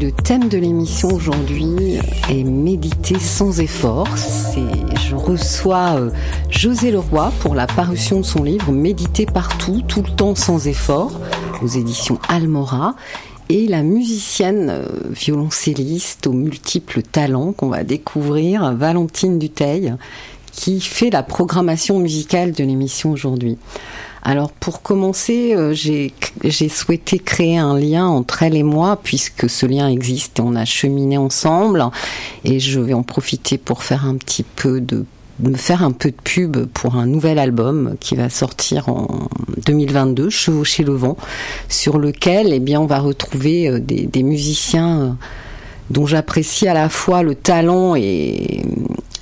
Le 0.00 0.10
thème 0.10 0.48
de 0.48 0.56
l'émission 0.56 1.08
aujourd'hui 1.08 1.98
est 2.30 2.44
méditer 2.44 3.18
sans 3.18 3.60
effort. 3.60 4.08
Je 4.16 5.14
reçois 5.14 5.96
euh, 5.96 6.10
José 6.48 6.90
Leroy 6.90 7.30
pour 7.40 7.54
la 7.54 7.66
parution 7.66 8.20
de 8.20 8.24
son 8.24 8.42
livre 8.44 8.72
Méditer 8.72 9.26
partout, 9.26 9.82
tout 9.86 10.00
le 10.00 10.10
temps 10.16 10.34
sans 10.34 10.66
effort, 10.66 11.20
aux 11.62 11.66
éditions 11.66 12.18
Almora 12.28 12.94
et 13.50 13.66
la 13.66 13.82
musicienne 13.82 14.68
euh, 14.70 14.86
violoncelliste 15.10 16.26
aux 16.26 16.32
multiples 16.32 17.02
talents 17.02 17.52
qu'on 17.52 17.68
va 17.68 17.84
découvrir, 17.84 18.72
Valentine 18.72 19.38
Duteil, 19.38 19.94
qui 20.52 20.80
fait 20.80 21.10
la 21.10 21.22
programmation 21.22 21.98
musicale 21.98 22.52
de 22.52 22.64
l'émission 22.64 23.10
aujourd'hui. 23.10 23.58
Alors 24.22 24.50
pour 24.50 24.82
commencer, 24.82 25.54
euh, 25.54 25.72
j'ai 25.74 26.68
souhaité 26.68 27.18
créer 27.18 27.58
un 27.58 27.78
lien 27.78 28.06
entre 28.06 28.42
elle 28.42 28.56
et 28.56 28.62
moi 28.62 28.98
puisque 29.02 29.48
ce 29.48 29.66
lien 29.66 29.88
existe 29.88 30.38
et 30.38 30.42
on 30.42 30.54
a 30.54 30.64
cheminé 30.64 31.16
ensemble 31.18 31.84
et 32.44 32.60
je 32.60 32.80
vais 32.80 32.94
en 32.94 33.02
profiter 33.02 33.58
pour 33.58 33.82
faire 33.82 34.04
un 34.06 34.16
petit 34.16 34.42
peu 34.42 34.80
de 34.80 35.04
me 35.40 35.56
faire 35.56 35.82
un 35.82 35.92
peu 35.92 36.10
de 36.10 36.16
pub 36.16 36.66
pour 36.66 36.96
un 36.96 37.06
nouvel 37.06 37.38
album 37.38 37.94
qui 38.00 38.16
va 38.16 38.28
sortir 38.28 38.88
en 38.88 39.28
2022, 39.66 40.30
Chevaucher 40.30 40.82
le 40.82 40.94
vent, 40.94 41.16
sur 41.68 41.98
lequel 41.98 42.52
eh 42.52 42.60
bien 42.60 42.80
on 42.80 42.86
va 42.86 42.98
retrouver 42.98 43.68
euh, 43.68 43.78
des, 43.78 44.22
musiciens 44.22 45.00
euh, 45.00 45.10
dont 45.90 46.06
j'apprécie 46.06 46.66
à 46.66 46.74
la 46.74 46.88
fois 46.88 47.22
le 47.22 47.34
talent 47.34 47.94
et, 47.94 48.62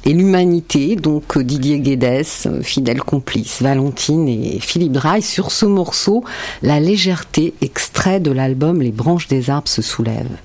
et 0.07 0.13
l'humanité, 0.13 0.95
donc 0.95 1.37
euh, 1.37 1.43
Didier 1.43 1.81
Guédès, 1.81 2.47
euh, 2.47 2.63
fidèle 2.63 3.03
complice, 3.03 3.61
Valentine 3.61 4.29
et 4.29 4.61
Philippe 4.61 4.93
Draille, 4.93 5.21
sur 5.21 5.51
ce 5.51 5.67
morceau, 5.67 6.25
la 6.63 6.79
légèreté, 6.79 7.55
extrait 7.61 8.21
de 8.21 8.31
l'album 8.31 8.81
Les 8.81 8.93
branches 8.93 9.27
des 9.27 9.51
arbres 9.51 9.69
se 9.69 9.83
soulèvent. 9.83 10.39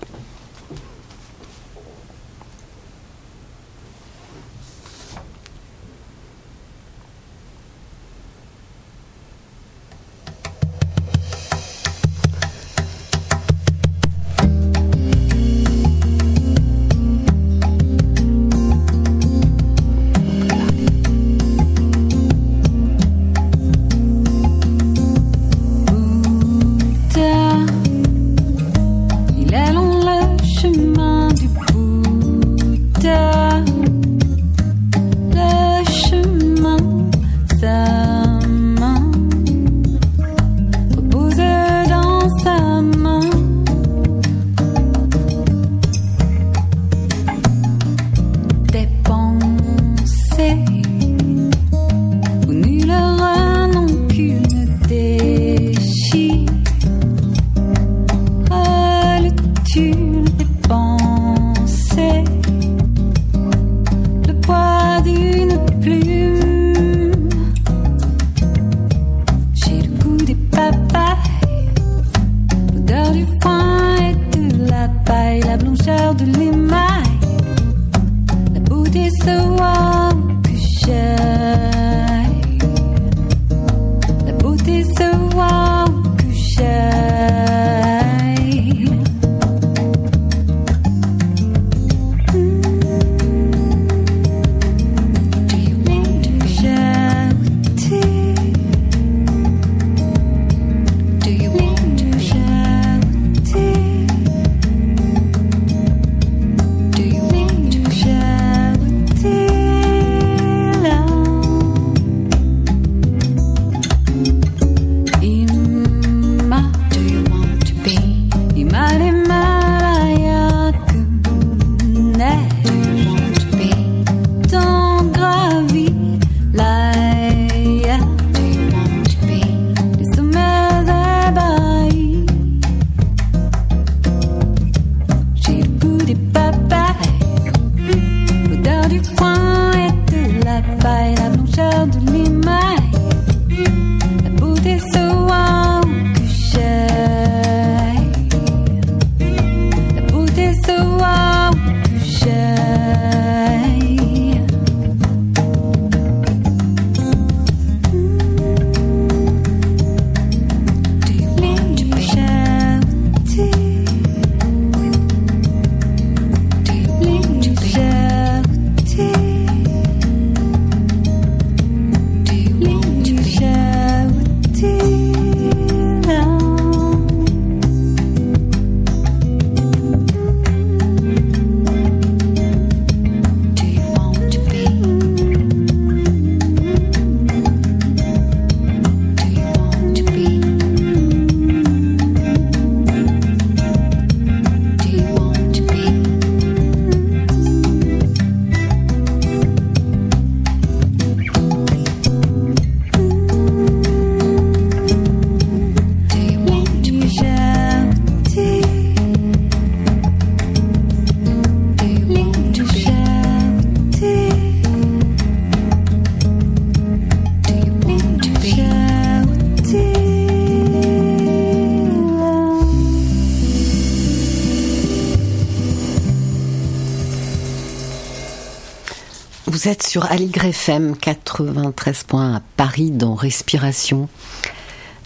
Sur 229.79 230.11
Aligre 230.11 230.45
FM 230.45 230.97
93 230.97 232.03
points 232.03 232.35
à 232.35 232.41
Paris 232.57 232.91
dans 232.91 233.15
Respiration. 233.15 234.09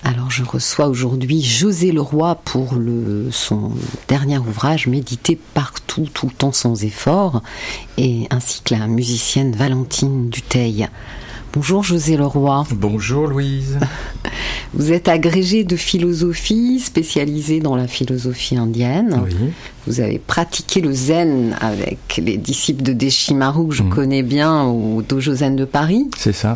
Alors 0.04 0.32
je 0.32 0.44
reçois 0.44 0.88
aujourd'hui 0.88 1.44
José 1.44 1.92
Leroy 1.92 2.36
pour 2.44 2.74
le, 2.76 3.30
son 3.32 3.74
dernier 4.08 4.40
ouvrage 4.40 4.88
Méditer 4.88 5.38
partout, 5.54 6.08
tout 6.12 6.26
le 6.26 6.32
temps 6.32 6.52
sans 6.52 6.84
effort, 6.84 7.44
et 7.98 8.28
ainsi 8.32 8.62
que 8.64 8.74
la 8.74 8.88
musicienne 8.88 9.56
Valentine 9.56 10.30
Duteil. 10.30 10.88
Bonjour 11.56 11.84
José 11.84 12.18
Leroy. 12.18 12.66
Bonjour 12.72 13.28
Louise. 13.28 13.80
Vous 14.74 14.92
êtes 14.92 15.08
agrégé 15.08 15.64
de 15.64 15.78
philosophie, 15.78 16.82
spécialisé 16.82 17.62
dans 17.62 17.78
la 17.78 17.88
philosophie 17.88 18.58
indienne. 18.58 19.22
Oui. 19.24 19.34
Vous 19.88 20.02
avez 20.02 20.20
pratiqué 20.20 20.82
le 20.82 20.92
zen 20.92 21.56
avec 21.62 22.20
les 22.22 22.36
disciples 22.36 22.84
de 22.84 22.92
Deshimaru 22.92 23.70
que 23.70 23.74
je 23.74 23.84
mmh. 23.84 23.90
connais 23.90 24.22
bien 24.22 24.64
au 24.64 25.02
Dojo 25.02 25.34
Zen 25.36 25.56
de 25.56 25.64
Paris. 25.64 26.10
C'est 26.18 26.34
ça. 26.34 26.56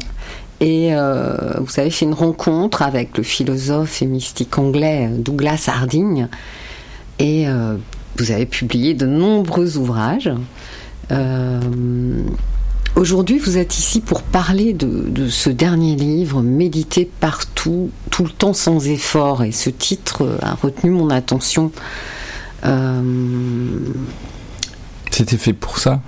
Et 0.59 0.89
euh, 0.91 1.53
vous 1.61 1.79
avez 1.79 1.91
fait 1.91 2.03
une 2.03 2.13
rencontre 2.13 2.81
avec 2.81 3.17
le 3.17 3.23
philosophe 3.23 4.01
et 4.01 4.05
mystique 4.05 4.57
anglais 4.57 5.09
Douglas 5.17 5.69
Harding. 5.69 6.27
Et 7.19 7.47
euh, 7.47 7.77
vous 8.17 8.31
avez 8.31 8.45
publié 8.45 8.95
de 8.95 9.05
nombreux 9.05 9.77
ouvrages. 9.77 10.31
Euh, 11.13 11.61
Aujourd'hui, 12.99 13.39
vous 13.39 13.57
êtes 13.57 13.77
ici 13.79 14.01
pour 14.01 14.23
parler 14.23 14.73
de, 14.73 15.29
ce 15.29 15.49
dernier 15.49 15.95
livre, 15.95 16.41
Méditer 16.41 17.09
partout, 17.21 17.91
tout 18.11 18.25
le 18.25 18.29
temps 18.29 18.51
sans 18.51 18.89
effort. 18.89 19.41
Et 19.41 19.53
ce 19.53 19.69
titre 19.69 20.37
a 20.41 20.55
retenu 20.55 20.91
mon 20.91 21.09
attention. 21.09 21.71
Euh, 22.65 23.01
C'était 25.11 25.37
fait 25.37 25.53
pour 25.53 25.79
ça 25.79 26.01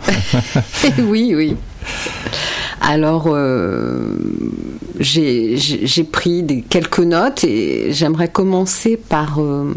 Oui, 1.00 1.34
oui. 1.34 1.56
Alors, 2.82 3.28
euh, 3.28 4.18
j'ai 5.00 6.04
pris 6.12 6.44
des, 6.44 6.62
quelques 6.62 7.00
notes 7.00 7.46
et 7.46 7.94
j'aimerais 7.94 8.28
commencer 8.28 8.98
par 8.98 9.40
euh, 9.40 9.74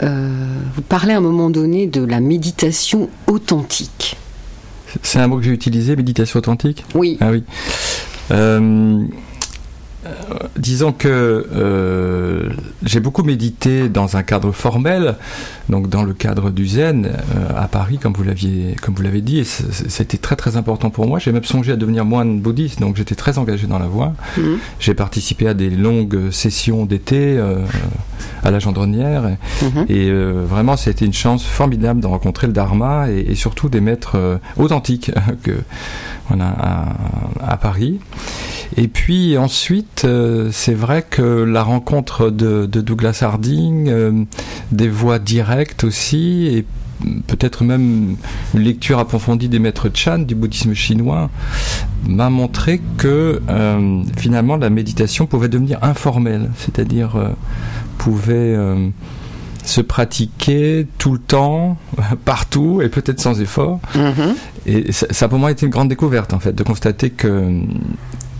vous 0.00 0.82
parler 0.82 1.14
à 1.14 1.16
un 1.16 1.20
moment 1.20 1.50
donné 1.50 1.88
de 1.88 2.04
la 2.04 2.20
méditation 2.20 3.10
authentique. 3.26 4.18
C'est 5.02 5.18
un 5.18 5.26
mot 5.26 5.38
que 5.38 5.44
j'ai 5.44 5.50
utilisé, 5.52 5.96
méditation 5.96 6.38
authentique? 6.38 6.84
Oui. 6.94 7.16
Ah 7.20 7.30
oui. 7.30 7.44
Euh, 8.30 9.04
disons 10.56 10.92
que 10.92 11.46
euh, 11.54 12.50
j'ai 12.82 13.00
beaucoup 13.00 13.22
médité 13.22 13.88
dans 13.88 14.16
un 14.16 14.22
cadre 14.22 14.52
formel, 14.52 15.16
donc 15.68 15.88
dans 15.88 16.02
le 16.02 16.12
cadre 16.12 16.50
du 16.50 16.66
Zen 16.66 17.06
euh, 17.06 17.48
à 17.56 17.68
Paris, 17.68 17.98
comme 17.98 18.12
vous 18.12 18.24
l'aviez 18.24 18.76
comme 18.80 18.94
vous 18.94 19.02
l'avez 19.02 19.20
dit, 19.20 19.38
et 19.38 19.44
c'était 19.44 20.18
très 20.18 20.36
très 20.36 20.56
important 20.56 20.90
pour 20.90 21.06
moi. 21.06 21.18
J'ai 21.18 21.32
même 21.32 21.44
songé 21.44 21.72
à 21.72 21.76
devenir 21.76 22.04
moine 22.04 22.40
bouddhiste, 22.40 22.80
donc 22.80 22.96
j'étais 22.96 23.14
très 23.14 23.38
engagé 23.38 23.66
dans 23.66 23.78
la 23.78 23.86
voie. 23.86 24.14
Mhm. 24.36 24.58
J'ai 24.80 24.94
participé 24.94 25.46
à 25.46 25.54
des 25.54 25.70
longues 25.70 26.30
sessions 26.30 26.84
d'été 26.84 27.38
à 28.42 28.50
la 28.50 28.58
Gendronnière, 28.58 29.36
mhm. 29.62 29.86
et 29.88 30.10
vraiment 30.10 30.76
c'était 30.76 31.04
une 31.04 31.12
chance 31.12 31.44
formidable 31.44 32.00
de 32.00 32.06
rencontrer 32.06 32.46
le 32.46 32.52
Dharma 32.52 33.08
et, 33.10 33.34
surtout 33.34 33.68
des 33.68 33.80
maîtres 33.80 34.40
authentiques 34.56 35.10
que 35.42 35.52
voilà 36.28 36.48
à, 36.48 37.52
à 37.52 37.56
Paris. 37.56 38.00
Et 38.76 38.88
puis 38.88 39.36
ensuite, 39.36 39.91
euh, 40.04 40.48
c'est 40.52 40.74
vrai 40.74 41.04
que 41.08 41.22
la 41.22 41.62
rencontre 41.62 42.30
de, 42.30 42.66
Douglas 42.66 43.20
Harding, 43.22 43.88
euh, 43.88 44.24
des 44.70 44.88
voix 44.88 45.18
directes 45.18 45.84
aussi, 45.84 46.46
et 46.46 46.64
peut-être 47.26 47.64
même 47.64 48.16
une 48.54 48.60
lecture 48.60 48.98
approfondie 48.98 49.48
des 49.48 49.58
maîtres 49.58 49.90
Chan 49.92 50.18
du 50.18 50.36
bouddhisme 50.36 50.72
chinois 50.72 51.30
m'a 52.06 52.30
montré 52.30 52.80
que 52.96 53.40
euh, 53.48 54.02
finalement 54.16 54.56
la 54.56 54.70
méditation 54.70 55.26
pouvait 55.26 55.48
devenir 55.48 55.78
informelle, 55.82 56.50
c'est-à-dire 56.56 57.16
pouvait 57.98 58.56
se 59.64 59.80
pratiquer 59.80 60.86
tout 60.98 61.12
le 61.12 61.18
temps, 61.18 61.76
partout 62.24 62.82
et 62.82 62.88
peut-être 62.88 63.20
sans 63.20 63.40
effort. 63.40 63.80
Mm-hmm. 63.94 64.34
Et 64.66 64.92
ça, 64.92 65.06
ça, 65.10 65.28
pour 65.28 65.38
moi 65.38 65.50
été 65.50 65.66
une 65.66 65.72
grande 65.72 65.88
découverte 65.88 66.32
en 66.32 66.40
fait, 66.40 66.52
de 66.52 66.62
constater 66.62 67.10
que 67.10 67.62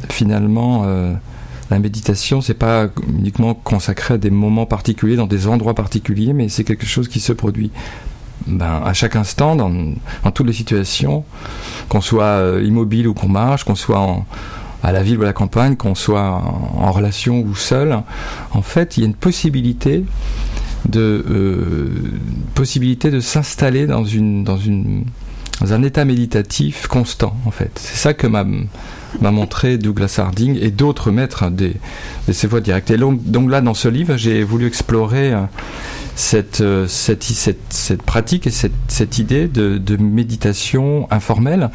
finalement, 0.08 0.84
la 1.72 1.78
méditation, 1.78 2.40
c'est 2.40 2.54
pas 2.54 2.88
uniquement 3.08 3.54
consacré 3.54 4.14
à 4.14 4.18
des 4.18 4.30
moments 4.30 4.66
particuliers, 4.66 5.16
dans 5.16 5.26
des 5.26 5.46
endroits 5.46 5.74
particuliers, 5.74 6.32
mais 6.32 6.48
c'est 6.48 6.64
quelque 6.64 6.86
chose 6.86 7.08
qui 7.08 7.20
se 7.20 7.32
produit 7.32 7.70
ben, 8.46 8.82
à 8.84 8.92
chaque 8.92 9.16
instant, 9.16 9.56
dans, 9.56 9.94
toutes 10.34 10.46
les 10.46 10.52
situations, 10.52 11.24
qu'on 11.88 12.00
soit 12.00 12.24
euh, 12.24 12.62
immobile 12.64 13.08
ou 13.08 13.14
qu'on 13.14 13.28
marche, 13.28 13.64
qu'on 13.64 13.74
soit 13.74 14.24
à 14.82 14.92
la 14.92 15.02
ville 15.02 15.18
ou 15.18 15.22
à 15.22 15.26
la 15.26 15.32
campagne, 15.32 15.76
qu'on 15.76 15.94
soit 15.94 16.42
en, 16.76 16.90
relation 16.90 17.40
ou 17.40 17.54
seul. 17.54 18.02
En 18.52 18.62
fait, 18.62 18.96
il 18.96 19.00
y 19.00 19.02
a 19.04 19.06
une 19.06 19.14
possibilité 19.14 20.04
de 20.88 21.24
euh, 21.30 21.90
possibilité 22.54 23.12
de 23.12 23.20
s'installer 23.20 23.86
dans 23.86 24.04
un 24.04 25.82
état 25.84 26.04
méditatif 26.04 26.88
constant 26.88 27.36
en 27.46 27.52
fait. 27.52 27.70
C'est 27.76 27.96
ça 27.96 28.14
que 28.14 28.26
m'a 28.26 28.44
m'a 29.20 29.30
montré 29.30 29.78
Douglas 29.78 30.16
Harding 30.18 30.58
et 30.60 30.70
d'autres 30.70 31.10
maîtres 31.10 31.50
des, 31.50 31.74
de 32.28 32.32
ces 32.32 32.46
voies 32.46 32.60
directes. 32.60 32.90
Et 32.90 32.96
donc, 32.96 33.50
là, 33.50 33.60
dans 33.60 33.74
ce 33.74 33.88
livre, 33.88 34.16
j'ai 34.16 34.42
voulu 34.42 34.66
explorer 34.66 35.32
euh, 35.32 35.42
cette, 36.14 36.60
euh, 36.60 36.86
cette, 36.88 37.22
cette, 37.22 37.58
cette, 37.70 38.02
pratique 38.02 38.46
et 38.46 38.50
cette, 38.50 38.72
cette 38.88 39.18
idée 39.18 39.48
de, 39.48 39.78
de, 39.78 39.96
méditation 39.96 41.06
informelle. 41.10 41.70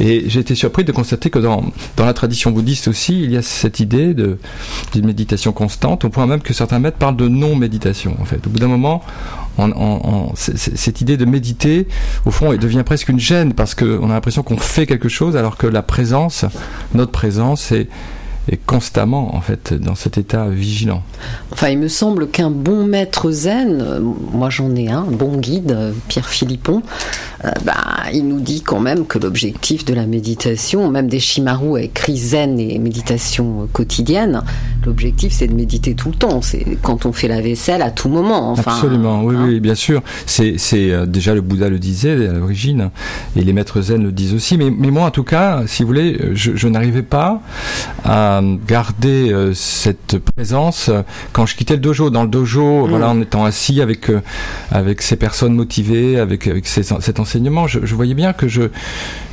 Et 0.00 0.24
j'ai 0.28 0.40
été 0.40 0.54
surpris 0.54 0.84
de 0.84 0.92
constater 0.92 1.30
que 1.30 1.38
dans, 1.38 1.64
dans 1.96 2.04
la 2.04 2.12
tradition 2.12 2.50
bouddhiste 2.50 2.88
aussi, 2.88 3.22
il 3.22 3.32
y 3.32 3.36
a 3.36 3.42
cette 3.42 3.80
idée 3.80 4.14
d'une 4.14 5.06
méditation 5.06 5.52
constante, 5.52 6.04
au 6.04 6.10
point 6.10 6.26
même 6.26 6.40
que 6.40 6.52
certains 6.52 6.78
maîtres 6.78 6.98
parlent 6.98 7.16
de 7.16 7.28
non-méditation. 7.28 8.16
En 8.20 8.24
fait, 8.24 8.46
au 8.46 8.50
bout 8.50 8.58
d'un 8.58 8.68
moment, 8.68 9.02
cette 10.34 11.00
idée 11.00 11.16
de 11.16 11.24
méditer, 11.24 11.88
au 12.24 12.30
fond, 12.30 12.52
elle 12.52 12.58
devient 12.58 12.82
presque 12.84 13.08
une 13.08 13.20
gêne 13.20 13.54
parce 13.54 13.74
qu'on 13.74 14.10
a 14.10 14.14
l'impression 14.14 14.42
qu'on 14.42 14.56
fait 14.56 14.86
quelque 14.86 15.08
chose 15.08 15.36
alors 15.36 15.56
que 15.56 15.66
la 15.66 15.82
présence, 15.82 16.44
notre 16.94 17.12
présence, 17.12 17.72
est 17.72 17.88
constamment 18.56 19.34
en 19.34 19.40
fait 19.40 19.74
dans 19.74 19.94
cet 19.94 20.18
état 20.18 20.48
vigilant. 20.48 21.02
Enfin, 21.52 21.68
il 21.68 21.78
me 21.78 21.88
semble 21.88 22.28
qu'un 22.28 22.50
bon 22.50 22.86
maître 22.86 23.30
zen, 23.30 23.80
euh, 23.80 24.00
moi 24.32 24.50
j'en 24.50 24.74
ai 24.74 24.88
un, 24.88 25.02
bon 25.02 25.36
guide, 25.38 25.72
euh, 25.72 25.92
Pierre 26.08 26.28
Philippon, 26.28 26.82
euh, 27.44 27.50
bah, 27.64 27.74
il 28.12 28.26
nous 28.26 28.40
dit 28.40 28.62
quand 28.62 28.80
même 28.80 29.06
que 29.06 29.18
l'objectif 29.18 29.84
de 29.84 29.94
la 29.94 30.06
méditation, 30.06 30.90
même 30.90 31.08
des 31.08 31.20
Shimaru 31.20 31.78
a 31.78 31.82
écrit 31.82 32.16
zen 32.16 32.58
et 32.58 32.78
méditation 32.78 33.68
quotidienne, 33.72 34.42
l'objectif 34.86 35.32
c'est 35.32 35.48
de 35.48 35.54
méditer 35.54 35.94
tout 35.94 36.10
le 36.10 36.14
temps, 36.14 36.42
c'est 36.42 36.78
quand 36.82 37.06
on 37.06 37.12
fait 37.12 37.28
la 37.28 37.40
vaisselle 37.40 37.82
à 37.82 37.90
tout 37.90 38.08
moment. 38.08 38.52
Enfin, 38.52 38.72
Absolument, 38.72 39.22
oui, 39.24 39.36
hein. 39.36 39.44
oui, 39.46 39.60
bien 39.60 39.74
sûr. 39.74 40.02
C'est 40.26 40.56
déjà 41.06 41.34
le 41.34 41.40
Bouddha 41.40 41.68
le 41.68 41.78
disait 41.78 42.28
à 42.28 42.32
l'origine, 42.32 42.90
et 43.36 43.42
les 43.42 43.52
maîtres 43.52 43.80
zen 43.80 44.02
le 44.02 44.12
disent 44.12 44.34
aussi, 44.34 44.56
mais, 44.56 44.70
mais 44.70 44.90
moi 44.90 45.06
en 45.06 45.10
tout 45.10 45.24
cas, 45.24 45.62
si 45.66 45.82
vous 45.82 45.88
voulez, 45.88 46.18
je, 46.34 46.52
je 46.54 46.68
n'arrivais 46.68 47.02
pas 47.02 47.42
à 48.04 48.37
garder 48.42 49.32
euh, 49.32 49.52
cette 49.54 50.18
présence 50.18 50.88
euh, 50.88 51.02
quand 51.32 51.46
je 51.46 51.56
quittais 51.56 51.74
le 51.74 51.80
dojo. 51.80 52.10
Dans 52.10 52.22
le 52.22 52.28
dojo, 52.28 52.86
mm. 52.86 52.90
voilà, 52.90 53.10
en 53.10 53.20
étant 53.20 53.44
assis 53.44 53.80
avec 53.80 54.10
euh, 54.10 54.20
avec 54.70 55.02
ces 55.02 55.16
personnes 55.16 55.54
motivées, 55.54 56.18
avec, 56.18 56.46
avec 56.46 56.66
cet 56.66 57.20
enseignement, 57.20 57.66
je, 57.66 57.80
je, 57.84 57.94
voyais 57.94 58.14
bien 58.14 58.32
que 58.32 58.48
je 58.48 58.62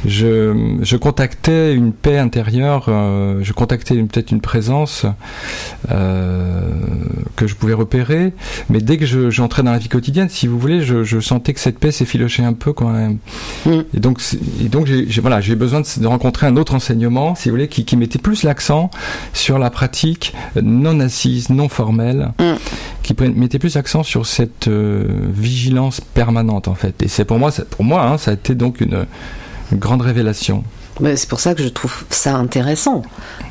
je, 0.06 0.78
je 0.82 0.98
contactais 0.98 1.74
une 1.74 1.92
paix 1.92 2.18
intérieure, 2.18 2.86
je 2.88 3.54
contactais 3.54 3.96
peut-être 3.96 4.32
une 4.32 4.42
présence 4.42 5.06
que 5.88 7.48
je 7.48 7.56
pouvais 7.56 7.74
repérer, 7.74 8.34
mais 8.70 8.82
dès 8.82 8.98
que 8.98 9.30
j'entrais 9.32 9.64
dans 9.64 9.72
la 9.72 9.80
vie 9.80 9.90
quotidienne, 9.90 10.30
si 10.30 10.48
vous 10.48 10.60
voulez, 10.60 10.82
je, 10.82 11.04
je 11.04 11.20
sentais 11.20 11.54
que 11.54 11.60
cette 11.60 11.80
paix 11.80 11.92
s'effilochait 11.92 12.44
un 12.44 12.54
peu 12.54 12.72
quand 12.72 12.90
même. 12.90 13.18
Mm. 13.66 13.72
Et 13.96 14.00
donc, 14.00 14.22
et 14.64 14.70
donc 14.70 14.86
j'ai 14.86 15.22
voilà, 15.22 15.42
j'ai 15.42 15.56
besoin 15.56 15.82
de, 15.82 16.02
de, 16.02 16.08
rencontrer 16.08 16.46
un 16.48 16.56
autre 16.56 16.76
enseignement, 16.76 17.36
si 17.36 17.50
vous 17.50 17.56
voulez, 17.56 17.68
qui, 17.68 17.84
qui 17.84 17.98
mettait 17.98 18.20
plus 18.20 18.44
l'accent 18.44 18.90
sur 19.34 19.60
la 19.60 19.70
pratique 19.70 20.34
non 20.62 21.00
assise, 21.00 21.50
non 21.50 21.70
formelle, 21.70 22.32
mm. 22.40 22.54
qui 23.04 23.16
mettait 23.36 23.60
plus 23.60 23.78
accent 23.78 24.04
sur 24.04 24.26
cette 24.26 24.68
euh, 24.68 25.06
vigilance 25.34 26.02
permanente 26.02 26.68
en 26.68 26.76
fait. 26.76 27.02
Et 27.04 27.08
c'est 27.08 27.26
pour 27.26 27.40
moi, 27.40 27.52
pour 27.70 27.84
moi, 27.84 28.04
hein, 28.04 28.18
ça 28.18 28.32
a 28.32 28.34
été 28.34 28.56
donc 28.56 28.82
une, 28.82 29.06
grande 29.74 30.02
révélation. 30.02 30.64
C'est 31.16 31.28
pour 31.28 31.42
ça 31.42 31.56
que 31.56 31.64
je 31.64 31.68
trouve 31.68 32.06
ça 32.10 32.36
intéressant 32.36 33.02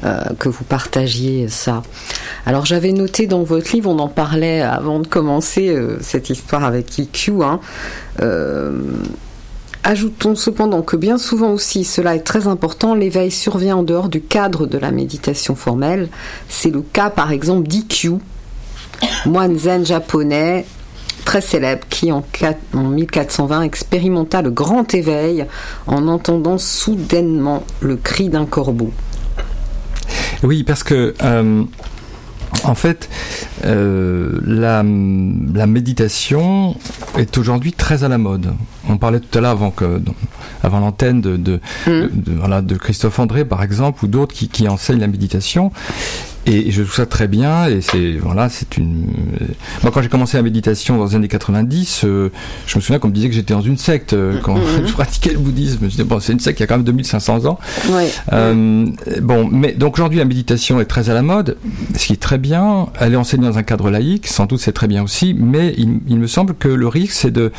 euh, 0.05 0.23
que 0.39 0.49
vous 0.49 0.65
partagiez 0.65 1.49
ça. 1.49 1.83
Alors 2.47 2.65
j'avais 2.65 2.93
noté 2.93 3.27
dans 3.27 3.43
votre 3.43 3.71
livre, 3.73 3.91
on 3.91 3.99
en 3.99 4.09
parlait 4.09 4.63
avant 4.63 5.01
de 5.01 5.07
commencer 5.07 5.69
euh, 5.69 5.99
cette 6.01 6.31
histoire 6.31 6.65
avec 6.65 6.97
IQ, 6.97 7.43
hein, 7.43 7.61
Ajoutons 9.87 10.35
cependant 10.35 10.81
que 10.81 10.97
bien 10.97 11.19
souvent 11.19 11.51
aussi, 11.51 11.85
cela 11.85 12.17
est 12.17 12.21
très 12.21 12.47
important, 12.47 12.95
l'éveil 12.95 13.31
survient 13.31 13.77
en 13.77 13.83
dehors 13.83 14.09
du 14.09 14.23
cadre 14.23 14.67
de 14.67 14.79
la 14.79 14.91
méditation 14.91 15.55
formelle. 15.55 16.09
C'est 16.49 16.71
le 16.71 16.81
cas 16.81 17.11
par 17.11 17.33
exemple 17.33 17.69
d'IQ, 17.69 18.13
moine 19.27 19.59
zen 19.59 19.85
japonais 19.85 20.65
très 21.27 21.43
célèbre 21.43 21.87
qui 21.91 22.11
en, 22.13 22.25
1420 22.75 23.61
expérimenta 23.63 24.41
le 24.41 24.51
grand 24.51 24.95
éveil 24.95 25.45
en 25.87 26.09
entendant 26.09 26.57
soudainement 26.57 27.65
le 27.81 27.97
cri 27.97 28.31
d'un 28.31 28.47
corbeau. 28.47 28.91
Oui, 30.43 30.65
parce 30.65 30.83
que 30.83 31.15
euh, 31.23 31.65
en 32.65 32.75
fait, 32.75 33.09
euh, 33.65 34.41
la, 34.45 34.83
méditation 35.67 36.77
est 37.17 37.39
aujourd'hui 37.39 37.73
très 37.73 38.05
à 38.05 38.09
la 38.09 38.19
mode. 38.19 38.53
On 38.89 38.97
parlait 38.97 39.21
tout 39.21 39.39
à 39.39 39.41
l'heure 39.41 39.51
avant 39.51 39.71
que, 39.71 40.01
avant 40.63 40.81
l'antenne 40.81 41.21
de, 41.21 41.37
de, 41.37 41.61
mmh. 41.87 42.63
de, 42.63 42.77
Christophe 42.77 43.19
André, 43.19 43.45
par 43.45 43.63
exemple, 43.63 44.05
ou 44.05 44.09
d'autres 44.09 44.35
qui, 44.35 44.49
qui 44.49 44.69
enseignent 44.69 45.01
la 45.01 45.07
méditation. 45.07 45.73
Et 46.47 46.71
je 46.71 46.83
trouve 46.83 46.95
ça 46.95 47.07
très 47.07 47.29
bien. 47.29 47.67
Et 47.69 47.81
c'est 47.81 48.13
voilà, 48.13 48.49
c'est 48.49 48.77
une. 48.77 49.07
Moi, 49.83 49.91
quand 49.93 50.03
j'ai 50.03 50.09
commencé 50.09 50.37
la 50.37 50.43
méditation 50.43 50.99
dans 50.99 51.07
les 51.07 51.15
années 51.15 51.29
90, 51.29 52.03
euh, 52.05 52.31
je 52.67 52.77
me 52.77 52.83
souviens 52.83 52.99
qu'on 52.99 53.09
me 53.09 53.15
disait 53.15 53.29
que 53.29 53.35
j'étais 53.35 53.55
dans 53.55 53.63
une 53.63 53.79
secte 53.79 54.13
euh, 54.13 54.39
quand 54.43 54.57
mm-hmm. 54.57 54.87
je 54.87 54.93
pratiquais 54.93 55.33
le 55.33 55.39
bouddhisme. 55.39 55.79
Je 55.83 55.89
disais 55.89 56.05
bon, 56.05 56.21
c'est 56.21 56.33
une 56.33 56.41
secte 56.41 56.59
qui 56.59 56.63
a 56.63 56.67
quand 56.67 56.77
même 56.77 56.85
2500 56.85 57.47
ans. 57.47 57.59
Ouais. 57.91 58.11
Euh, 58.33 58.87
bon, 59.23 59.49
mais 59.51 59.73
donc 59.73 59.95
aujourd'hui 59.95 60.19
la 60.19 60.25
méditation 60.25 60.81
est 60.81 60.85
très 60.85 61.09
à 61.09 61.15
la 61.15 61.23
mode, 61.23 61.57
ce 61.97 62.07
qui 62.07 62.13
est 62.13 62.23
très 62.23 62.39
bien. 62.39 62.89
Elle 63.01 63.15
est 63.15 63.17
enseignée 63.17 63.47
dans 63.47 63.59
un 63.59 63.63
cadre 63.63 63.91
laïque, 63.91 64.27
sans 64.27 64.47
doute 64.47 64.61
c'est 64.61 64.73
très 64.73 64.89
bien 64.89 65.03
aussi. 65.03 65.35
Mais 65.35 65.75
il, 65.79 66.01
il 66.09 66.19
me 66.19 66.27
semble 66.27 66.55
que 66.55 66.69
le 66.69 66.89
risque, 66.89 67.13
c'est 67.13 67.31
de 67.31 67.53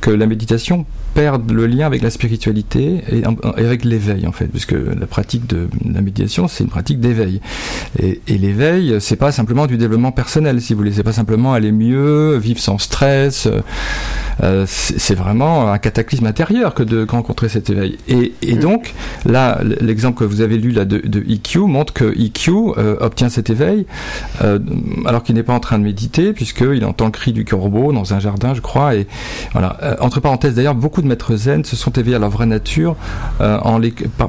que 0.00 0.10
la 0.10 0.26
méditation 0.26 0.86
perdre 1.14 1.52
le 1.52 1.66
lien 1.66 1.86
avec 1.86 2.02
la 2.02 2.10
spiritualité 2.10 3.02
et, 3.10 3.22
avec 3.56 3.84
l'éveil 3.84 4.26
en 4.26 4.32
fait, 4.32 4.46
puisque 4.46 4.72
la 4.72 5.06
pratique 5.06 5.46
de 5.46 5.68
la 5.84 6.00
méditation 6.00 6.48
c'est 6.48 6.64
une 6.64 6.70
pratique 6.70 7.00
d'éveil. 7.00 7.40
Et, 8.00 8.20
et 8.28 8.38
l'éveil, 8.38 8.96
c'est 9.00 9.16
pas 9.16 9.32
simplement 9.32 9.66
du 9.66 9.76
développement 9.76 10.12
personnel, 10.12 10.60
si 10.60 10.72
vous 10.72 10.78
voulez, 10.78 10.92
c'est 10.92 11.02
pas 11.02 11.12
simplement 11.12 11.52
aller 11.52 11.72
mieux, 11.72 12.36
vivre 12.36 12.60
sans 12.60 12.78
stress. 12.78 13.48
Euh, 14.42 14.64
c'est 14.66 15.14
vraiment 15.14 15.70
un 15.70 15.78
cataclysme 15.78 16.26
intérieur 16.26 16.74
que 16.74 16.82
de 16.82 17.06
rencontrer 17.08 17.48
cet 17.48 17.70
éveil. 17.70 17.98
Et, 18.08 18.32
et 18.42 18.54
mm. 18.54 18.58
donc 18.58 18.94
là, 19.24 19.60
l'exemple 19.80 20.18
que 20.18 20.24
vous 20.24 20.40
avez 20.40 20.56
lu 20.56 20.70
là 20.70 20.84
de, 20.84 20.98
de 20.98 21.20
EQ 21.20 21.60
montre 21.60 21.92
que 21.92 22.04
EQ 22.18 22.50
euh, 22.50 22.96
obtient 23.00 23.28
cet 23.28 23.50
éveil 23.50 23.86
euh, 24.42 24.58
alors 25.04 25.22
qu'il 25.22 25.34
n'est 25.34 25.42
pas 25.42 25.52
en 25.52 25.60
train 25.60 25.78
de 25.78 25.84
méditer, 25.84 26.32
puisqu'il 26.32 26.84
entend 26.84 27.06
le 27.06 27.10
cri 27.10 27.32
du 27.32 27.44
corbeau 27.44 27.92
dans 27.92 28.14
un 28.14 28.20
jardin, 28.20 28.54
je 28.54 28.60
crois. 28.60 28.94
Et 28.94 29.06
voilà. 29.52 29.98
Entre 30.00 30.20
parenthèses, 30.20 30.54
d'ailleurs, 30.54 30.74
beaucoup 30.74 30.99
de 31.02 31.06
maîtres 31.06 31.36
zen 31.36 31.64
se 31.64 31.76
sont 31.76 31.92
éveillés 31.92 32.16
à 32.16 32.18
leur 32.18 32.30
vraie 32.30 32.46
nature 32.46 32.96
euh, 33.40 33.58
en 33.58 33.80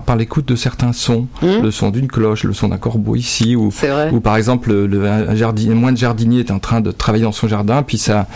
par, 0.05 0.15
l'écoute 0.15 0.47
de 0.47 0.55
certains 0.55 0.93
sons. 0.93 1.27
Hmm. 1.41 1.61
Le 1.63 1.71
son 1.71 1.89
d'une 1.89 2.07
cloche, 2.07 2.43
le 2.43 2.53
son 2.53 2.69
d'un 2.69 2.77
corbeau 2.77 3.15
ici, 3.15 3.55
ou, 3.55 3.71
ou 4.11 4.19
par 4.19 4.37
exemple, 4.37 4.73
le, 4.73 5.07
un, 5.07 5.35
jardinier, 5.35 5.73
moins 5.73 5.91
de 5.91 5.97
jardinier 5.97 6.39
est 6.39 6.51
en 6.51 6.59
train 6.59 6.81
de 6.81 6.91
travailler 6.91 7.23
dans 7.23 7.31
son 7.31 7.47
jardin, 7.47 7.83
puis 7.83 7.97
sa, 7.97 8.27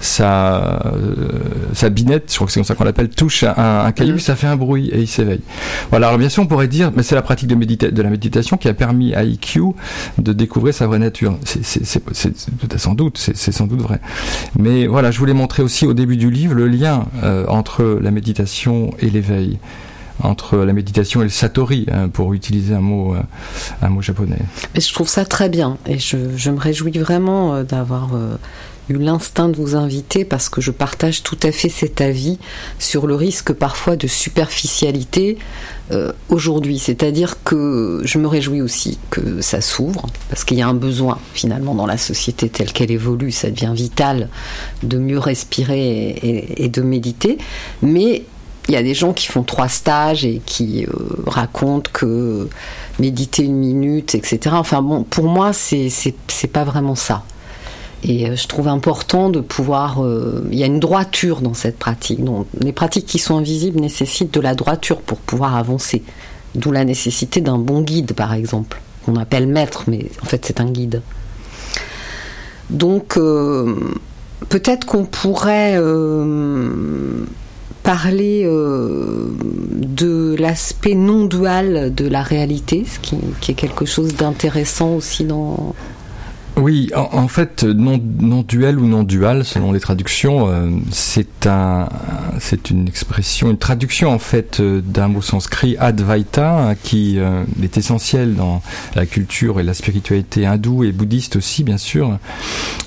sa, 0.00 0.80
euh, 0.86 1.38
sa 1.72 1.88
binette, 1.88 2.30
je 2.30 2.34
crois 2.36 2.46
que 2.46 2.52
c'est 2.52 2.60
comme 2.60 2.64
ça 2.64 2.74
qu'on 2.74 2.84
l'appelle, 2.84 3.08
touche 3.08 3.44
un, 3.44 3.54
un 3.56 3.92
caillou, 3.92 4.18
ça 4.18 4.36
fait 4.36 4.46
un 4.46 4.56
bruit 4.56 4.88
et 4.92 5.00
il 5.00 5.08
s'éveille. 5.08 5.42
Voilà, 5.90 6.08
alors 6.08 6.18
bien 6.18 6.28
sûr, 6.28 6.42
on 6.42 6.46
pourrait 6.46 6.68
dire, 6.68 6.92
mais 6.94 7.02
c'est 7.02 7.14
la 7.14 7.22
pratique 7.22 7.48
de, 7.48 7.90
de 7.90 8.02
la 8.02 8.10
méditation 8.10 8.56
qui 8.56 8.68
a 8.68 8.74
permis 8.74 9.14
à 9.14 9.24
IQ 9.24 9.60
de 10.18 10.32
découvrir 10.32 10.74
sa 10.74 10.86
vraie 10.86 10.98
nature. 10.98 11.36
C'est 11.44 11.84
sans 12.78 12.94
doute, 12.94 13.18
c'est 13.18 13.52
sans 13.52 13.66
doute 13.66 13.82
vrai. 13.82 14.00
Mais 14.58 14.86
voilà, 14.86 15.10
je 15.10 15.18
voulais 15.18 15.34
montrer 15.34 15.62
aussi 15.62 15.86
au 15.86 15.94
début 15.94 16.16
du 16.16 16.30
livre 16.30 16.54
le 16.54 16.68
lien 16.68 17.06
euh, 17.22 17.44
entre 17.48 17.67
entre 17.68 17.98
la 18.00 18.10
méditation 18.10 18.94
et 18.98 19.10
l'éveil 19.10 19.58
entre 20.20 20.56
la 20.56 20.72
méditation 20.72 21.20
et 21.20 21.24
le 21.24 21.30
satori, 21.30 21.86
hein, 21.92 22.08
pour 22.08 22.34
utiliser 22.34 22.74
un 22.74 22.80
mot, 22.80 23.14
euh, 23.14 23.20
un 23.82 23.88
mot 23.88 24.02
japonais. 24.02 24.40
Et 24.74 24.80
je 24.80 24.92
trouve 24.92 25.08
ça 25.08 25.24
très 25.24 25.48
bien 25.48 25.78
et 25.86 26.00
je, 26.00 26.36
je 26.36 26.50
me 26.50 26.58
réjouis 26.58 26.90
vraiment 26.98 27.54
euh, 27.54 27.62
d'avoir 27.62 28.16
euh, 28.16 28.36
eu 28.88 28.98
l'instinct 28.98 29.48
de 29.48 29.56
vous 29.56 29.74
inviter 29.76 30.24
parce 30.24 30.48
que 30.48 30.60
je 30.60 30.70
partage 30.70 31.22
tout 31.22 31.38
à 31.42 31.52
fait 31.52 31.68
cet 31.68 32.00
avis 32.00 32.38
sur 32.78 33.06
le 33.06 33.14
risque 33.14 33.52
parfois 33.52 33.96
de 33.96 34.06
superficialité 34.06 35.38
euh, 35.90 36.12
aujourd'hui. 36.28 36.78
C'est-à-dire 36.78 37.42
que 37.42 38.02
je 38.04 38.18
me 38.18 38.26
réjouis 38.26 38.62
aussi 38.62 38.98
que 39.10 39.40
ça 39.40 39.60
s'ouvre 39.60 40.06
parce 40.28 40.44
qu'il 40.44 40.58
y 40.58 40.62
a 40.62 40.68
un 40.68 40.74
besoin 40.74 41.18
finalement 41.34 41.74
dans 41.74 41.86
la 41.86 41.98
société 41.98 42.48
telle 42.48 42.72
qu'elle 42.72 42.90
évolue. 42.90 43.32
Ça 43.32 43.50
devient 43.50 43.72
vital 43.74 44.28
de 44.82 44.98
mieux 44.98 45.18
respirer 45.18 46.54
et, 46.56 46.68
de 46.68 46.82
méditer. 46.82 47.38
Mais 47.82 48.24
il 48.68 48.74
y 48.74 48.76
a 48.76 48.82
des 48.82 48.94
gens 48.94 49.12
qui 49.12 49.26
font 49.26 49.42
trois 49.42 49.68
stages 49.68 50.24
et 50.24 50.42
qui 50.44 50.84
euh, 50.84 50.92
racontent 51.26 51.90
que 51.92 52.48
méditer 52.98 53.44
une 53.44 53.56
minute, 53.56 54.14
etc. 54.14 54.54
Enfin 54.58 54.82
bon, 54.82 55.04
pour 55.04 55.24
moi, 55.24 55.52
c'est 55.52 55.90
pas 56.52 56.64
vraiment 56.64 56.94
ça. 56.94 57.24
Et 58.04 58.28
euh, 58.28 58.36
je 58.36 58.46
trouve 58.46 58.68
important 58.68 59.30
de 59.30 59.40
pouvoir. 59.40 60.04
Euh, 60.04 60.46
il 60.50 60.58
y 60.58 60.62
a 60.62 60.66
une 60.66 60.80
droiture 60.80 61.40
dans 61.40 61.54
cette 61.54 61.78
pratique. 61.78 62.22
Donc, 62.22 62.46
les 62.60 62.72
pratiques 62.72 63.06
qui 63.06 63.18
sont 63.18 63.36
invisibles 63.36 63.80
nécessitent 63.80 64.32
de 64.32 64.40
la 64.40 64.54
droiture 64.54 65.00
pour 65.00 65.18
pouvoir 65.18 65.56
avancer. 65.56 66.02
D'où 66.54 66.70
la 66.72 66.84
nécessité 66.84 67.40
d'un 67.40 67.58
bon 67.58 67.82
guide, 67.82 68.12
par 68.12 68.32
exemple, 68.34 68.80
qu'on 69.04 69.16
appelle 69.16 69.46
maître, 69.46 69.84
mais 69.86 70.06
en 70.22 70.26
fait 70.26 70.44
c'est 70.44 70.60
un 70.60 70.70
guide. 70.70 71.02
Donc, 72.70 73.16
euh, 73.16 73.74
peut-être 74.48 74.86
qu'on 74.86 75.04
pourrait 75.04 75.78
parler 77.82 78.44
de 78.44 80.36
l'aspect 80.38 80.94
non 80.94 81.24
dual 81.26 81.94
de 81.94 82.08
la 82.08 82.22
réalité, 82.22 82.84
ce 82.86 82.98
qui 82.98 83.16
est 83.50 83.54
quelque 83.54 83.84
chose 83.84 84.14
d'intéressant 84.14 84.94
aussi 84.94 85.24
dans, 85.24 85.74
oui, 86.58 86.90
en, 86.94 87.28
fait, 87.28 87.62
non, 87.62 88.00
non 88.20 88.42
duel 88.42 88.78
ou 88.78 88.86
non 88.86 89.04
dual, 89.04 89.44
selon 89.44 89.72
les 89.72 89.78
traductions, 89.78 90.48
euh, 90.48 90.70
c'est 90.90 91.46
un, 91.46 91.88
c'est 92.40 92.70
une 92.70 92.88
expression, 92.88 93.50
une 93.50 93.58
traduction 93.58 94.10
en 94.10 94.18
fait 94.18 94.58
euh, 94.58 94.80
d'un 94.80 95.08
mot 95.08 95.22
sanskrit 95.22 95.76
Advaita 95.78 96.74
qui 96.82 97.18
euh, 97.18 97.44
est 97.62 97.78
essentiel 97.78 98.34
dans 98.34 98.60
la 98.96 99.06
culture 99.06 99.60
et 99.60 99.62
la 99.62 99.74
spiritualité 99.74 100.46
hindoue 100.46 100.84
et 100.84 100.92
bouddhiste 100.92 101.36
aussi, 101.36 101.62
bien 101.62 101.78
sûr. 101.78 102.18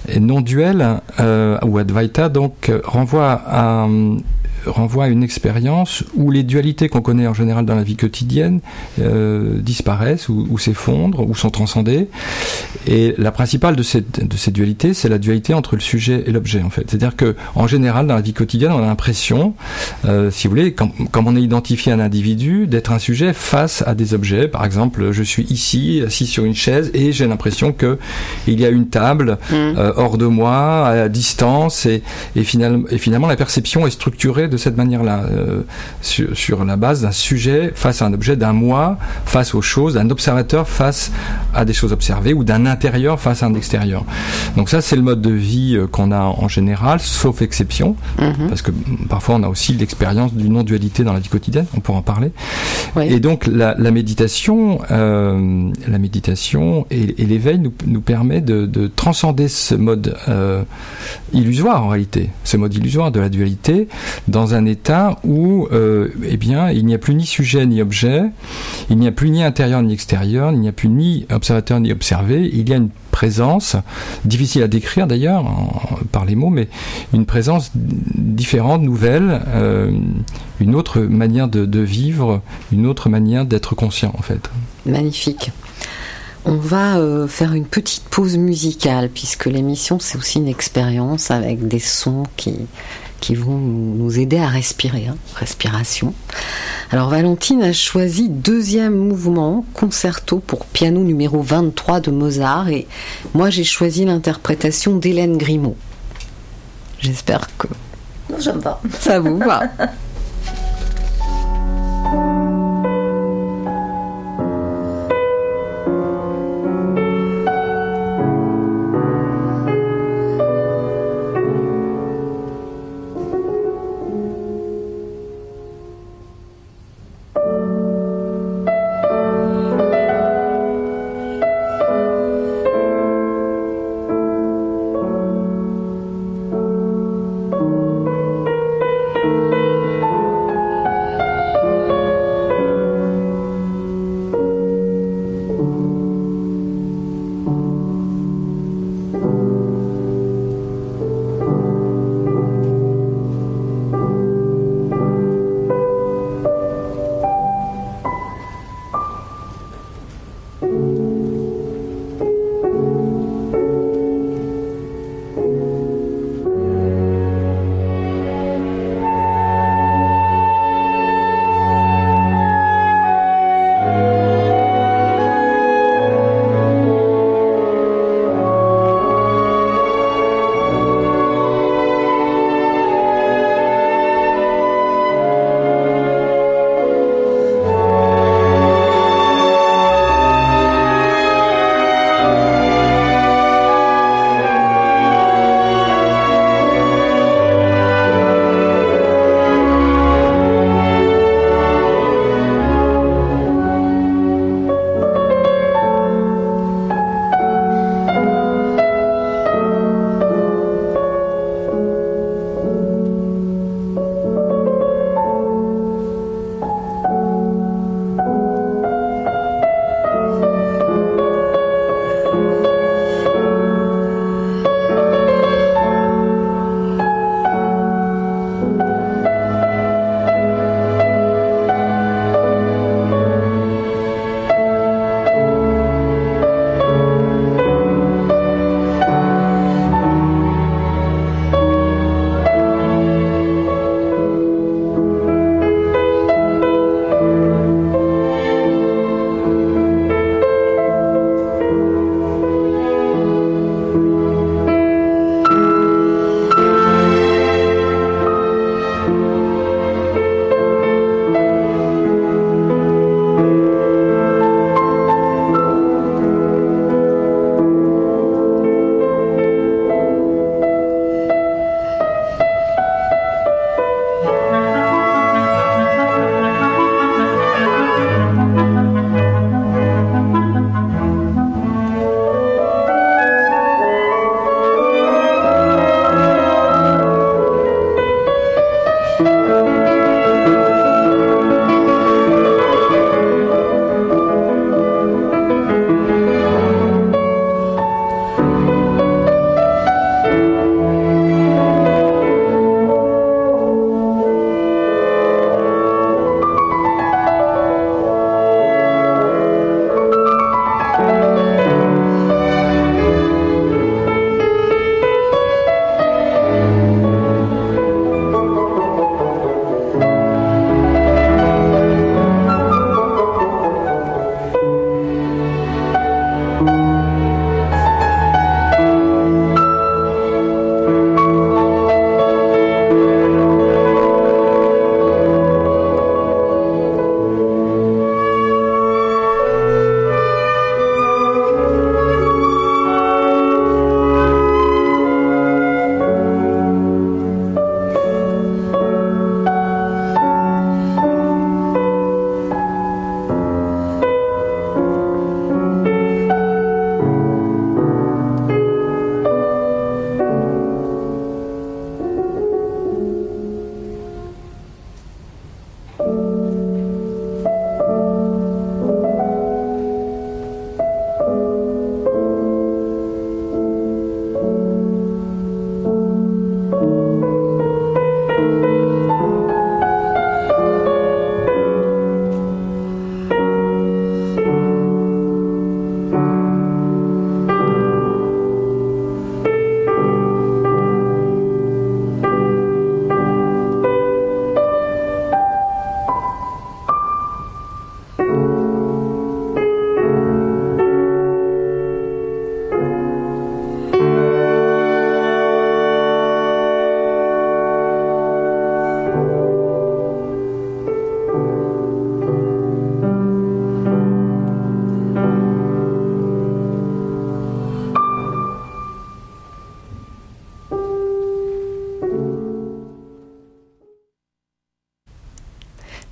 Et 0.09 0.19
non 0.19 0.41
duel 0.41 0.99
ou 1.19 1.77
Advaita 1.77 2.27
donc 2.29 2.71
renvoie 2.83 3.41
à 3.45 3.87
renvoie 4.65 5.05
à 5.05 5.07
une 5.07 5.23
expérience 5.23 6.03
où 6.15 6.31
les 6.31 6.43
dualités 6.43 6.89
qu'on 6.89 7.01
connaît 7.01 7.27
en 7.27 7.33
général 7.33 7.65
dans 7.65 7.75
la 7.75 7.83
vie 7.83 7.95
quotidienne 7.95 8.61
euh, 8.99 9.59
disparaissent 9.59 10.29
ou, 10.29 10.57
s'effondrent 10.57 11.27
ou 11.27 11.35
sont 11.35 11.49
transcendées. 11.49 12.07
Et 12.87 13.15
la 13.17 13.31
principale 13.31 13.75
de, 13.75 13.83
cette, 13.83 14.25
de 14.27 14.37
ces 14.37 14.51
dualités, 14.51 14.93
c'est 14.93 15.09
la 15.09 15.17
dualité 15.17 15.53
entre 15.53 15.75
le 15.75 15.81
sujet 15.81 16.23
et 16.25 16.31
l'objet 16.31 16.61
en 16.61 16.69
fait. 16.69 16.89
C'est-à-dire 16.89 17.15
que 17.15 17.35
en 17.55 17.67
général 17.67 18.07
dans 18.07 18.15
la 18.15 18.21
vie 18.21 18.33
quotidienne, 18.33 18.71
on 18.71 18.83
a 18.83 18.87
l'impression, 18.87 19.53
euh, 20.05 20.31
si 20.31 20.47
vous 20.47 20.51
voulez, 20.51 20.73
comme, 20.73 20.91
comme, 21.11 21.27
on 21.27 21.35
est 21.35 21.41
identifié 21.41 21.91
un 21.91 21.99
individu, 21.99 22.67
d'être 22.67 22.91
un 22.91 22.99
sujet 22.99 23.33
face 23.33 23.83
à 23.85 23.95
des 23.95 24.13
objets. 24.13 24.47
Par 24.47 24.65
exemple, 24.65 25.11
je 25.11 25.23
suis 25.23 25.43
ici, 25.43 26.03
assis 26.05 26.25
sur 26.25 26.45
une 26.45 26.55
chaise, 26.55 26.91
et 26.93 27.11
j'ai 27.11 27.27
l'impression 27.27 27.71
que 27.71 27.97
il 28.47 28.59
y 28.59 28.65
a 28.65 28.69
une 28.69 28.87
table 28.87 29.37
mmh. 29.49 29.53
euh, 29.53 29.93
hors 29.95 30.17
de 30.17 30.25
moi, 30.25 30.87
à 30.87 31.09
distance, 31.09 31.85
et, 31.85 32.03
et, 32.35 32.43
finalement, 32.43 32.87
et 32.89 32.97
finalement 32.97 33.27
la 33.27 33.35
perception 33.35 33.87
est 33.87 33.91
structurée 33.91 34.47
de 34.51 34.57
cette 34.57 34.77
manière-là, 34.77 35.23
euh, 35.31 35.61
sur, 36.01 36.63
la 36.63 36.75
base 36.75 37.01
d'un 37.01 37.11
sujet 37.11 37.71
face 37.73 38.01
à 38.01 38.05
un 38.05 38.13
objet, 38.13 38.35
d'un 38.35 38.53
moi 38.53 38.97
face 39.25 39.55
aux 39.55 39.61
choses, 39.61 39.95
d'un 39.95 40.09
observateur 40.09 40.67
face 40.67 41.11
à 41.55 41.65
des 41.65 41.73
choses 41.73 41.93
observées, 41.93 42.33
ou 42.33 42.43
d'un 42.43 42.65
intérieur 42.65 43.19
face 43.19 43.41
à 43.41 43.47
un 43.47 43.55
extérieur. 43.55 44.03
Donc 44.57 44.69
ça, 44.69 44.81
c'est 44.81 44.95
le 44.95 45.01
mode 45.01 45.21
de 45.21 45.31
vie 45.31 45.75
euh, 45.75 45.87
qu'on 45.87 46.11
a 46.11 46.21
en 46.21 46.47
général, 46.47 46.99
sauf 46.99 47.41
exception, 47.41 47.95
mhm. 48.19 48.49
parce 48.49 48.61
que 48.61 48.71
parfois 49.09 49.35
on 49.35 49.43
a 49.43 49.47
aussi 49.47 49.73
l'expérience 49.73 50.33
d'une 50.33 50.53
non-dualité 50.53 51.03
dans 51.03 51.13
la 51.13 51.19
vie 51.19 51.29
quotidienne, 51.29 51.65
on 51.75 51.79
pourra 51.79 51.99
en 51.99 52.03
parler. 52.03 52.31
Et 53.01 53.19
donc 53.19 53.47
la, 53.47 53.75
méditation, 53.91 54.81
euh, 54.91 55.71
la 55.87 55.97
méditation 55.97 56.85
et, 56.91 57.05
l'éveil 57.25 57.59
nous, 57.59 57.73
nous 57.87 58.01
permet 58.01 58.41
de, 58.41 58.91
transcender 58.95 59.47
ce 59.47 59.75
mode 59.75 60.15
illusoire 61.31 61.85
en 61.85 61.87
réalité, 61.87 62.29
ce 62.43 62.57
mode 62.57 62.73
illusoire 62.73 63.11
de 63.11 63.19
la 63.19 63.29
dualité 63.29 63.87
dans 64.27 64.40
dans 64.41 64.55
un 64.55 64.65
état 64.65 65.19
où 65.23 65.67
euh, 65.71 66.07
eh 66.27 66.35
bien, 66.35 66.71
il 66.71 66.83
n'y 66.87 66.95
a 66.95 66.97
plus 66.97 67.13
ni 67.13 67.27
sujet 67.27 67.63
ni 67.67 67.79
objet, 67.79 68.23
il 68.89 68.97
n'y 68.97 69.07
a 69.07 69.11
plus 69.11 69.29
ni 69.29 69.43
intérieur 69.43 69.83
ni 69.83 69.93
extérieur, 69.93 70.51
il 70.51 70.59
n'y 70.59 70.67
a 70.67 70.71
plus 70.71 70.89
ni 70.89 71.27
observateur 71.31 71.79
ni 71.79 71.91
observé, 71.91 72.49
il 72.51 72.67
y 72.67 72.73
a 72.73 72.77
une 72.77 72.89
présence, 73.11 73.75
difficile 74.25 74.63
à 74.63 74.67
décrire 74.67 75.05
d'ailleurs 75.05 75.45
par 76.11 76.25
les 76.25 76.33
mots, 76.33 76.49
mais 76.49 76.69
une 77.13 77.27
présence 77.27 77.69
différente, 77.75 78.81
nouvelle, 78.81 79.41
euh, 79.49 79.91
une 80.59 80.73
autre 80.73 81.01
manière 81.01 81.47
de, 81.47 81.79
vivre, 81.79 82.41
une 82.71 82.87
autre 82.87 83.09
manière 83.09 83.45
d'être 83.45 83.75
conscient 83.75 84.11
en 84.17 84.23
fait. 84.23 84.49
Magnifique. 84.87 85.51
On 86.45 86.55
va 86.55 86.97
euh, 86.97 87.27
faire 87.27 87.53
une 87.53 87.65
petite 87.65 88.05
pause 88.05 88.37
musicale 88.37 89.09
puisque 89.13 89.45
l'émission 89.45 89.99
c'est 89.99 90.17
aussi 90.17 90.39
une 90.39 90.47
expérience 90.47 91.29
avec 91.29 91.67
des 91.67 91.77
sons 91.77 92.23
qui 92.37 92.55
qui 93.21 93.35
vont 93.35 93.57
nous 93.57 94.19
aider 94.19 94.37
à 94.37 94.47
respirer, 94.47 95.07
hein, 95.07 95.15
respiration. 95.35 96.13
Alors 96.91 97.07
Valentine 97.09 97.63
a 97.63 97.71
choisi 97.71 98.27
deuxième 98.27 98.95
mouvement, 98.95 99.63
concerto 99.73 100.39
pour 100.39 100.65
piano 100.65 101.01
numéro 101.03 101.41
23 101.41 102.01
de 102.01 102.11
Mozart, 102.11 102.67
et 102.69 102.87
moi 103.33 103.49
j'ai 103.49 103.63
choisi 103.63 104.03
l'interprétation 104.03 104.97
d'Hélène 104.97 105.37
Grimaud. 105.37 105.77
J'espère 106.99 107.47
que 107.57 107.67
Non, 108.29 108.39
ça 108.41 108.53
me 108.53 108.61
va. 108.61 108.81
ça 108.99 109.19
vous 109.19 109.37
va. 109.37 109.61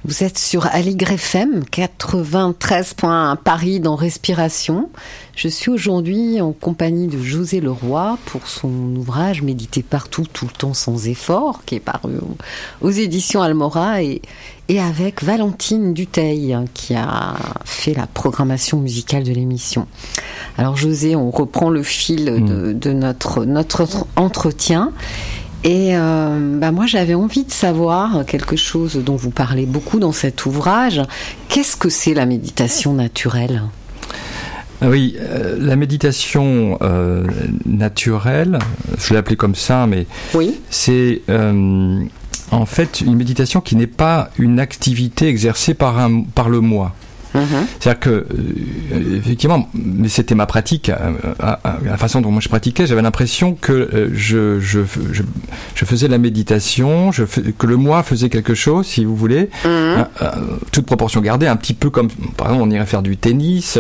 Vous 0.10 0.24
êtes 0.24 0.39
sur 0.39 0.65
Aligre 0.65 1.12
FM 1.12 1.65
93.1 1.72 3.38
Paris 3.38 3.80
dans 3.80 3.95
Respiration. 3.95 4.89
Je 5.36 5.48
suis 5.48 5.69
aujourd'hui 5.69 6.41
en 6.41 6.52
compagnie 6.52 7.06
de 7.06 7.22
José 7.22 7.62
Leroy 7.62 8.17
pour 8.26 8.48
son 8.48 8.72
ouvrage 8.95 9.43
Méditer 9.43 9.84
partout, 9.84 10.26
tout 10.34 10.45
le 10.45 10.52
temps 10.52 10.74
sans 10.74 11.08
effort, 11.08 11.63
qui 11.63 11.76
est 11.76 11.80
paru 11.80 12.13
aux 12.82 12.89
éditions 12.89 13.43
Almora 13.43 14.02
et, 14.02 14.24
et 14.67 14.80
avec 14.80 15.24
Valentine 15.24 15.93
Duteil 15.93 16.58
qui 16.74 16.95
a 16.95 17.36
fait 17.63 17.93
la 17.93 18.08
programmation 18.08 18.80
musicale 18.80 19.24
de 19.24 19.32
l'émission. 19.32 19.86
Alors 20.58 20.76
José, 20.76 21.15
on 21.15 21.30
reprend 21.30 21.69
le 21.69 21.84
fil 21.84 22.26
de, 22.26 22.74
de 22.74 22.93
notre, 22.93 23.45
notre 23.45 23.86
entretien. 24.15 24.91
Et 25.63 25.89
euh, 25.93 26.58
bah 26.58 26.72
moi, 26.72 26.86
j'avais 26.86 27.15
envie 27.15 27.43
de 27.43 27.52
savoir 27.52 28.26
quelque 28.26 28.56
chose 28.56 28.95
dont 28.95 29.17
vous 29.17 29.30
parlez 29.30 29.65
beaucoup 29.65 30.00
dans 30.00 30.13
cet 30.13 30.45
ouvrage. 30.45 31.02
Qu'est-ce 31.50 31.76
que 31.76 31.89
c'est 31.89 32.13
la 32.13 32.26
méditation 32.26 32.93
naturelle? 32.93 33.63
Oui, 34.82 35.17
euh, 35.19 35.58
la 35.60 35.76
méditation 35.76 36.78
euh, 36.82 37.26
naturelle, 37.65 38.60
je 38.98 39.12
l'ai 39.12 39.17
appelée 39.17 39.36
comme 39.36 39.56
ça, 39.56 39.86
mais 39.86 40.06
oui. 40.34 40.56
c'est 40.69 41.22
en 42.52 42.65
fait 42.65 43.02
une 43.02 43.15
méditation 43.15 43.60
qui 43.60 43.76
n'est 43.76 43.86
pas 43.86 44.30
une 44.39 44.60
activité 44.60 45.28
exercée 45.28 45.74
par, 45.74 46.00
un, 46.00 46.24
par 46.24 46.50
le 46.50 46.62
moi. 46.62 46.95
Mhm. 47.36 47.44
C'est-à-dire 47.80 48.00
que, 48.00 48.10
euh, 48.10 49.18
effectivement, 49.18 49.68
mais 49.74 50.08
c'était 50.10 50.36
ma 50.36 50.46
pratique, 50.46 50.89
euh, 50.89 51.12
à- 51.39 51.60
à- 51.63 51.78
la 51.86 51.98
façon 51.98 52.22
dont 52.22 52.32
moi 52.32 52.42
je 52.42 52.50
pratiquais, 52.50 52.88
j'avais 52.88 53.02
l'impression 53.02 53.54
que 53.54 53.72
euh, 53.72 54.10
je, 54.13 54.60
je, 54.60 54.80
je, 55.12 55.24
je 55.76 55.86
faisais 55.86 56.08
la 56.08 56.18
méditation, 56.18 57.12
je 57.12 57.26
fais- 57.26 57.52
que 57.52 57.68
le 57.68 57.78
moi 57.78 58.02
faisait 58.04 58.30
quelque 58.30 58.56
chose, 58.56 58.88
si 58.88 59.06
vous 59.06 59.15
voulez, 59.15 59.50
Mhm. 59.65 60.06
toute 60.72 60.86
proportion 60.86 61.22
gardée, 61.22 61.48
un 61.48 61.56
petit 61.56 61.74
peu 61.74 61.89
comme, 61.89 62.10
par 62.38 62.48
exemple, 62.48 62.63
on 62.68 62.72
irait 62.72 62.86
faire 62.86 63.02
du 63.04 63.15
tennis, 63.18 63.78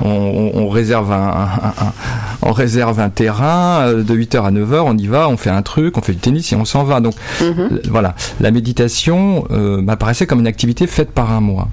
on, 0.00 0.08
on- 0.08 0.52
on 0.54 0.68
réserve 0.68 1.12
un, 1.12 1.16
un- 1.62 1.86
un- 1.86 1.92
on 2.42 2.52
réserve 2.52 2.98
un 3.00 3.10
terrain 3.10 3.92
de 3.92 4.14
8h 4.14 4.44
à 4.44 4.50
9h, 4.50 4.82
on 4.86 4.96
y 4.98 5.06
va, 5.06 5.28
on 5.28 5.36
fait 5.36 5.50
un 5.50 5.62
truc, 5.62 5.96
on 5.98 6.02
fait 6.02 6.12
du 6.12 6.18
tennis 6.18 6.52
et 6.52 6.56
on 6.56 6.64
s'en 6.64 6.84
va. 6.84 7.00
Donc 7.00 7.14
Mhm. 7.40 7.80
voilà, 7.90 8.14
la 8.40 8.50
méditation 8.50 9.44
m'apparaissait 9.50 10.26
comme 10.26 10.40
une 10.40 10.46
activité 10.46 10.86
faite 10.86 11.10
par 11.12 11.30
un 11.32 11.40
moi, 11.40 11.68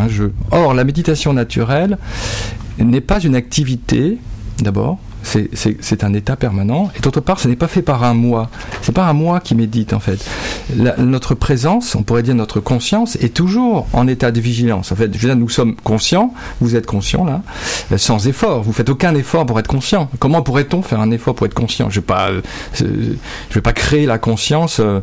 un 0.00 0.08
jeu. 0.08 0.32
Or, 0.50 0.74
la 0.74 0.84
méditation 0.84 1.32
naturelle 1.32 1.98
n'est 2.78 3.00
pas 3.00 3.20
une 3.20 3.34
activité, 3.36 4.18
d'abord, 4.62 4.98
c'est- 5.22 6.02
un 6.02 6.14
état 6.14 6.34
permanent, 6.34 6.90
et 6.96 7.00
d'autre 7.00 7.20
part, 7.20 7.38
ce 7.38 7.46
n'est 7.46 7.54
pas 7.56 7.68
fait 7.68 7.82
par 7.82 8.02
un 8.02 8.12
moi. 8.12 8.50
C'est 8.82 8.92
pas 8.92 9.04
un 9.06 9.12
moi 9.12 9.38
qui 9.38 9.54
médite, 9.54 9.92
en 9.92 10.00
fait. 10.00 10.18
Notre 10.98 11.34
présence, 11.36 11.94
on 11.94 12.02
pourrait 12.02 12.24
dire 12.24 12.34
notre 12.34 12.58
conscience, 12.58 13.14
est 13.16 13.32
toujours 13.32 13.86
en 13.92 14.08
état 14.08 14.32
de 14.32 14.40
vigilance. 14.40 14.90
En 14.90 14.96
fait, 14.96 15.12
je 15.14 15.18
veux 15.18 15.28
dire, 15.28 15.36
nous 15.36 15.48
sommes 15.48 15.76
conscients, 15.76 16.34
vous 16.60 16.74
êtes 16.74 16.86
conscient 16.86 17.24
là, 17.24 17.42
sans 17.98 18.26
effort. 18.26 18.62
Vous 18.62 18.72
faites 18.72 18.88
aucun 18.88 19.14
effort 19.14 19.46
pour 19.46 19.60
être 19.60 19.68
conscient. 19.68 20.10
Comment 20.18 20.42
pourrait-on 20.42 20.82
faire 20.82 21.00
un 21.00 21.12
effort 21.12 21.36
pour 21.36 21.46
être 21.46 21.54
conscient? 21.54 21.88
Je 21.88 22.00
vais 22.00 22.06
pas, 22.06 22.30
euh, 22.30 22.40
vais 23.52 23.60
pas 23.60 23.72
créer 23.72 24.06
la 24.06 24.18
conscience. 24.18 24.80
euh, 24.80 25.00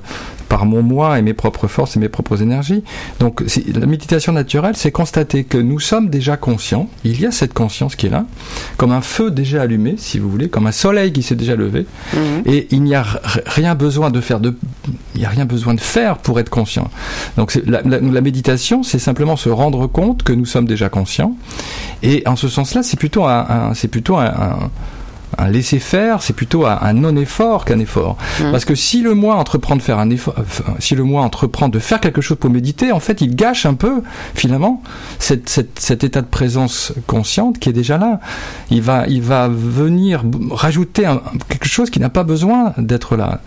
par 0.50 0.66
mon 0.66 0.82
moi 0.82 1.18
et 1.20 1.22
mes 1.22 1.34
propres 1.34 1.68
forces 1.68 1.96
et 1.96 2.00
mes 2.00 2.10
propres 2.10 2.42
énergies. 2.42 2.84
Donc 3.20 3.42
la 3.74 3.86
méditation 3.86 4.34
naturelle, 4.34 4.76
c'est 4.76 4.92
constater 4.92 5.44
que 5.44 5.58
nous 5.58 5.80
sommes 5.80 6.10
déjà 6.10 6.36
conscients, 6.38 6.90
il 7.06 7.22
y 7.22 7.26
a 7.26 7.32
cette 7.32 7.54
conscience 7.54 7.96
qui 7.96 8.08
est 8.08 8.10
là, 8.10 8.26
comme 8.78 8.92
un 8.92 9.02
feu 9.02 9.32
déjà 9.32 9.62
allumé, 9.62 9.96
si 9.98 10.20
vous 10.20 10.30
voulez, 10.30 10.50
comme 10.50 10.68
un 10.68 10.72
soleil 10.72 11.14
qui 11.14 11.22
s'est 11.24 11.36
déjà 11.36 11.56
levé, 11.56 11.86
Mhm. 12.14 12.42
et 12.46 12.68
il 12.72 12.84
n'y 12.84 12.96
a 12.96 13.06
rien 13.46 13.76
besoin 13.76 14.10
de 14.10 14.20
faire 14.22 14.40
de, 14.40 14.56
il 15.16 15.20
n'y 15.22 15.26
a 15.26 15.30
rien 15.30 15.46
besoin 15.46 15.74
de 15.76 15.80
faire 15.80 16.18
pour 16.18 16.40
être 16.40 16.50
conscient. 16.50 16.90
Donc 17.38 17.54
la, 17.66 17.82
la- 17.84 18.00
la 18.00 18.22
méditation, 18.22 18.82
c'est 18.84 19.00
simplement 19.00 19.36
se 19.38 19.50
rendre 19.50 19.86
compte 19.88 20.24
que 20.24 20.34
nous 20.34 20.46
sommes 20.46 20.66
déjà 20.66 20.90
conscients, 20.90 21.36
et 22.02 22.24
en 22.26 22.36
ce 22.36 22.48
sens-là, 22.48 22.82
c'est 22.84 22.98
plutôt 22.98 23.26
un, 23.26 23.46
un- 23.50 23.74
c'est 23.76 23.88
plutôt 23.88 24.18
un, 24.18 24.26
un- 24.26 24.70
un 25.38 25.48
laisser-faire, 25.50 26.22
c'est 26.22 26.34
plutôt 26.34 26.66
un, 26.66 26.78
un 26.82 26.94
non-effort 26.94 27.66
qu'un 27.66 27.80
effort. 27.80 28.18
Mhm. 28.40 28.52
Parce 28.52 28.66
que 28.66 28.76
si 28.76 29.02
le 29.02 29.14
moi 29.14 29.36
entreprend 29.36 29.76
de 29.76 29.82
faire 29.82 30.00
un 30.00 30.10
effort, 30.10 30.34
euh, 30.38 30.44
si 30.80 30.96
le 30.96 31.04
moi 31.04 31.22
entreprend 31.24 31.70
de 31.70 31.80
faire 31.80 32.00
quelque 32.00 32.22
chose 32.22 32.38
pour 32.40 32.50
méditer, 32.50 32.92
en 32.92 33.00
fait, 33.00 33.22
il 33.22 33.36
gâche 33.36 33.66
un 33.66 33.74
peu, 33.76 34.02
finalement, 34.36 34.82
cette, 35.20 35.50
cette- 35.50 35.80
cet 35.80 36.04
état 36.04 36.22
de 36.22 36.28
présence 36.28 36.94
consciente 37.08 37.60
qui 37.60 37.70
est 37.70 37.74
déjà 37.74 37.98
là. 37.98 38.20
Il 38.72 38.82
va, 38.82 39.06
il 39.08 39.22
va 39.22 39.48
venir 39.48 40.24
rajouter 40.52 41.06
un- 41.06 41.22
quelque 41.48 41.68
chose 41.68 41.90
qui 41.90 42.00
n'a 42.00 42.10
pas 42.10 42.24
besoin 42.24 42.74
d'être 42.78 43.16
là. 43.16 43.40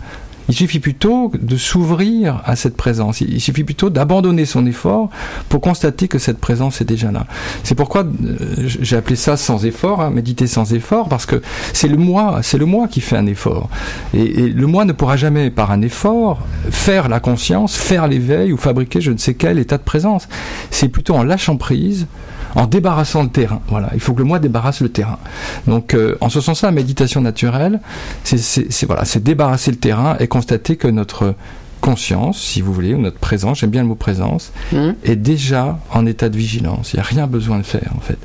Il 0.49 0.53
suffit 0.53 0.79
plutôt 0.79 1.31
de 1.33 1.55
s'ouvrir 1.55 2.41
à 2.45 2.55
cette 2.55 2.75
présence. 2.75 3.21
Il 3.21 3.39
suffit 3.39 3.63
plutôt 3.63 3.89
d'abandonner 3.89 4.45
son 4.45 4.65
effort 4.65 5.09
pour 5.49 5.61
constater 5.61 6.07
que 6.07 6.19
cette 6.19 6.39
présence 6.39 6.81
est 6.81 6.85
déjà 6.85 7.11
là. 7.11 7.25
C'est 7.63 7.75
pourquoi 7.75 8.03
euh, 8.03 8.37
j'ai 8.57 8.95
appelé 8.95 9.15
ça 9.15 9.37
sans 9.37 9.65
effort, 9.65 10.01
hein, 10.01 10.09
méditer 10.09 10.47
sans 10.47 10.73
effort, 10.73 11.07
parce 11.07 11.25
que 11.25 11.41
c'est 11.71 11.87
le 11.87 11.97
moi, 11.97 12.39
c'est 12.41 12.57
le 12.57 12.65
moi 12.65 12.87
qui 12.87 13.01
fait 13.01 13.17
un 13.17 13.25
effort. 13.25 13.69
Et, 14.13 14.23
et 14.23 14.49
le 14.49 14.67
moi 14.67 14.85
ne 14.85 14.91
pourra 14.91 15.15
jamais, 15.15 15.49
par 15.49 15.71
un 15.71 15.81
effort, 15.81 16.39
faire 16.69 17.07
la 17.07 17.19
conscience, 17.19 17.75
faire 17.75 18.07
l'éveil 18.07 18.51
ou 18.51 18.57
fabriquer 18.57 19.01
je 19.01 19.11
ne 19.11 19.17
sais 19.17 19.33
quel 19.33 19.59
état 19.59 19.77
de 19.77 19.83
présence. 19.83 20.27
C'est 20.71 20.89
plutôt 20.89 21.15
en 21.15 21.23
lâchant 21.23 21.57
prise, 21.57 22.07
en 22.55 22.67
débarrassant 22.67 23.23
le 23.23 23.29
terrain. 23.29 23.61
Voilà, 23.67 23.89
il 23.93 23.99
faut 23.99 24.13
que 24.13 24.19
le 24.19 24.25
moi 24.25 24.39
débarrasse 24.39 24.81
le 24.81 24.89
terrain. 24.89 25.19
Donc, 25.67 25.93
euh, 25.93 26.17
en 26.21 26.29
ce 26.29 26.41
sens-là, 26.41 26.69
la 26.69 26.75
méditation 26.75 27.21
naturelle, 27.21 27.79
c'est 28.23 28.85
voilà, 28.85 29.05
c'est 29.05 29.23
débarrasser 29.23 29.71
le 29.71 29.77
terrain 29.77 30.15
et 30.19 30.27
constater 30.27 30.75
que 30.75 30.87
notre 30.87 31.35
conscience, 31.81 32.39
si 32.39 32.61
vous 32.61 32.71
voulez, 32.73 32.93
ou 32.93 32.97
notre 32.99 33.17
présence, 33.19 33.59
j'aime 33.59 33.69
bien 33.71 33.81
le 33.81 33.87
mot 33.89 33.95
présence, 33.95 34.51
Mhm. 34.71 34.95
est 35.03 35.15
déjà 35.17 35.79
en 35.91 36.05
état 36.05 36.29
de 36.29 36.37
vigilance. 36.37 36.93
Il 36.93 36.97
n'y 36.97 37.01
a 37.01 37.05
rien 37.05 37.27
besoin 37.27 37.57
de 37.57 37.63
faire, 37.63 37.91
en 37.97 37.99
fait. 37.99 38.17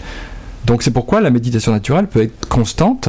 Donc 0.65 0.83
c'est 0.83 0.91
pourquoi 0.91 1.21
la 1.21 1.31
méditation 1.31 1.73
naturelle 1.73 2.07
peut 2.09 2.23
être 2.23 2.47
constante, 2.49 3.09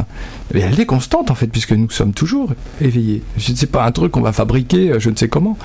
et 0.54 0.60
elle 0.62 0.80
est 0.80 0.86
constante 0.86 1.30
en 1.30 1.36
fait, 1.36 1.48
puisque 1.48 1.74
nous 1.74 1.90
sommes 1.90 2.14
toujours 2.14 2.54
éveillés. 2.80 3.22
Ce 3.38 3.52
n'est 3.52 3.68
pas 3.68 3.84
un 3.86 3.92
truc 3.92 4.12
qu'on 4.14 4.22
va 4.22 4.32
fabriquer, 4.32 4.92
euh, 4.92 5.00
je 5.00 5.10
ne 5.10 5.16
sais 5.16 5.28
comment. 5.28 5.58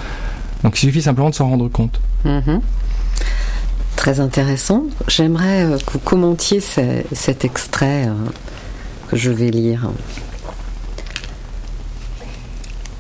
Donc 0.64 0.76
il 0.76 0.80
suffit 0.86 1.02
simplement 1.02 1.30
de 1.30 1.34
s'en 1.34 1.48
rendre 1.48 1.68
compte. 1.68 2.00
Mhm. 2.24 2.60
Très 3.96 4.20
intéressant. 4.20 4.85
J'aimerais 5.09 5.64
euh, 5.64 5.78
que 5.78 5.92
vous 5.92 5.98
commentiez 5.98 6.61
ce- 6.61 7.02
cet 7.12 7.44
extrait 7.44 8.07
euh, 8.07 8.12
que 9.09 9.16
je 9.16 9.30
vais 9.30 9.50
lire. 9.50 9.90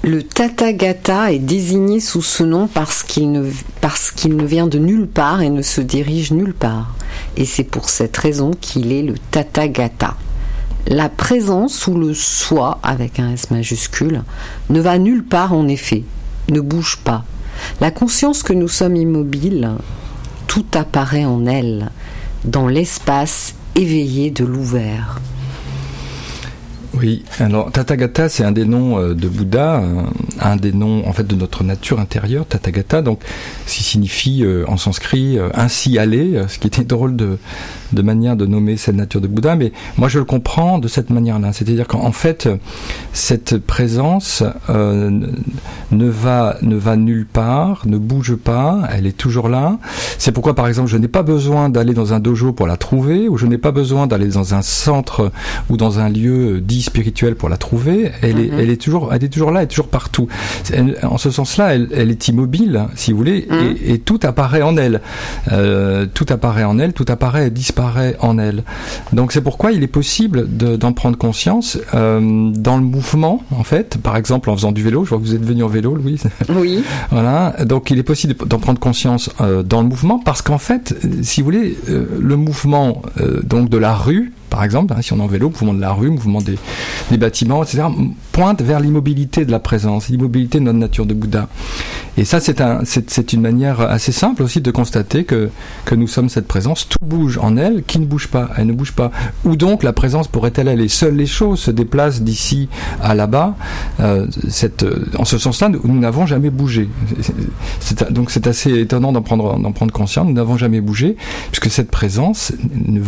Le 0.02 0.22
Tathagata 0.22 1.32
est 1.32 1.38
désigné 1.38 1.98
sous 2.00 2.22
ce 2.22 2.42
nom 2.42 2.68
parce 2.68 3.02
qu'il 3.02 3.32
ne, 3.32 3.50
parce 3.80 4.10
qu'il 4.10 4.36
ne 4.36 4.44
vient 4.44 4.66
de 4.66 4.78
nulle 4.78 5.06
part 5.06 5.40
et 5.40 5.48
ne 5.50 5.62
se 5.62 5.80
dirige 5.80 6.30
nulle 6.30 6.54
part. 6.54 6.94
Et 7.36 7.44
c'est 7.46 7.64
pour 7.64 7.88
cette 7.88 8.16
raison 8.16 8.50
qu'il 8.60 8.92
est 8.92 9.02
le 9.02 9.14
Tathagata. 9.30 10.14
La 10.86 11.08
présence 11.08 11.86
ou 11.86 11.94
le 11.98 12.12
soi, 12.12 12.78
avec 12.82 13.18
un 13.18 13.32
S 13.32 13.50
majuscule, 13.50 14.22
ne 14.68 14.80
va 14.80 14.98
nulle 14.98 15.24
part 15.24 15.54
en 15.54 15.66
effet, 15.68 16.04
ne 16.50 16.60
bouge 16.60 16.98
pas. 17.02 17.24
La 17.80 17.90
conscience 17.90 18.42
que 18.42 18.52
nous 18.52 18.68
sommes 18.68 18.96
immobiles, 18.96 19.70
tout 20.54 20.78
apparaît 20.78 21.24
en 21.24 21.46
elle, 21.46 21.90
dans 22.44 22.68
l'espace 22.68 23.56
éveillé 23.74 24.30
de 24.30 24.44
l'ouvert. 24.44 25.20
Oui, 26.92 27.24
alors 27.40 27.72
Tathagata, 27.72 28.28
c'est 28.28 28.44
un 28.44 28.52
des 28.52 28.64
noms 28.64 29.00
euh, 29.00 29.14
de 29.14 29.26
Bouddha, 29.26 29.82
un 30.38 30.54
des 30.54 30.72
noms 30.72 31.08
en 31.08 31.12
fait 31.12 31.26
de 31.26 31.34
notre 31.34 31.64
nature 31.64 31.98
intérieure, 31.98 32.46
Tathagata, 32.46 33.02
donc 33.02 33.18
ce 33.66 33.78
qui 33.78 33.82
signifie 33.82 34.44
euh, 34.44 34.64
en 34.68 34.76
sanskrit 34.76 35.38
euh, 35.38 35.48
ainsi 35.54 35.98
aller, 35.98 36.40
ce 36.46 36.60
qui 36.60 36.68
était 36.68 36.84
drôle 36.84 37.16
de, 37.16 37.36
de 37.92 38.02
manière 38.02 38.36
de 38.36 38.46
nommer 38.46 38.76
cette 38.76 38.96
nature 38.96 39.20
de 39.20 39.26
Bouddha, 39.28 39.56
mais 39.56 39.72
moi 39.98 40.08
je 40.08 40.18
le 40.18 40.24
comprends 40.24 40.78
de 40.78 40.88
cette 40.88 41.10
manière-là, 41.10 41.52
c'est-à-dire 41.52 41.86
qu'en 41.86 42.12
fait 42.12 42.46
euh, 42.46 42.56
cette 43.12 43.58
présence 43.58 44.42
euh, 44.70 45.10
ne 45.92 46.08
va 46.08 46.56
ne 46.62 46.76
va 46.76 46.96
nulle 46.96 47.26
part, 47.26 47.82
ne 47.86 47.98
bouge 47.98 48.34
pas, 48.36 48.82
elle 48.92 49.06
est 49.06 49.16
toujours 49.16 49.48
là. 49.48 49.78
C'est 50.18 50.32
pourquoi 50.32 50.54
par 50.54 50.66
exemple 50.68 50.88
je 50.88 50.96
n'ai 50.96 51.08
pas 51.08 51.22
besoin 51.22 51.68
d'aller 51.68 51.94
dans 51.94 52.12
un 52.12 52.20
dojo 52.20 52.52
pour 52.52 52.66
la 52.66 52.76
trouver, 52.76 53.28
ou 53.28 53.36
je 53.36 53.46
n'ai 53.46 53.58
pas 53.58 53.70
besoin 53.72 54.06
d'aller 54.06 54.28
dans 54.28 54.54
un 54.54 54.62
centre 54.62 55.30
ou 55.70 55.76
dans 55.76 55.98
un 55.98 56.08
lieu 56.08 56.60
dit 56.60 56.82
spirituel 56.82 57.34
pour 57.36 57.48
la 57.48 57.56
trouver. 57.56 58.10
Elle, 58.22 58.40
est, 58.40 58.50
Mhm. 58.50 58.58
elle 58.60 58.70
est 58.70 58.80
toujours, 58.80 59.12
elle 59.12 59.24
est 59.24 59.28
toujours 59.28 59.50
là, 59.50 59.60
elle 59.60 59.64
est 59.64 59.68
toujours 59.68 59.88
partout. 59.88 60.28
Elle- 60.72 60.98
en 61.02 61.18
ce 61.18 61.30
sens-là, 61.30 61.74
elle, 61.74 61.88
elle 61.94 62.10
est 62.10 62.28
immobile, 62.28 62.84
si 62.94 63.12
vous 63.12 63.18
voulez, 63.18 63.46
et, 63.50 63.92
et 63.94 63.98
tout 63.98 64.20
apparaît 64.22 64.62
en 64.62 64.76
elle. 64.76 65.00
Euh, 65.52 66.06
tout 66.12 66.26
apparaît 66.30 66.64
en 66.64 66.78
elle, 66.78 66.92
tout 66.92 67.04
apparaît 67.08 67.46
et 67.48 67.50
disparaît 67.74 68.16
en 68.20 68.38
elle. 68.38 68.62
Donc 69.12 69.32
c'est 69.32 69.40
pourquoi 69.40 69.72
il 69.72 69.82
est 69.82 69.88
possible 69.88 70.46
de- 70.56 70.76
d'en 70.76 70.92
prendre 70.92 71.18
conscience 71.18 71.76
euh, 71.94 72.50
dans 72.54 72.76
le 72.76 72.84
mouvement, 72.84 73.42
en 73.50 73.64
fait. 73.64 73.98
Par 73.98 74.16
exemple, 74.16 74.48
en 74.50 74.54
faisant 74.56 74.70
du 74.72 74.82
vélo. 74.82 75.04
Je 75.04 75.10
vois 75.10 75.18
que 75.18 75.24
vous 75.24 75.34
êtes 75.34 75.44
venu 75.44 75.64
en 75.64 75.68
vélo, 75.68 75.94
Louise. 75.96 76.24
Oui. 76.48 76.82
Voilà, 77.10 77.54
donc 77.64 77.90
il 77.90 77.98
est 77.98 78.02
possible 78.04 78.34
d'en 78.46 78.58
prendre 78.58 78.78
conscience 78.78 79.30
euh, 79.40 79.62
dans 79.62 79.82
le 79.82 79.88
mouvement 79.88 80.18
parce 80.18 80.42
qu'en 80.42 80.58
fait, 80.58 80.94
si 81.22 81.40
vous 81.40 81.46
voulez, 81.46 81.76
euh, 81.88 82.06
le 82.20 82.36
mouvement 82.36 83.02
donc 83.44 83.68
de 83.68 83.76
la 83.78 83.94
rue, 83.94 84.32
par 84.50 84.62
exemple, 84.64 84.94
hein, 84.96 85.02
si 85.02 85.12
on 85.12 85.18
est 85.18 85.22
en 85.22 85.26
vélo, 85.26 85.48
mouvement 85.48 85.74
de 85.74 85.80
la 85.80 85.92
rue, 85.92 86.10
mouvement 86.10 86.40
des, 86.40 86.56
des 87.10 87.16
bâtiments, 87.16 87.62
etc., 87.62 87.84
pointe 88.34 88.62
vers 88.62 88.80
l'immobilité 88.80 89.44
de 89.44 89.52
la 89.52 89.60
présence, 89.60 90.08
l'immobilité 90.08 90.58
de 90.58 90.64
notre 90.64 90.78
nature 90.78 91.06
de 91.06 91.14
Bouddha. 91.14 91.46
Et 92.18 92.24
ça, 92.24 92.40
c'est 92.40 92.60
un, 92.60 92.80
une 93.32 93.40
manière 93.40 93.80
assez 93.80 94.10
simple 94.10 94.42
aussi 94.42 94.60
de 94.60 94.72
constater 94.72 95.22
que, 95.22 95.50
que 95.84 95.94
nous 95.94 96.08
sommes 96.08 96.28
cette 96.28 96.48
présence. 96.48 96.88
Tout 96.88 96.98
bouge 97.00 97.38
en 97.38 97.56
elle, 97.56 97.84
qui 97.84 98.00
ne 98.00 98.06
bouge 98.06 98.26
pas, 98.26 98.50
elle 98.56 98.66
ne 98.66 98.72
bouge 98.72 98.90
pas. 98.90 99.12
Ou 99.44 99.54
donc 99.54 99.84
la 99.84 99.92
présence 99.92 100.26
pourrait-elle 100.26 100.66
aller? 100.66 100.88
Seules 100.88 101.14
les 101.14 101.26
choses 101.26 101.60
se 101.60 101.70
déplacent 101.70 102.22
d'ici 102.22 102.68
à 103.00 103.14
là-bas. 103.14 103.54
Euh, 104.00 104.26
cette, 104.48 104.84
en 105.16 105.24
ce 105.24 105.38
sens-là, 105.38 105.68
nous 105.68 106.00
n'avons 106.00 106.26
jamais 106.26 106.50
bougé. 106.50 106.88
C'est, 107.78 108.12
donc 108.12 108.32
c'est 108.32 108.48
assez 108.48 108.80
étonnant 108.80 109.12
d'en 109.12 109.22
prendre, 109.22 109.56
prendre 109.72 109.92
conscience. 109.92 110.26
Nous 110.26 110.34
n'avons 110.34 110.56
jamais 110.56 110.80
bougé, 110.80 111.16
puisque 111.52 111.70
cette 111.70 111.90
présence, 111.90 112.52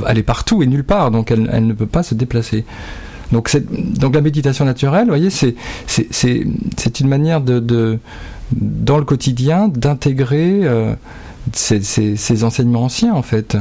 elle 0.07 0.19
est 0.19 0.23
partout 0.23 0.62
et 0.62 0.67
nulle 0.67 0.85
part, 0.85 1.11
donc 1.11 1.33
elle, 1.33 1.51
elle 1.53 1.67
ne 1.67 1.73
peut 1.73 1.87
pas 1.87 2.05
se 2.05 2.15
déplacer. 2.15 2.65
Donc, 3.33 3.55
donc 3.71 4.15
la 4.15 4.21
méditation 4.21 4.65
naturelle, 4.65 5.05
vous 5.05 5.11
voyez, 5.11 5.31
c'est, 5.31 5.55
c'est, 5.87 7.01
une 7.01 7.09
manière 7.09 7.41
de, 7.41 7.59
de, 7.59 7.99
dans 8.53 8.99
le 8.99 9.05
quotidien, 9.05 9.69
d'intégrer 9.69 10.61
euh, 10.62 10.95
ces, 11.53 11.81
ces, 11.83 12.45
enseignements 12.45 12.85
anciens, 12.85 13.15
en 13.15 13.23
fait. 13.23 13.57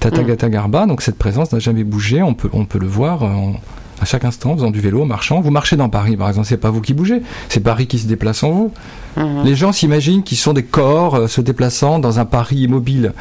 Tathagata 0.00 0.50
Garba, 0.50 0.86
donc 0.86 1.02
cette 1.02 1.16
présence 1.16 1.52
n'a 1.52 1.58
jamais 1.58 1.84
bougé, 1.84 2.22
on 2.22 2.34
peut, 2.34 2.50
on 2.52 2.66
peut 2.66 2.78
le 2.78 2.86
voir 2.86 3.22
en, 3.22 3.54
à 4.00 4.04
chaque 4.04 4.24
instant, 4.24 4.52
en 4.52 4.56
faisant 4.56 4.70
du 4.70 4.80
vélo, 4.80 5.02
en 5.02 5.06
marchant. 5.06 5.40
Vous 5.40 5.50
marchez 5.50 5.76
dans 5.76 5.88
Paris, 5.88 6.16
par 6.16 6.28
exemple, 6.28 6.46
c'est 6.46 6.56
pas 6.56 6.70
vous 6.70 6.80
qui 6.80 6.94
bougez, 6.94 7.22
c'est 7.48 7.60
Paris 7.60 7.86
qui 7.86 7.98
se 7.98 8.06
déplace 8.06 8.42
en 8.42 8.50
vous. 8.50 8.72
Mhm. 9.16 9.44
Les 9.44 9.54
gens 9.54 9.72
s'imaginent 9.72 10.22
qu'ils 10.22 10.36
sont 10.36 10.52
des 10.52 10.62
corps 10.62 11.14
euh, 11.14 11.26
se 11.26 11.40
déplaçant 11.40 11.98
dans 11.98 12.18
un 12.18 12.26
Paris 12.26 12.56
immobile, 12.56 13.12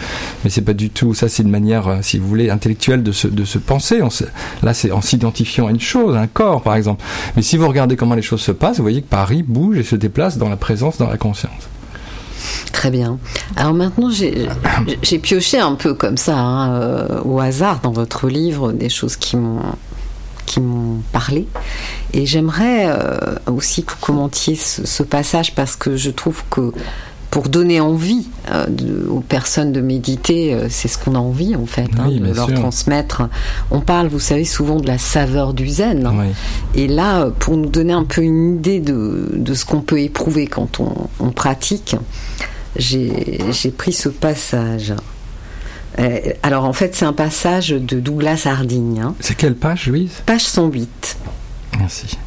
mais 0.44 0.50
c'est 0.50 0.62
pas 0.62 0.74
du 0.74 0.90
tout. 0.90 1.14
Ça, 1.14 1.30
c'est 1.30 1.44
une 1.44 1.50
manière, 1.50 1.88
euh, 1.88 1.98
si 2.02 2.18
vous 2.20 2.28
voulez, 2.28 2.50
intellectuelle 2.50 3.04
de 3.04 3.12
se, 3.12 3.28
de 3.28 3.46
se 3.46 3.58
penser. 3.58 4.02
là, 4.64 4.74
c'est 4.74 4.92
en 4.92 5.02
s'identifiant 5.02 5.68
à 5.68 5.72
une 5.72 5.80
chose, 5.80 6.16
un 6.16 6.28
corps, 6.28 6.62
par 6.62 6.76
exemple. 6.76 7.04
Mais 7.36 7.42
si 7.42 7.56
vous 7.56 7.68
regardez 7.68 7.96
comment 7.96 8.16
les 8.16 8.22
choses 8.22 8.42
se 8.42 8.52
passent, 8.52 8.78
vous 8.78 8.84
voyez 8.84 9.02
que 9.02 9.10
Paris 9.10 9.44
bouge 9.44 9.78
et 9.78 9.84
se 9.84 9.96
déplace 9.96 10.38
dans 10.38 10.50
la 10.50 10.58
présence, 10.58 10.98
dans 10.98 11.10
la 11.10 11.18
conscience. 11.18 11.70
Très 12.74 12.92
bien. 12.92 13.18
Alors 13.56 13.74
maintenant, 13.74 14.10
j'ai 14.10 15.20
pioché 15.20 15.60
un 15.60 15.76
peu 15.76 15.94
comme 15.94 16.18
ça, 16.18 16.38
hein, 16.38 16.74
euh, 16.74 17.22
au 17.24 17.40
hasard, 17.40 17.80
dans 17.82 17.92
votre 17.92 18.28
livre, 18.28 18.74
des 18.74 18.90
choses 18.90 19.16
qui 19.16 19.38
m'ont 19.38 19.62
qui 20.46 20.60
m'ont 20.60 21.02
parlé. 21.12 21.48
Et 22.14 22.26
j'aimerais 22.26 22.86
euh, 22.88 23.18
aussi 23.48 23.84
que 23.84 23.92
vous 23.92 24.00
commentiez 24.02 24.56
ce, 24.56 25.04
passage 25.04 25.54
parce 25.54 25.76
que 25.76 25.98
je 25.98 26.10
trouve 26.12 26.44
que 26.50 26.72
pour 27.30 27.50
donner 27.50 27.82
envie 27.82 28.28
euh, 28.50 28.66
aux 29.10 29.20
personnes 29.20 29.74
de 29.74 29.82
méditer, 29.82 30.54
euh, 30.54 30.68
c'est 30.70 30.88
ce 30.88 30.98
qu'on 30.98 31.16
a 31.16 31.20
envie 31.20 31.56
en 31.56 31.66
fait, 31.66 31.90
hein, 32.00 32.10
de 32.10 32.34
leur 32.34 32.54
transmettre. 32.54 33.24
On 33.72 33.82
parle, 33.82 34.08
vous 34.08 34.20
savez, 34.20 34.46
souvent 34.46 34.80
de 34.80 34.88
la 34.88 34.98
saveur 34.98 35.54
du 35.54 35.68
zen. 35.68 36.10
Et 36.76 36.88
là, 36.88 37.30
pour 37.40 37.58
nous 37.58 37.70
donner 37.70 37.94
un 37.94 38.06
peu 38.06 38.22
une 38.22 38.56
idée 38.56 38.80
de, 38.80 39.30
de 39.34 39.54
ce 39.54 39.66
qu'on 39.66 39.82
peut 39.82 40.00
éprouver 40.00 40.48
quand 40.48 40.80
on, 40.80 41.10
on 41.20 41.32
pratique, 41.32 41.96
j'ai 42.78 43.72
pris 43.78 43.94
ce 43.94 44.10
passage. 44.10 44.94
Euh, 46.00 46.20
alors 46.44 46.66
en 46.66 46.74
fait, 46.74 46.96
c'est 46.96 47.06
un 47.06 47.14
passage 47.14 47.70
de 47.70 48.00
Douglas 48.00 48.44
Harding. 48.46 49.00
Hein. 49.00 49.16
C'est 49.20 49.36
quelle 49.36 49.56
page, 49.56 49.88
Louise? 49.88 50.12
Page 50.26 50.44
108. 50.44 51.18
Merci. 51.80 52.18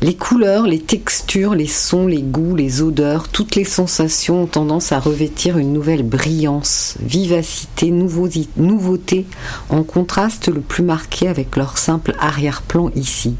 Les 0.00 0.14
couleurs, 0.14 0.68
les 0.68 0.78
textures, 0.78 1.56
les 1.56 1.66
sons, 1.66 2.06
les 2.06 2.22
goûts, 2.22 2.54
les 2.54 2.82
odeurs, 2.82 3.28
toutes 3.28 3.56
les 3.56 3.64
sensations 3.64 4.44
ont 4.44 4.46
tendance 4.46 4.92
à 4.92 5.00
revêtir 5.00 5.58
une 5.58 5.72
nouvelle 5.72 6.04
brillance, 6.04 6.94
vivacité, 7.00 7.90
nouveauté, 7.90 9.26
en 9.70 9.82
contraste 9.82 10.46
le 10.46 10.60
plus 10.60 10.84
marqué 10.84 11.26
avec 11.26 11.56
leur 11.56 11.78
simple 11.78 12.14
arrière-plan 12.20 12.92
ici. 12.94 13.34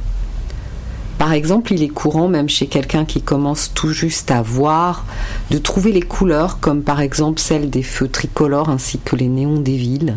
Par 1.19 1.33
exemple, 1.33 1.73
il 1.73 1.83
est 1.83 1.89
courant, 1.89 2.29
même 2.29 2.49
chez 2.49 2.69
quelqu'un 2.69 3.05
qui 3.05 3.21
commence 3.21 3.73
tout 3.75 3.91
juste 3.91 4.31
à 4.31 4.41
voir, 4.41 5.05
de 5.51 5.59
trouver 5.59 5.91
les 5.91 6.01
couleurs, 6.01 6.61
comme 6.61 6.83
par 6.83 7.01
exemple 7.01 7.41
celles 7.41 7.71
des 7.71 7.83
feux 7.83 8.09
tricolores 8.09 8.71
ainsi 8.71 9.01
que 9.05 9.17
les 9.17 9.29
néons 9.29 9.59
des 9.59 9.77
villes, 9.77 10.17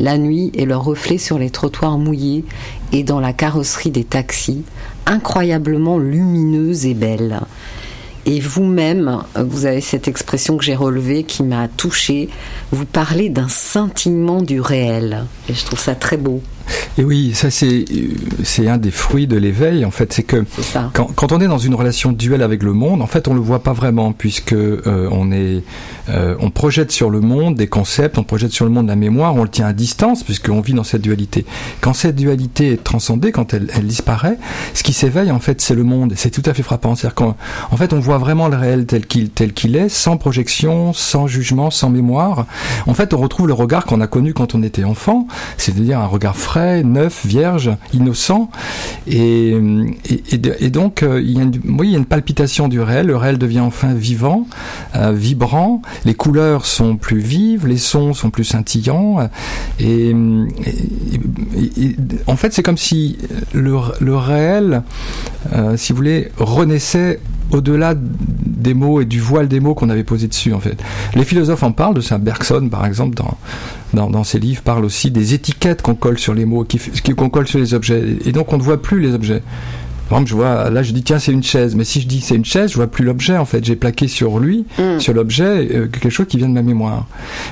la 0.00 0.18
nuit 0.18 0.50
et 0.54 0.66
leurs 0.66 0.82
reflets 0.82 1.18
sur 1.18 1.38
les 1.38 1.50
trottoirs 1.50 1.98
mouillés 1.98 2.44
et 2.92 3.04
dans 3.04 3.20
la 3.20 3.32
carrosserie 3.32 3.92
des 3.92 4.02
taxis, 4.02 4.64
incroyablement 5.06 5.98
lumineuses 5.98 6.84
et 6.84 6.94
belles. 6.94 7.40
Et 8.26 8.40
vous-même, 8.40 9.22
vous 9.36 9.66
avez 9.66 9.80
cette 9.80 10.08
expression 10.08 10.56
que 10.56 10.64
j'ai 10.64 10.74
relevée 10.74 11.22
qui 11.22 11.42
m'a 11.42 11.68
touchée, 11.68 12.28
vous 12.70 12.84
parlez 12.84 13.28
d'un 13.30 13.48
scintillement 13.48 14.42
du 14.42 14.60
réel. 14.60 15.26
Et 15.48 15.54
je 15.54 15.64
trouve 15.64 15.78
ça 15.78 15.94
très 15.94 16.16
beau. 16.16 16.42
Et 16.98 17.04
oui, 17.04 17.32
ça 17.34 17.50
c'est 17.50 17.84
c'est 18.42 18.68
un 18.68 18.78
des 18.78 18.90
fruits 18.90 19.26
de 19.26 19.36
l'éveil 19.36 19.84
en 19.84 19.90
fait, 19.90 20.12
c'est 20.12 20.22
que 20.22 20.44
quand, 20.92 21.10
quand, 21.14 21.32
on 21.32 21.40
est 21.40 21.46
dans 21.46 21.58
une 21.58 21.74
relation 21.74 22.12
duelle 22.12 22.42
avec 22.42 22.62
le 22.62 22.72
monde, 22.72 23.02
en 23.02 23.06
fait 23.06 23.28
on 23.28 23.34
le 23.34 23.40
voit 23.40 23.62
pas 23.62 23.72
vraiment 23.72 24.12
puisque 24.12 24.52
euh, 24.52 25.08
on 25.10 25.32
est 25.32 25.62
euh, 26.08 26.34
on 26.40 26.50
projette 26.50 26.92
sur 26.92 27.10
le 27.10 27.20
monde 27.20 27.54
des 27.54 27.68
concepts, 27.68 28.18
on 28.18 28.24
projette 28.24 28.52
sur 28.52 28.64
le 28.64 28.70
monde 28.70 28.88
la 28.88 28.96
mémoire, 28.96 29.34
on 29.34 29.42
le 29.42 29.48
tient 29.48 29.66
à 29.66 29.72
distance 29.72 30.22
puisqu'on 30.24 30.60
vit 30.60 30.74
dans 30.74 30.84
cette 30.84 31.02
dualité. 31.02 31.44
Quand 31.80 31.94
cette 31.94 32.16
dualité 32.16 32.72
est 32.72 32.84
transcendée, 32.84 33.32
quand 33.32 33.54
elle, 33.54 33.68
elle 33.74 33.86
disparaît, 33.86 34.38
ce 34.74 34.82
qui 34.82 34.92
s'éveille 34.92 35.30
en 35.30 35.40
fait 35.40 35.60
c'est 35.60 35.74
le 35.74 35.84
monde. 35.84 36.12
C'est 36.16 36.30
tout 36.30 36.42
à 36.46 36.54
fait 36.54 36.62
frappant. 36.62 36.94
C'est-à-dire 36.94 37.14
qu'en 37.14 37.76
fait 37.76 37.92
on 37.92 38.00
voit 38.00 38.18
vraiment 38.18 38.48
le 38.48 38.56
réel 38.56 38.86
tel 38.86 39.06
qu'il 39.06 39.30
tel 39.30 39.52
qu'il 39.52 39.76
est, 39.76 39.88
sans 39.88 40.16
projection, 40.16 40.92
sans 40.92 41.26
jugement, 41.26 41.70
sans 41.70 41.90
mémoire. 41.90 42.46
En 42.86 42.94
fait 42.94 43.14
on 43.14 43.18
retrouve 43.18 43.46
le 43.46 43.54
regard 43.54 43.84
qu'on 43.86 44.00
a 44.00 44.06
connu 44.06 44.34
quand 44.34 44.54
on 44.54 44.62
était 44.62 44.84
enfant, 44.84 45.26
c'est-à-dire 45.56 46.00
un 46.00 46.06
regard 46.06 46.36
frais, 46.36 46.59
neuf, 46.84 47.26
vierge, 47.26 47.70
innocent. 47.92 48.50
Et, 49.06 49.54
et, 50.30 50.70
donc, 50.70 51.02
euh, 51.02 51.20
il, 51.20 51.32
y 51.32 51.40
a 51.40 51.42
une, 51.42 51.60
oui, 51.78 51.98
palpitation 52.08 52.68
du 52.68 52.80
réel. 52.80 53.06
Le 53.06 53.16
réel 53.16 53.38
devient 53.38 53.60
enfin 53.60 53.94
vivant, 53.94 54.46
euh, 54.96 55.12
vibrant. 55.12 55.82
Les 56.04 56.14
couleurs 56.14 56.66
sont 56.66 56.96
plus 56.96 57.18
vives, 57.18 57.66
les 57.66 57.78
sons 57.78 58.14
sont 58.14 58.30
plus 58.30 58.44
scintillants. 58.44 59.28
Et, 59.78 60.14
en 62.26 62.36
fait, 62.36 62.52
c'est 62.52 62.62
comme 62.62 62.78
si 62.78 63.18
le, 63.52 63.76
le 64.00 64.16
réel, 64.16 64.82
euh, 65.52 65.76
si 65.76 65.92
vous 65.92 65.96
voulez, 65.96 66.28
renaissait 66.38 67.20
au-delà 67.52 67.94
des 67.96 68.74
mots 68.74 69.00
et 69.00 69.04
du 69.04 69.20
voile 69.20 69.48
des 69.48 69.60
mots 69.60 69.74
qu'on 69.74 69.90
avait 69.90 70.04
posé 70.04 70.28
dessus 70.28 70.52
en 70.52 70.60
fait. 70.60 70.80
Les 71.14 71.24
philosophes 71.24 71.62
en 71.62 71.72
parlent 71.72 71.94
de 71.94 72.00
ça. 72.00 72.18
Bergson 72.18 72.68
par 72.70 72.86
exemple 72.86 73.16
dans, 73.16 73.36
dans, 73.92 74.24
ses 74.24 74.38
livres 74.38 74.62
parle 74.62 74.84
aussi 74.84 75.10
des 75.10 75.34
étiquettes 75.34 75.82
qu'on 75.82 75.94
colle 75.94 76.18
sur 76.18 76.34
les 76.34 76.44
mots, 76.44 76.66
qu'on 77.16 77.30
colle 77.30 77.48
sur 77.48 77.58
les 77.58 77.74
objets. 77.74 78.16
Et 78.24 78.32
donc 78.32 78.52
on 78.52 78.58
ne 78.58 78.62
voit 78.62 78.80
plus 78.80 79.00
les 79.00 79.14
objets. 79.14 79.42
Par 80.10 80.18
exemple, 80.18 80.30
je 80.30 80.34
vois, 80.34 80.70
là, 80.70 80.82
je 80.82 80.92
dis, 80.92 81.04
tiens, 81.04 81.20
c'est 81.20 81.30
une 81.30 81.44
chaise. 81.44 81.76
Mais 81.76 81.84
si 81.84 82.00
je 82.00 82.08
dis 82.08 82.20
c'est 82.20 82.34
une 82.34 82.44
chaise, 82.44 82.72
je 82.72 82.74
vois 82.74 82.88
plus 82.88 83.04
l'objet, 83.04 83.36
en 83.36 83.44
fait. 83.44 83.64
J'ai 83.64 83.76
plaqué 83.76 84.08
sur 84.08 84.40
lui, 84.40 84.66
mm. 84.76 84.98
sur 84.98 85.14
l'objet, 85.14 85.68
euh, 85.70 85.86
quelque 85.86 86.10
chose 86.10 86.26
qui 86.26 86.36
vient 86.36 86.48
de 86.48 86.52
ma 86.52 86.62
mémoire. 86.62 87.06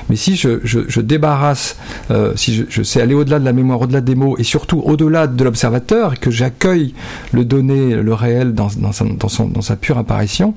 Mais 0.09 0.17
si 0.17 0.35
je, 0.35 0.59
je, 0.65 0.81
je 0.89 0.99
débarrasse, 0.99 1.77
euh, 2.11 2.33
si 2.35 2.53
je, 2.53 2.65
je, 2.67 2.83
sais 2.83 2.99
aller 2.99 3.13
au-delà 3.13 3.39
de 3.39 3.45
la 3.45 3.53
mémoire, 3.53 3.79
au-delà 3.79 4.01
des 4.01 4.13
mots, 4.13 4.35
et 4.37 4.43
surtout 4.43 4.81
au-delà 4.83 5.27
de 5.27 5.41
l'observateur, 5.41 6.15
et 6.15 6.17
que 6.17 6.31
j'accueille 6.31 6.93
le 7.31 7.45
donné, 7.45 7.95
le 7.95 8.13
réel 8.13 8.53
dans, 8.53 8.67
dans, 8.75 8.91
sa, 8.91 9.05
dans, 9.05 9.29
son, 9.29 9.47
dans 9.47 9.61
sa 9.61 9.77
pure 9.77 9.97
apparition, 9.97 10.53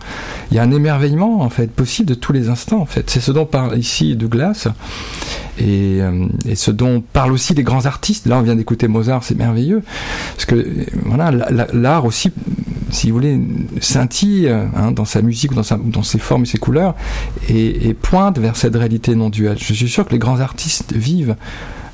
il 0.51 0.57
y 0.57 0.59
a 0.59 0.65
un 0.65 0.73
émerveillement, 0.73 1.43
en 1.43 1.51
fait, 1.51 1.71
possible 1.71 2.09
de 2.09 2.15
tous 2.15 2.33
les 2.33 2.49
instants, 2.49 2.81
en 2.81 2.87
fait. 2.87 3.11
C'est 3.11 3.21
ce 3.21 3.31
dont 3.31 3.47
parle 3.47 3.79
ici 3.79 4.17
Douglas, 4.17 4.67
et, 5.59 6.01
euh, 6.01 6.27
et 6.49 6.57
ce 6.57 6.71
dont 6.73 7.01
parlent 7.13 7.33
aussi 7.33 7.55
des 7.55 7.63
grands 7.63 7.87
artistes. 7.87 8.27
Là, 8.27 8.39
on 8.39 8.43
vient 8.43 8.57
d'écouter 8.57 8.89
Mozart, 8.89 9.23
c'est 9.23 9.37
merveilleux. 9.37 9.83
Parce 10.35 10.47
que, 10.47 10.67
voilà, 11.05 11.31
là, 11.31 11.92
aussi, 12.01 12.33
si 12.91 13.11
vous 13.11 13.17
voulez, 13.17 13.41
scintille 13.81 14.49
hein, 14.49 14.93
dans 14.93 15.05
sa 15.05 15.23
musique, 15.23 15.53
dans, 15.55 15.63
sa, 15.63 15.77
dans 15.77 16.03
ses 16.03 16.19
formes 16.19 16.43
et 16.43 16.47
ses 16.47 16.59
couleurs, 16.59 16.95
et, 17.49 17.95
pointe 17.95 18.39
vers 18.39 18.57
cette 18.57 18.77
réalité 18.77 19.15
non 19.15 19.31
duelle. 19.31 19.59
Je 19.59 19.73
suis 19.73 19.89
sûr 19.89 20.07
que 20.07 20.13
les 20.13 20.19
grands 20.19 20.41
artistes 20.41 20.93
vivent 20.93 21.37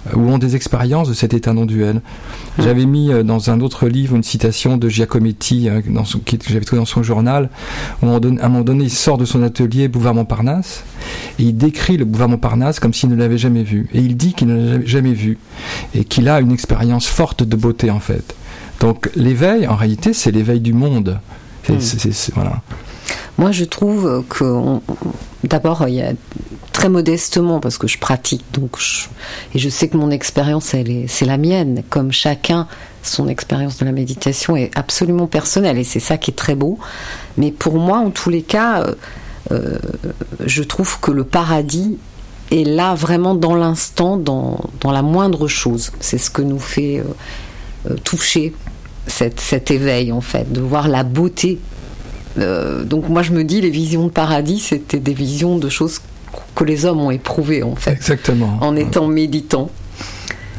euh, 0.09 0.17
ou 0.17 0.31
ont 0.31 0.39
des 0.39 0.57
expériences 0.57 1.09
de 1.09 1.15
cet 1.15 1.35
état 1.35 1.53
non 1.53 1.67
duel. 1.67 2.01
J'avais 2.59 2.87
mis 2.87 3.13
euh, 3.13 3.23
dans 3.23 3.51
un 3.51 3.61
autre 3.61 3.89
livre 3.89 4.17
une 4.17 4.23
citation 4.23 4.77
de 4.77 4.89
Giacometti 4.89 5.69
euh, 5.69 5.81
dans 5.89 6.05
son, 6.05 6.19
que 6.21 6.37
j'avais 6.49 6.65
trouvé 6.65 6.81
dans 6.81 6.87
son 6.87 7.03
journal, 7.03 7.51
où 8.03 8.07
à 8.07 8.17
un 8.17 8.49
moment 8.49 8.63
donné 8.63 8.85
il 8.85 8.91
sort 8.91 9.19
de 9.19 9.25
son 9.25 9.43
atelier 9.43 9.89
Bouvard 9.89 10.15
Montparnasse 10.15 10.85
et 11.39 11.45
il 11.45 11.57
décrit 11.57 11.97
le 11.97 12.05
Bouvard 12.05 12.29
Montparnasse 12.29 12.81
comme 12.81 12.95
s'il 12.95 13.11
ne 13.11 13.17
l'avait 13.17 13.39
jamais 13.39 13.63
vu. 13.63 13.89
Et 13.93 14.01
il 14.01 14.17
dit 14.17 14.35
qu'il 14.35 14.49
ne 14.49 14.79
l'a 14.79 14.85
jamais 14.85 15.13
vu 15.13 15.39
et 15.95 16.05
qu'il 16.05 16.29
a 16.29 16.41
une 16.41 16.53
expérience 16.53 17.07
forte 17.07 17.43
de 17.43 17.57
beauté 17.57 17.91
en 17.91 18.01
fait. 18.01 18.35
Donc 18.81 19.11
l'éveil, 19.15 19.67
en 19.67 19.77
réalité, 19.77 20.13
c'est 20.13 20.31
l'éveil 20.31 20.61
du 20.61 20.73
monde. 20.73 21.21
Hmm. 21.69 21.79
voilà. 22.35 22.63
Moi, 23.37 23.53
je 23.53 23.65
trouve 23.65 24.25
que, 24.29 24.79
d'abord, 25.45 25.87
il 25.89 25.95
y 25.95 26.03
a 26.03 26.13
très 26.73 26.89
modestement, 26.89 27.59
parce 27.59 27.77
que 27.77 27.89
je 27.89 27.99
pratique, 27.99 28.45
donc 28.53 28.79
et 29.53 29.59
je 29.59 29.69
sais 29.69 29.89
que 29.89 29.97
mon 29.97 30.13
expérience, 30.13 30.75
c'est 31.09 31.25
la 31.25 31.37
mienne, 31.37 31.83
comme 31.91 32.13
chacun, 32.13 32.69
son 33.03 33.27
expérience 33.27 33.79
de 33.79 33.85
la 33.85 33.91
méditation 33.91 34.57
est 34.57 34.71
absolument 34.77 35.27
personnelle, 35.27 35.79
et 35.79 35.85
c'est 35.85 36.01
ça 36.01 36.19
qui 36.19 36.31
est 36.31 36.35
très 36.35 36.55
beau. 36.55 36.79
Mais 37.37 37.51
pour 37.51 37.79
moi, 37.79 37.99
en 37.99 38.11
tous 38.11 38.31
les 38.31 38.43
cas, 38.43 38.83
euh, 38.83 38.95
euh, 39.51 39.79
je 40.47 40.63
trouve 40.63 41.01
que 41.01 41.11
le 41.11 41.25
paradis 41.25 41.99
est 42.53 42.65
là 42.65 42.95
vraiment 42.95 43.35
dans 43.35 43.57
l'instant, 43.57 44.17
dans, 44.17 44.61
dans, 44.81 44.93
la 44.93 45.03
moindre 45.03 45.49
chose. 45.49 45.91
C'est 45.99 46.19
ce 46.19 46.31
que 46.31 46.43
nous 46.43 46.61
fait 46.61 47.03
euh, 47.89 47.95
toucher 48.05 48.55
cette, 49.09 49.41
cet 49.41 49.71
éveil, 49.71 50.13
en 50.13 50.21
fait, 50.21 50.51
de 50.53 50.61
voir 50.61 50.89
la 50.89 51.03
beauté. 51.03 51.59
donc 52.37 53.09
moi 53.09 53.23
je 53.23 53.33
me 53.33 53.43
dis, 53.43 53.61
les 53.61 53.71
visions 53.71 54.07
de 54.07 54.13
paradis, 54.13 54.61
c'était 54.61 55.01
des 55.01 55.15
visions 55.15 55.59
de 55.59 55.69
choses 55.69 56.01
que 56.55 56.65
les 56.65 56.85
hommes 56.85 57.01
ont 57.01 57.11
éprouvées, 57.11 57.63
en 57.63 57.75
fait. 57.77 57.93
Exactement. 57.93 58.59
En 58.61 58.77
étant 58.77 59.07
méditants. 59.07 59.71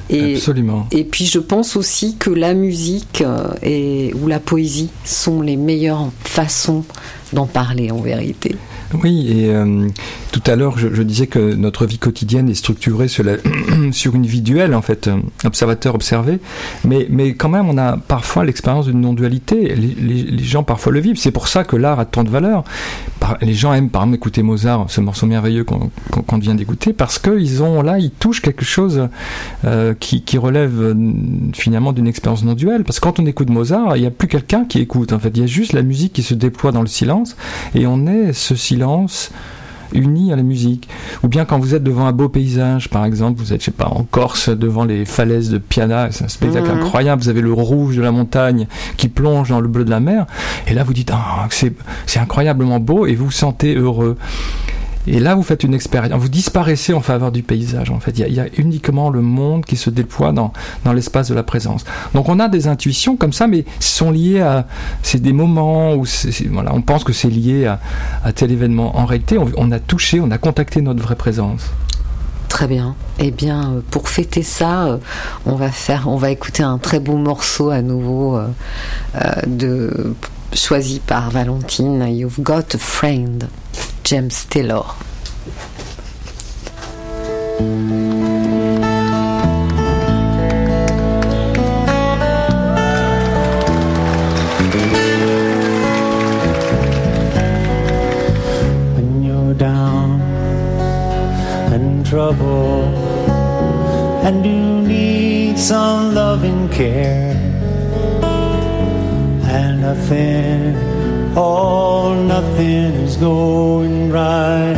Et, 0.09 0.35
Absolument. 0.35 0.87
Et 0.91 1.03
puis 1.03 1.25
je 1.25 1.37
pense 1.37 1.75
aussi 1.75 2.15
que 2.17 2.31
la 2.31 2.53
musique 2.55 3.23
et, 3.61 4.11
ou 4.19 4.27
la 4.27 4.39
poésie 4.39 4.89
sont 5.05 5.41
les 5.41 5.55
meilleures 5.55 6.09
façons 6.23 6.83
d'en 7.31 7.45
parler 7.45 7.91
en 7.91 8.01
vérité. 8.01 8.55
Oui, 8.93 9.27
et 9.29 9.53
euh, 9.53 9.87
tout 10.31 10.41
à 10.47 10.55
l'heure, 10.55 10.79
je, 10.79 11.03
disais 11.03 11.27
que 11.27 11.53
notre 11.53 11.85
vie 11.85 11.99
quotidienne 11.99 12.49
est 12.49 12.55
structurée 12.55 13.07
sur, 13.07 13.23
une 14.15 14.25
vie 14.25 14.41
duelle, 14.41 14.73
en 14.73 14.81
fait, 14.81 15.07
euh, 15.07 15.17
observateur-observé, 15.43 16.39
mais, 16.85 17.05
mais 17.09 17.35
quand 17.35 17.49
même, 17.49 17.69
on 17.69 17.77
a 17.77 17.97
parfois 17.97 18.45
l'expérience 18.45 18.87
d'une 18.87 19.01
non-dualité. 19.01 19.75
Les, 19.75 20.43
gens 20.43 20.63
parfois 20.63 20.91
le 20.91 20.99
vivent. 20.99 21.17
C'est 21.17 21.31
pour 21.31 21.47
ça 21.47 21.63
que 21.63 21.75
l'art 21.75 21.99
a 21.99 22.05
tant 22.05 22.23
de 22.23 22.29
valeur. 22.29 22.63
les 23.41 23.53
gens 23.53 23.73
aiment, 23.73 23.89
par 23.89 24.01
exemple, 24.03 24.15
écouter 24.15 24.41
Mozart, 24.41 24.85
ce 24.89 25.01
morceau 25.01 25.27
merveilleux 25.27 25.63
qu'on 25.63 26.37
vient 26.39 26.55
d'écouter, 26.55 26.91
parce 26.91 27.19
qu'ils 27.19 27.61
ont 27.61 27.83
là, 27.83 27.99
ils 27.99 28.09
touchent 28.09 28.41
quelque 28.41 28.65
chose 28.65 29.07
euh, 29.65 29.93
qui, 29.99 30.23
qui, 30.23 30.39
relève 30.39 30.95
finalement 31.53 31.93
d'une 31.93 32.07
expérience 32.07 32.43
non-duelle. 32.43 32.83
Parce 32.83 32.99
que 32.99 33.03
quand 33.03 33.19
on 33.19 33.25
écoute 33.27 33.49
Mozart, 33.49 33.97
il 33.97 34.01
n'y 34.01 34.07
a 34.07 34.11
plus 34.11 34.27
quelqu'un 34.27 34.65
qui 34.65 34.79
écoute, 34.79 35.13
en 35.13 35.19
fait. 35.19 35.29
Il 35.35 35.41
y 35.41 35.43
a 35.43 35.47
juste 35.47 35.73
la 35.73 35.83
musique 35.83 36.13
qui 36.13 36.23
se 36.23 36.33
déploie 36.33 36.71
dans 36.71 36.81
le 36.81 36.87
silence, 36.87 37.35
et 37.75 37.85
on 37.85 38.07
est 38.07 38.33
ce 38.33 38.55
silence 38.55 38.78
unis 39.93 40.31
à 40.31 40.35
la 40.35 40.43
musique. 40.43 40.87
Ou 41.23 41.27
bien 41.27 41.45
quand 41.45 41.59
vous 41.59 41.75
êtes 41.75 41.83
devant 41.83 42.05
un 42.05 42.11
beau 42.11 42.29
paysage, 42.29 42.89
par 42.89 43.05
exemple, 43.05 43.39
vous 43.39 43.53
êtes, 43.53 43.61
je 43.61 43.65
sais 43.65 43.71
pas, 43.71 43.87
en 43.87 44.03
Corse, 44.03 44.49
devant 44.49 44.85
les 44.85 45.05
falaises 45.05 45.49
de 45.49 45.57
Piana, 45.57 46.09
c'est 46.11 46.25
un 46.25 46.29
spectacle 46.29 46.69
mhm. 46.69 46.79
incroyable, 46.79 47.21
vous 47.21 47.29
avez 47.29 47.41
le 47.41 47.53
rouge 47.53 47.95
de 47.95 48.01
la 48.01 48.11
montagne 48.11 48.67
qui 48.97 49.07
plonge 49.07 49.49
dans 49.49 49.61
le 49.61 49.67
bleu 49.67 49.85
de 49.85 49.89
la 49.89 49.99
mer, 49.99 50.25
et 50.67 50.73
là 50.73 50.83
vous 50.83 50.93
dites, 50.93 51.11
ah, 51.13 51.47
c'est 51.49 52.19
incroyablement 52.19 52.79
beau, 52.79 53.05
et 53.05 53.15
vous 53.15 53.25
vous 53.25 53.31
sentez 53.31 53.75
heureux. 53.75 54.17
Et 55.07 55.19
là, 55.19 55.35
vous 55.35 55.43
faites 55.43 55.63
une 55.63 55.73
expérience, 55.73 56.19
vous 56.19 56.29
disparaissez 56.29 56.93
en 56.93 57.01
faveur 57.01 57.31
du 57.31 57.41
paysage. 57.41 57.89
En 57.89 57.99
fait, 57.99 58.19
il 58.19 58.33
y, 58.33 58.39
a, 58.39 58.45
uniquement 58.57 59.09
le 59.09 59.21
monde 59.21 59.65
qui 59.65 59.75
se 59.75 59.89
déploie 59.89 60.31
dans, 60.31 60.53
dans 60.83 60.93
l'espace 60.93 61.29
de 61.29 61.35
la 61.35 61.43
présence. 61.43 61.85
Donc, 62.13 62.29
on 62.29 62.39
a 62.39 62.47
des 62.47 62.67
intuitions 62.67 63.15
comme 63.15 63.33
ça, 63.33 63.47
mais 63.47 63.65
sont 63.79 64.11
liées 64.11 64.41
à, 64.41 64.67
c'est 65.01 65.21
des 65.21 65.33
moments 65.33 65.93
où, 65.93 66.05
voilà, 66.51 66.73
on 66.73 66.81
pense 66.81 67.03
que 67.03 67.13
c'est 67.13 67.29
lié 67.29 67.65
à, 67.65 67.79
à, 68.23 68.33
tel 68.33 68.51
événement. 68.51 68.97
En 68.97 69.05
réalité, 69.05 69.37
on, 69.37 69.71
a 69.71 69.79
touché, 69.79 70.19
on 70.19 70.31
a 70.31 70.37
contacté 70.37 70.81
notre 70.81 71.01
vraie 71.01 71.15
présence. 71.15 71.71
Très 72.49 72.67
bien. 72.67 72.95
Eh 73.19 73.31
bien, 73.31 73.73
euh, 73.73 73.81
pour 73.91 74.09
fêter 74.09 74.43
ça, 74.43 74.85
euh, 74.85 74.97
on 75.45 75.55
va 75.55 75.69
faire, 75.69 76.07
on 76.07 76.17
va 76.17 76.31
écouter 76.31 76.63
un 76.63 76.79
très 76.79 76.99
beau 76.99 77.15
morceau 77.15 77.69
à 77.69 77.81
nouveau 77.81 78.37
euh, 78.37 78.47
de 79.45 80.15
choisi 80.53 80.99
par 80.99 81.29
Valentine. 81.29 82.05
You've 82.09 82.41
Got 82.41 82.73
a 82.73 82.77
Friend. 82.77 83.47
James 84.03 84.45
Taylor. 84.45 84.83
When 98.95 99.23
you're 99.23 99.53
down 99.53 100.21
and 101.71 102.05
trouble 102.05 102.83
and 104.25 104.45
you 104.45 104.81
need 104.87 105.59
some 105.59 106.15
loving 106.15 106.67
care 106.69 107.35
and 109.45 109.81
nothing 109.81 110.88
all 111.39 112.13
nothing 112.15 112.93
is 113.05 113.15
going 113.15 114.11
right. 114.11 114.75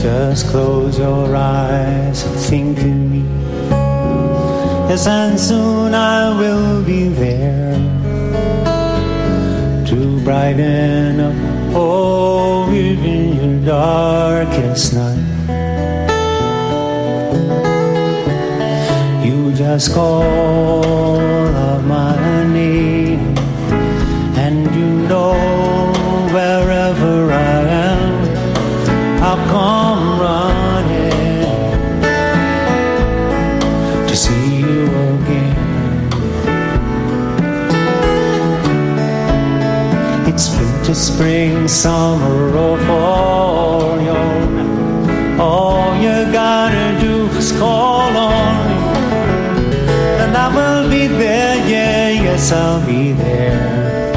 Just 0.00 0.48
close 0.48 0.98
your 0.98 1.36
eyes 1.36 2.24
and 2.26 2.36
think 2.50 2.78
of 2.78 2.96
me. 3.12 3.22
Yes, 4.88 5.06
and 5.06 5.38
soon 5.38 5.94
I 5.94 6.36
will 6.40 6.82
be 6.84 7.08
there 7.08 7.76
to 9.86 10.20
brighten 10.24 11.20
up 11.20 11.76
all 11.76 12.68
even 12.74 13.36
your 13.36 13.64
darkest 13.64 14.94
night. 14.94 15.11
You 19.72 19.78
just 19.78 19.94
call 19.94 20.82
my 21.86 22.44
name, 22.44 23.34
and 24.36 24.66
you 24.76 24.86
know 25.08 25.32
wherever 26.30 27.32
I 27.32 27.60
am, 27.88 28.12
I'll 29.22 29.42
come 29.48 30.20
running 30.20 31.46
to 34.08 34.14
see 34.14 34.56
you 34.60 34.82
again. 35.14 35.56
It's 40.28 40.54
winter, 40.54 40.94
spring, 40.94 41.66
summer, 41.66 42.54
or 42.54 42.76
fall. 42.86 43.82
All 45.40 45.96
you 45.96 46.30
gotta 46.30 47.00
do 47.00 47.26
is 47.38 47.52
call 47.52 48.14
on 48.18 48.41
I 50.44 50.48
will 50.56 50.90
be 50.90 51.06
there 51.06 51.56
yeah, 51.68 52.08
yes, 52.10 52.50
I'll 52.50 52.84
be 52.84 53.12
there. 53.12 54.12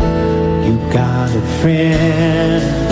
You 0.66 0.76
got 0.92 1.30
a 1.30 1.42
friend. 1.62 2.86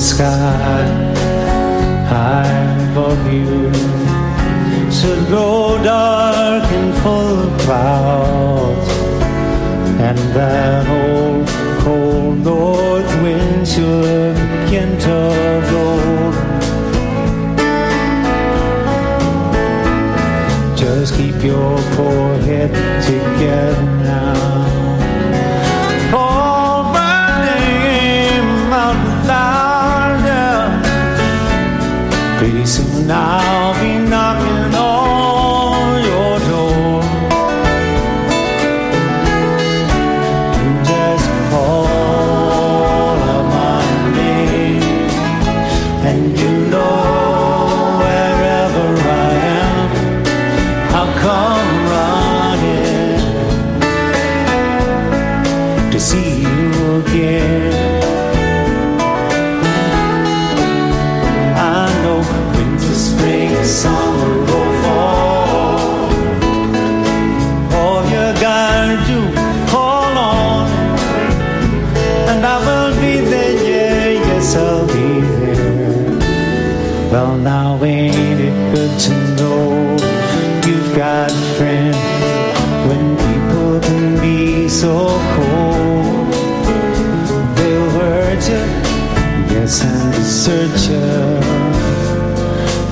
Sky 0.00 0.26
high 2.08 2.90
above 2.90 3.22
you 3.30 3.70
should 4.90 5.26
grow 5.28 5.78
dark 5.84 6.64
and 6.64 6.94
full 7.02 7.38
of 7.46 7.60
clouds, 7.60 8.88
and 10.06 10.18
that 10.34 10.86
old 10.88 11.46
cold 11.82 12.38
north 12.38 13.12
wind 13.22 13.68
should 13.68 14.29
Just 20.76 21.14
keep 21.14 21.42
your 21.42 21.78
poor 21.94 22.36
head 22.38 22.70
together 23.02 23.79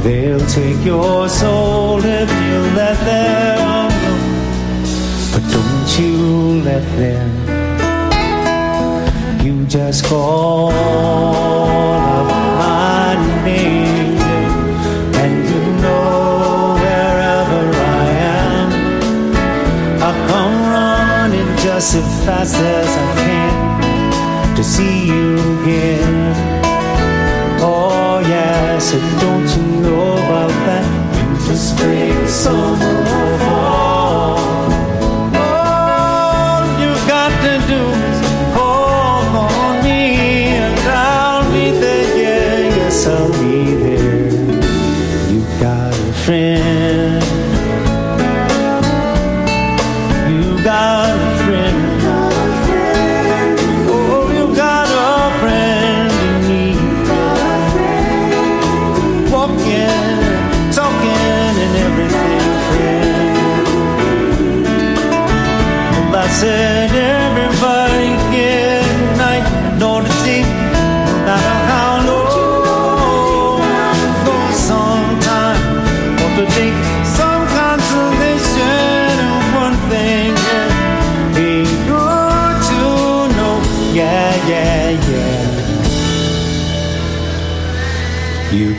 They'll 0.08 0.46
take 0.46 0.82
your 0.86 1.28
soul 1.28 2.00
if 2.02 2.30
you 2.30 2.58
let 2.74 2.98
them. 3.04 3.90
But 5.32 5.44
don't 5.52 5.98
you 5.98 6.62
let 6.62 6.82
them. 6.96 7.28
You 9.44 9.66
just 9.66 10.06
call 10.06 10.70
up 10.70 12.26
my 12.26 13.16
name, 13.44 14.16
and 15.22 15.34
you 15.50 15.60
know 15.82 16.74
wherever 16.82 17.62
I 18.00 18.04
am, 18.40 18.68
I'll 20.06 20.20
come 20.30 20.56
running 20.72 21.50
just 21.58 21.94
as 21.96 22.08
fast 22.24 22.56
as 22.56 22.87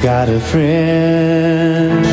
got 0.01 0.29
a 0.29 0.39
friend. 0.39 2.05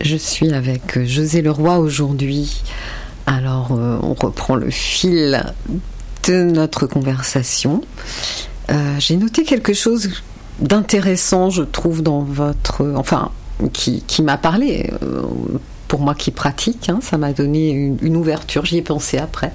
Je 0.00 0.16
suis 0.16 0.52
avec 0.52 1.04
José 1.04 1.42
Leroy 1.42 1.78
aujourd'hui. 1.78 2.62
Alors, 3.26 3.72
euh, 3.72 3.98
on 4.02 4.14
reprend 4.14 4.54
le 4.54 4.70
fil 4.70 5.42
de 6.26 6.44
notre 6.44 6.86
conversation. 6.86 7.82
Euh, 8.70 8.94
J'ai 8.98 9.16
noté 9.16 9.42
quelque 9.44 9.74
chose 9.74 10.10
d'intéressant, 10.60 11.50
je 11.50 11.62
trouve, 11.62 12.02
dans 12.02 12.20
votre... 12.20 12.86
Enfin, 12.96 13.32
qui, 13.72 14.22
m'a 14.22 14.38
parlé. 14.38 14.90
euh, 15.02 15.22
pour 15.88 16.00
moi 16.00 16.14
qui 16.14 16.30
pratique, 16.30 16.88
hein, 16.90 17.00
ça 17.02 17.18
m'a 17.18 17.32
donné 17.32 17.70
une, 17.70 17.98
une 18.02 18.16
ouverture, 18.16 18.64
j'y 18.66 18.76
ai 18.76 18.82
pensé 18.82 19.18
après. 19.18 19.52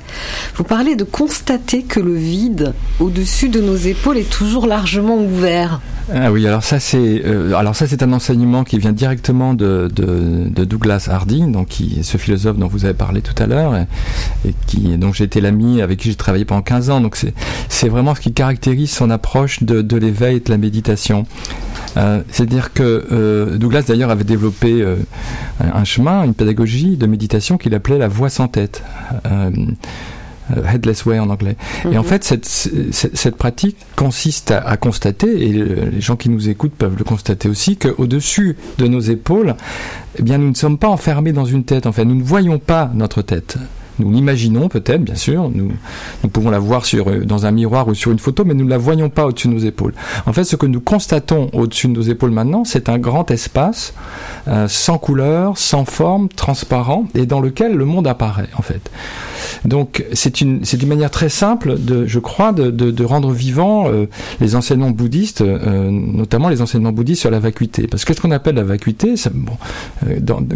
Vous 0.55 0.63
parlez 0.63 0.95
de 0.95 1.03
constater 1.03 1.84
que 1.84 1.99
le 1.99 2.15
vide 2.15 2.73
au-dessus 2.99 3.49
de 3.49 3.61
nos 3.61 3.75
épaules 3.75 4.17
est 4.17 4.29
toujours 4.29 4.65
largement 4.65 5.17
ouvert. 5.17 5.79
Ah 6.12 6.32
oui, 6.34 6.45
alors 6.45 6.64
ça 6.64 6.80
c'est 6.80 7.22
euh, 7.26 7.56
alors 7.56 7.76
ça 7.76 7.88
c'est 7.88 8.04
un 8.04 8.12
enseignement 8.12 8.66
qui 8.66 8.78
vient 8.78 8.91
directement 8.91 9.54
de, 9.54 9.89
de, 9.93 10.49
de 10.49 10.66
Douglas 10.66 11.08
Harding, 11.10 11.51
donc 11.54 11.70
ce 12.01 12.18
philosophe 12.18 12.58
dont 12.58 12.68
vous 12.68 12.84
avez 12.84 12.93
parlé 12.93 13.22
tout 13.22 13.41
à 13.41 13.47
l'heure 13.47 13.74
et, 13.76 14.54
qui 14.68 14.97
donc 14.97 15.14
j'ai 15.14 15.24
été 15.24 15.39
l'ami 15.39 15.82
avec 15.82 15.99
qui 15.99 16.10
j'ai 16.10 16.16
travaillé 16.16 16.43
pendant 16.43 16.62
15 16.62 16.89
ans. 16.89 16.99
Donc 16.99 17.16
c'est 17.16 17.34
c'est 17.70 17.88
vraiment 17.88 18.16
ce 18.16 18.20
qui 18.20 18.34
caractérise 18.34 18.91
son 18.91 19.10
approche 19.10 19.64
de, 19.64 19.82
de 19.82 19.97
l'éveil 19.97 20.38
et 20.38 20.39
de 20.41 20.49
la 20.49 20.58
méditation. 20.58 21.26
Euh, 21.95 22.22
C'est-à-dire 22.30 22.74
que 22.74 23.06
euh, 23.12 23.58
Douglas 23.58 23.84
d'ailleurs 23.88 24.10
avait 24.10 24.26
développé 24.26 24.86
un 25.62 25.84
chemin, 25.86 26.26
une 26.26 26.34
pédagogie 26.34 26.97
de 26.97 27.08
méditation 27.08 27.58
qu'il 27.58 27.74
appelait 27.76 27.97
la 27.97 28.10
voix 28.10 28.30
sans 28.30 28.49
tête. 28.49 28.84
Euh, 30.51 30.61
Headless 30.67 31.05
Way 31.05 31.19
en 31.19 31.29
anglais. 31.29 31.55
Et 31.89 31.97
en 31.97 32.01
Mhm. 32.01 32.07
fait, 32.07 32.23
cette, 32.23 32.45
cette, 32.45 33.15
cette 33.15 33.35
pratique 33.37 33.77
consiste 33.95 34.51
à, 34.51 34.59
à 34.59 34.75
constater, 34.77 35.41
et 35.47 35.53
les 35.53 36.01
gens 36.01 36.15
qui 36.17 36.29
nous 36.29 36.49
écoutent 36.49 36.73
peuvent 36.73 36.95
le 36.97 37.03
constater 37.05 37.47
aussi, 37.47 37.77
qu'au-dessus 37.77 38.57
de 38.77 38.87
nos 38.87 38.99
épaules, 38.99 39.55
eh 40.19 40.21
bien, 40.21 40.37
nous 40.37 40.49
ne 40.49 40.55
sommes 40.55 40.77
pas 40.77 40.89
enfermés 40.89 41.31
dans 41.31 41.45
une 41.45 41.63
tête. 41.63 41.85
En 41.87 41.91
fait, 41.93 42.03
nous 42.05 42.15
ne 42.15 42.23
voyons 42.23 42.59
pas 42.59 42.91
notre 42.93 43.21
tête. 43.21 43.57
Nous 43.99 44.11
l'imaginons 44.11 44.69
peut-être, 44.69 45.03
bien 45.03 45.15
sûr. 45.15 45.49
Nous, 45.53 45.71
nous 46.23 46.29
pouvons 46.29 46.49
la 46.49 46.59
voir 46.59 46.85
sur, 46.85 47.09
euh, 47.09 47.25
dans 47.25 47.45
un 47.45 47.51
miroir 47.51 47.87
ou 47.87 47.93
sur 47.93 48.11
une 48.11 48.19
photo, 48.19 48.43
mais 48.45 48.53
nous 48.53 48.65
ne 48.65 48.69
la 48.69 48.77
voyons 48.77 49.09
pas 49.09 49.25
au-dessus 49.25 49.47
de 49.47 49.53
nos 49.53 49.59
épaules. 49.59 49.93
En 50.25 50.33
fait, 50.33 50.43
ce 50.43 50.55
que 50.55 50.65
nous 50.65 50.81
constatons 50.81 51.49
au-dessus 51.53 51.87
de 51.87 51.93
nos 51.93 52.01
épaules 52.01 52.31
maintenant, 52.31 52.63
c'est 52.63 52.89
un 52.89 52.97
grand 52.97 53.29
espace 53.31 53.93
euh, 54.47 54.67
sans 54.67 54.97
couleur, 54.97 55.57
sans 55.57 55.85
forme, 55.85 56.29
transparent, 56.29 57.05
et 57.15 57.25
dans 57.25 57.39
lequel 57.39 57.75
le 57.75 57.85
monde 57.85 58.07
apparaît, 58.07 58.49
en 58.57 58.61
fait. 58.61 58.89
Donc, 59.65 60.03
c'est 60.13 60.41
une, 60.41 60.61
une 60.81 60.87
manière 60.87 61.11
très 61.11 61.29
simple, 61.29 61.75
de, 61.79 62.05
je 62.05 62.19
crois, 62.19 62.51
de, 62.51 62.71
de, 62.71 63.05
rendre 63.05 63.31
vivant 63.31 63.87
euh, 63.87 64.07
les 64.41 64.55
enseignements 64.55 64.91
bouddhistes, 64.91 65.41
notamment 65.41 66.49
les 66.49 66.61
enseignements 66.61 66.91
bouddhistes 66.91 67.21
sur 67.21 67.31
la 67.31 67.39
vacuité. 67.39 67.87
Parce 67.87 68.03
que 68.03 68.09
qu'est-ce 68.09 68.21
qu'on 68.21 68.31
appelle 68.31 68.55
la 68.55 68.63
vacuité 68.63 69.13
bon, 69.33 69.53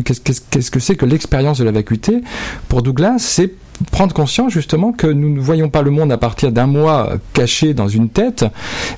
qu'est-ce, 0.04 0.22
qu'est-ce- 0.22 0.42
qu'est-ce 0.50 0.72
que 0.72 0.80
c'est 0.80 0.96
que 0.96 1.06
l'expérience 1.06 1.60
de 1.60 1.64
la 1.64 1.72
vacuité? 1.72 2.22
Pour 2.70 2.82
Douglas, 2.82 3.18
c'est 3.28 3.52
prendre 3.92 4.12
conscience 4.14 4.52
justement 4.52 4.92
que 4.92 5.06
nous 5.06 5.30
ne 5.30 5.40
voyons 5.40 5.70
pas 5.70 5.84
le 5.84 5.92
monde 5.92 6.12
à 6.12 6.18
partir 6.18 6.52
d'un 6.52 6.66
moi 6.66 7.14
caché 7.34 7.76
dans 7.76 7.88
une 7.88 8.10
tête, 8.10 8.44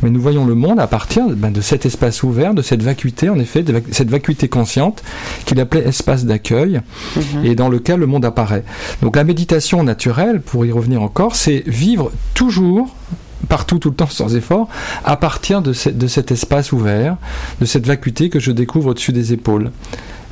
mais 0.01 0.09
nous 0.09 0.21
voyons 0.21 0.45
le 0.45 0.55
monde 0.55 0.79
à 0.79 0.87
partir 0.87 1.27
ben, 1.27 1.51
de 1.51 1.59
cet 1.59 1.85
espace 1.85 2.23
ouvert, 2.23 2.53
de 2.53 2.61
cette 2.61 2.81
vacuité, 2.81 3.27
en 3.27 3.37
effet, 3.39 3.61
de 3.61 3.73
vac- 3.73 3.83
cette 3.91 4.09
vacuité 4.09 4.47
consciente 4.47 5.03
qu'il 5.45 5.59
appelait 5.59 5.85
espace 5.85 6.23
d'accueil 6.23 6.79
et 7.43 7.55
dans 7.55 7.67
lequel 7.67 7.99
le 7.99 8.05
monde 8.07 8.23
apparaît. 8.23 8.63
Donc 9.01 9.17
la 9.17 9.25
méditation 9.25 9.83
naturelle, 9.83 10.39
pour 10.39 10.65
y 10.65 10.71
revenir 10.71 11.01
encore, 11.01 11.35
c'est 11.35 11.61
vivre 11.67 12.09
toujours 12.33 12.95
partout, 13.49 13.79
tout 13.79 13.89
le 13.89 13.95
temps, 13.95 14.07
sans 14.09 14.35
effort, 14.35 14.69
à 15.03 15.17
partir 15.17 15.61
de, 15.61 15.73
ce- 15.73 15.89
de 15.89 16.07
cet 16.07 16.31
espace 16.31 16.71
ouvert, 16.71 17.17
de 17.59 17.65
cette 17.65 17.85
vacuité 17.85 18.29
que 18.29 18.39
je 18.39 18.51
découvre 18.51 18.91
au-dessus 18.91 19.11
des 19.11 19.33
épaules. 19.33 19.71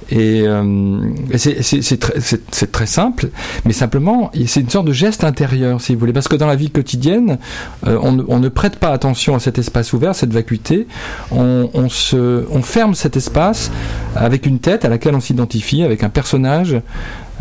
Et, 0.09 0.43
euh, 0.47 0.99
et 1.31 1.37
c'est- 1.37 1.97
très, 1.99 2.67
très 2.67 2.85
simple, 2.85 3.29
mais 3.65 3.73
simplement, 3.73 4.31
c'est 4.45 4.61
une 4.61 4.69
sorte 4.69 4.87
de 4.87 4.93
geste 4.93 5.23
intérieur, 5.23 5.81
si 5.81 5.93
vous 5.93 5.99
voulez. 5.99 6.13
Parce 6.13 6.27
que 6.27 6.35
dans 6.35 6.47
la 6.47 6.55
vie 6.55 6.69
quotidienne, 6.69 7.37
euh, 7.85 7.97
on, 8.01 8.23
on 8.27 8.39
ne 8.39 8.49
prête 8.49 8.77
pas 8.77 8.89
attention 8.89 9.35
à 9.35 9.39
cet 9.39 9.57
espace 9.57 9.93
ouvert, 9.93 10.15
cette 10.15 10.31
vacuité. 10.33 10.87
On, 11.31 11.69
on, 11.73 11.89
se, 11.89 12.45
on 12.51 12.61
ferme 12.61 12.95
cet 12.95 13.17
espace 13.17 13.71
avec 14.15 14.45
une 14.45 14.59
tête 14.59 14.85
à 14.85 14.89
laquelle 14.89 15.15
on 15.15 15.19
s'identifie, 15.19 15.83
avec 15.83 16.03
un 16.03 16.09
personnage 16.09 16.77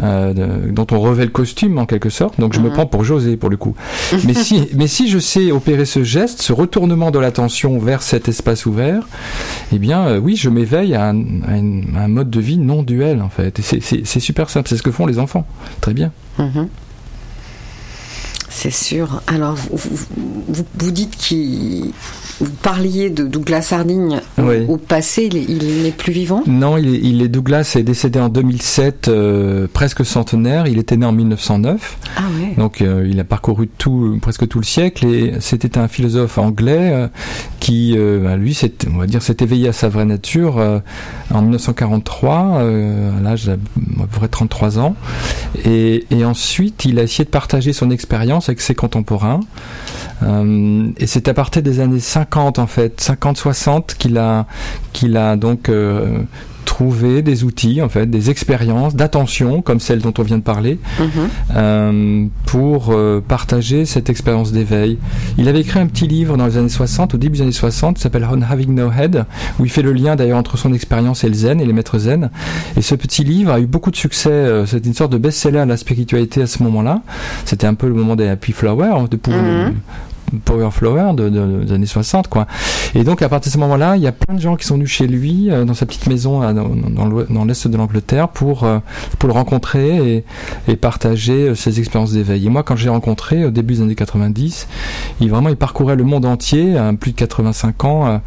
euh, 0.02 0.32
de- 0.34 0.70
dont 0.70 0.86
on 0.92 1.00
revêt 1.00 1.24
le 1.24 1.30
costume 1.30 1.78
en 1.78 1.86
quelque 1.86 2.10
sorte. 2.10 2.38
Donc 2.40 2.52
je 2.54 2.60
me 2.60 2.68
Mhm. 2.68 2.72
prends 2.74 2.86
pour 2.86 3.04
José 3.04 3.36
pour 3.36 3.50
le 3.50 3.56
coup. 3.56 3.74
mais, 4.24 4.34
si, 4.34 4.68
mais 4.74 4.86
si 4.86 5.08
je 5.08 5.18
sais 5.18 5.50
opérer 5.52 5.84
ce 5.86 6.02
geste, 6.04 6.42
ce 6.42 6.52
retournement 6.52 7.10
de 7.10 7.18
l'attention 7.18 7.78
vers 7.78 8.02
cet 8.02 8.28
espace 8.28 8.66
ouvert, 8.66 9.06
eh 9.72 9.78
bien 9.78 10.06
euh, 10.06 10.18
oui, 10.18 10.36
je 10.36 10.48
m'éveille 10.50 10.94
à, 10.94 11.08
un, 11.08 11.42
à 11.48 11.56
une- 11.56 11.94
à 11.96 12.00
un 12.04 12.08
mode 12.08 12.30
de 12.30 12.40
vie 12.40 12.58
non 12.58 12.82
duel 12.82 13.22
en 13.22 13.28
fait. 13.30 13.60
C'est- 13.62 14.20
super 14.20 14.50
simple, 14.50 14.68
c'est 14.68 14.76
ce 14.76 14.82
que 14.82 14.90
font 14.90 15.06
les 15.06 15.18
enfants. 15.18 15.46
Très 15.80 15.94
bien. 15.94 16.12
Mhm. 16.38 16.68
C'est 18.48 18.70
sûr. 18.72 19.22
Alors, 19.26 19.54
vous, 19.54 19.76
vous, 19.76 20.06
vous- 20.48 20.66
vous 20.78 20.90
dites 20.90 21.14
qu'il. 21.16 21.92
Vous 22.40 22.50
parliez 22.62 23.08
de 23.08 23.24
Douglas 23.24 23.70
Harding 23.72 24.16
au- 24.38 24.42
Oui. 24.42 24.66
au 24.68 24.76
passé, 24.76 25.24
il, 25.30 25.36
est- 25.38 25.44
il 25.48 25.82
n'est 25.84 25.90
plus 25.90 26.12
vivant? 26.12 26.42
Non, 26.46 26.76
il 26.76 26.94
est, 26.94 26.98
il 27.02 27.22
est 27.22 27.28
Douglas 27.28 27.72
est 27.76 27.82
décédé 27.82 28.20
en 28.20 28.28
2007, 28.28 29.08
euh, 29.08 29.66
presque 29.72 30.04
centenaire. 30.04 30.66
Il 30.66 30.78
était 30.78 30.96
né 30.98 31.06
en 31.06 31.12
1909. 31.12 31.96
Ah 32.16 32.20
ouais. 32.38 32.54
Donc 32.58 32.82
euh, 32.82 33.06
il 33.10 33.18
a 33.20 33.24
parcouru 33.24 33.68
tout, 33.68 34.18
presque 34.20 34.46
tout 34.48 34.58
le 34.58 34.64
siècle 34.64 35.06
et 35.06 35.34
c'était 35.40 35.78
un 35.78 35.88
philosophe 35.88 36.36
anglais 36.36 36.90
euh, 36.92 37.08
qui, 37.58 37.94
euh, 37.96 38.20
bah, 38.24 38.36
lui, 38.36 38.52
s'est- 38.52 38.72
on 38.92 38.98
va 38.98 39.06
dire, 39.06 39.22
s'est 39.22 39.36
éveillé 39.40 39.68
à 39.68 39.72
sa 39.72 39.88
vraie 39.88 40.04
nature 40.04 40.58
euh, 40.58 40.78
en 41.32 41.40
1943, 41.42 42.58
euh, 42.60 43.18
à 43.18 43.22
l'âge 43.22 43.46
d'à 43.46 43.56
peu 43.56 44.06
près 44.12 44.28
33 44.28 44.78
ans. 44.78 44.94
Et, 45.64 46.04
et 46.10 46.24
ensuite, 46.26 46.84
il 46.84 46.98
a 46.98 47.02
essayé 47.02 47.24
de 47.24 47.30
partager 47.30 47.72
son 47.72 47.90
expérience 47.90 48.48
avec 48.50 48.60
ses 48.60 48.74
contemporains. 48.74 49.40
Euh, 50.22 50.88
et 50.98 51.06
c'est 51.06 51.28
à 51.28 51.34
partir 51.34 51.62
des 51.62 51.80
années 51.80 52.00
50 52.00 52.25
en 52.34 52.66
fait, 52.66 53.00
50-60 53.00 53.96
qu'il 53.96 54.18
a, 54.18 54.46
qu'il 54.92 55.16
a 55.16 55.36
donc 55.36 55.68
euh, 55.68 56.18
tr- 56.18 56.24
trouver 56.66 57.22
des 57.22 57.42
outils, 57.44 57.80
en 57.80 57.88
fait, 57.88 58.04
des 58.06 58.28
expériences 58.28 58.94
d'attention, 58.96 59.62
comme 59.62 59.80
celle 59.80 60.00
dont 60.00 60.12
on 60.18 60.22
vient 60.22 60.36
de 60.36 60.42
parler, 60.42 60.78
Mhm. 61.00 61.06
euh, 61.56 62.26
pour 62.44 62.88
euh, 62.90 63.22
partager 63.26 63.86
cette 63.86 64.10
expérience 64.10 64.52
d'éveil. 64.52 64.98
Il 65.38 65.48
avait 65.48 65.60
écrit 65.60 65.78
un 65.80 65.86
petit 65.86 66.06
livre 66.06 66.36
dans 66.36 66.44
les 66.46 66.58
années 66.58 66.68
60, 66.68 67.14
au 67.14 67.18
début 67.18 67.36
des 67.38 67.42
années 67.44 67.52
60, 67.52 67.96
qui 67.96 68.02
s'appelle 68.02 68.26
On 68.30 68.42
Having 68.42 68.74
No 68.74 68.90
Head, 68.92 69.24
où 69.58 69.64
il 69.64 69.70
fait 69.70 69.80
le 69.80 69.92
lien 69.94 70.16
d'ailleurs 70.16 70.38
entre 70.38 70.58
son 70.58 70.74
expérience 70.74 71.24
et 71.24 71.28
le 71.28 71.34
zen, 71.34 71.60
et 71.60 71.64
les 71.66 71.72
maîtres 71.72 71.98
zen. 71.98 72.30
Et 72.76 72.82
ce 72.82 72.94
petit 72.94 73.24
livre 73.24 73.52
a 73.52 73.60
eu 73.60 73.66
beaucoup 73.66 73.90
de 73.92 73.96
succès, 73.96 74.66
c'était 74.66 74.88
une 74.88 74.94
sorte 74.94 75.12
de 75.12 75.18
best-seller 75.18 75.60
à 75.60 75.66
la 75.66 75.76
spiritualité 75.78 76.42
à 76.42 76.46
ce 76.46 76.62
moment-là. 76.64 77.00
C'était 77.46 77.68
un 77.68 77.74
peu 77.74 77.86
le 77.88 77.94
moment 77.94 78.16
des 78.16 78.28
Happy 78.28 78.52
Flower, 78.52 79.04
de 79.10 79.16
pour 79.16 79.32
Mhm. 79.32 79.72
Power 80.44 80.70
Flower 80.70 81.12
de, 81.14 81.28
de- 81.28 81.64
des 81.64 81.72
années 81.72 81.86
60 81.86 82.28
quoi. 82.28 82.46
Et 82.94 83.04
donc 83.04 83.22
à 83.22 83.28
partir 83.28 83.50
de 83.50 83.54
ce 83.54 83.58
moment-là, 83.58 83.96
il 83.96 84.02
y 84.02 84.06
a 84.06 84.12
plein 84.12 84.34
de 84.34 84.40
gens 84.40 84.56
qui 84.56 84.66
sont 84.66 84.74
venus 84.74 84.90
chez 84.90 85.06
lui 85.06 85.50
euh, 85.50 85.64
dans 85.64 85.74
sa 85.74 85.86
petite 85.86 86.06
maison 86.06 86.40
dans, 86.52 87.44
l'est 87.44 87.68
de 87.68 87.76
l'Angleterre 87.76 88.28
pour 88.28 88.64
euh, 88.64 88.78
pour 89.18 89.28
le 89.28 89.34
rencontrer 89.34 90.24
et, 90.68 90.76
partager 90.76 91.48
euh, 91.48 91.54
ses 91.54 91.78
expériences 91.78 92.12
d'éveil. 92.12 92.46
Et 92.46 92.48
moi 92.48 92.62
quand 92.62 92.76
j'ai 92.76 92.88
rencontré 92.88 93.44
au 93.44 93.50
début 93.50 93.74
des 93.74 93.82
années 93.82 93.94
90, 93.94 94.68
il 95.20 95.30
vraiment 95.30 95.48
il 95.48 95.56
parcourait 95.56 95.96
le 95.96 96.04
monde 96.04 96.24
entier, 96.24 96.76
plus 97.00 97.12
de 97.12 97.16
85 97.16 97.84
ans 97.84 98.20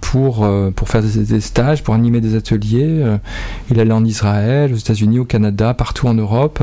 pour 0.00 0.48
pour 0.74 0.88
faire 0.88 1.02
des, 1.02 1.40
stages, 1.40 1.82
pour 1.82 1.94
animer 1.94 2.20
des 2.20 2.34
ateliers. 2.34 3.04
Il 3.70 3.80
allait 3.80 3.92
en 3.92 4.04
Israël, 4.04 4.72
aux 4.72 4.76
États-Unis, 4.76 5.18
au 5.18 5.24
Canada, 5.24 5.74
partout 5.74 6.08
en 6.08 6.14
Europe 6.14 6.62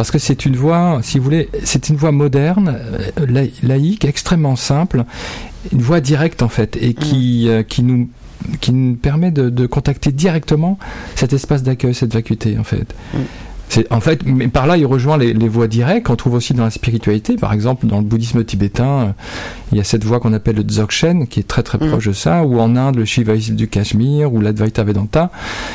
parce 0.00 0.10
que 0.10 0.18
c'est 0.18 0.46
une 0.46 0.56
voie, 0.56 1.00
si 1.02 1.18
vous 1.18 1.24
voulez, 1.24 1.50
c'est 1.62 1.90
une 1.90 1.96
voie 1.96 2.10
moderne, 2.10 2.74
euh, 3.18 3.26
laï- 3.26 3.52
laïque, 3.62 4.06
extrêmement 4.06 4.56
simple, 4.56 5.04
une 5.72 5.82
voie 5.82 6.00
directe 6.00 6.42
en 6.42 6.48
fait, 6.48 6.78
et 6.80 6.94
qui, 6.94 7.50
euh, 7.50 7.62
qui 7.62 7.82
nous 7.82 8.08
qui 8.62 8.72
nous 8.72 8.94
permet 8.96 9.30
de, 9.30 9.50
de 9.50 9.66
contacter 9.66 10.10
directement 10.10 10.78
cet 11.16 11.34
espace 11.34 11.62
d'accueil, 11.62 11.94
cette 11.94 12.14
vacuité 12.14 12.56
en 12.58 12.64
fait. 12.64 12.94
Mm. 13.12 13.18
C'est 13.70 13.90
en 13.92 14.00
fait, 14.00 14.26
mais 14.26 14.48
par 14.48 14.66
là, 14.66 14.76
il 14.76 14.84
rejoint 14.84 15.16
les, 15.16 15.32
les 15.32 15.48
voies 15.48 15.68
directes 15.68 16.06
qu'on 16.08 16.16
trouve 16.16 16.34
aussi 16.34 16.54
dans 16.54 16.64
la 16.64 16.70
spiritualité. 16.70 17.36
Par 17.36 17.52
exemple, 17.52 17.86
dans 17.86 17.98
le 17.98 18.04
bouddhisme 18.04 18.42
tibétain, 18.44 18.84
euh, 18.84 19.06
il 19.70 19.78
y 19.78 19.80
a 19.80 19.84
cette 19.84 20.02
voie 20.04 20.18
qu'on 20.18 20.32
appelle 20.32 20.56
le 20.56 20.64
Dzogchen, 20.64 21.28
qui 21.28 21.38
est 21.38 21.44
très 21.46 21.62
très 21.62 21.78
Mm. 21.78 21.88
proche 21.88 22.08
de 22.08 22.12
ça, 22.12 22.42
ou 22.42 22.58
en 22.58 22.74
Inde, 22.74 22.96
le 22.96 23.04
Shivaïsme 23.04 23.54
du 23.54 23.68
Cachemire, 23.68 24.34
ou 24.34 24.40
l'Advaita 24.40 24.82
Vedanta, 24.82 25.30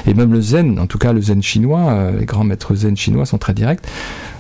et 0.06 0.14
même 0.14 0.34
le 0.34 0.42
Zen, 0.42 0.78
en 0.78 0.88
tout 0.88 0.98
cas 0.98 1.14
le 1.14 1.22
Zen 1.22 1.42
chinois, 1.42 1.90
euh, 1.90 2.20
les 2.20 2.26
grands 2.26 2.44
maîtres 2.44 2.76
Zen 2.76 2.98
chinois 2.98 3.26
sont 3.26 3.38
très 3.38 3.54
directs. 3.54 3.80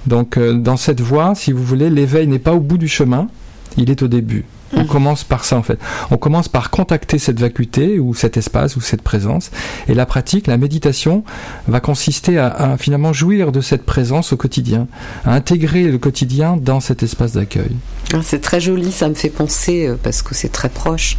Donc, 0.05 0.35
euh, 0.37 0.53
dans 0.53 0.75
cette 0.77 0.99
voie, 0.99 1.33
si 1.33 1.53
vous 1.53 1.63
voulez, 1.63 1.89
l'éveil 1.89 2.27
n'est 2.27 2.39
pas 2.39 2.53
au 2.53 2.59
bout 2.59 2.77
du 2.77 2.89
chemin, 2.89 3.29
il 3.77 3.89
est 3.89 4.03
au 4.03 4.09
début. 4.09 4.43
On 4.73 4.85
commence 4.85 5.23
par 5.23 5.45
ça 5.45 5.57
en 5.57 5.63
fait. 5.63 5.79
On 6.11 6.17
commence 6.17 6.47
par 6.47 6.69
contacter 6.69 7.17
cette 7.19 7.39
vacuité 7.39 7.99
ou 7.99 8.13
cet 8.13 8.37
espace 8.37 8.75
ou 8.75 8.81
cette 8.81 9.01
présence. 9.01 9.51
Et 9.87 9.93
la 9.93 10.05
pratique, 10.05 10.47
la 10.47 10.57
méditation, 10.57 11.23
va 11.67 11.79
consister 11.79 12.37
à, 12.37 12.77
finalement 12.77 13.13
jouir 13.13 13.51
de 13.51 13.61
cette 13.61 13.85
présence 13.85 14.33
au 14.33 14.37
quotidien, 14.37 14.87
à 15.25 15.33
intégrer 15.33 15.83
le 15.83 15.97
quotidien 15.97 16.57
dans 16.57 16.79
cet 16.79 17.03
espace 17.03 17.33
d'accueil. 17.33 17.75
Ah, 18.13 18.17
C'est 18.23 18.41
très 18.41 18.59
joli, 18.59 18.91
ça 18.91 19.09
me 19.09 19.13
fait 19.13 19.29
penser, 19.29 19.87
euh, 19.87 19.97
parce 20.01 20.21
que 20.21 20.35
c'est 20.35 20.51
très 20.51 20.69
proche, 20.69 21.17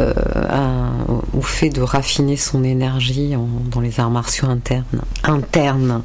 euh, 0.00 0.12
au 1.32 1.42
fait 1.42 1.70
de 1.70 1.80
raffiner 1.80 2.36
son 2.36 2.64
énergie 2.64 3.34
dans 3.70 3.80
les 3.80 4.00
arts 4.00 4.10
martiaux 4.10 4.48
internes. 4.48 4.84
internes. 5.24 6.02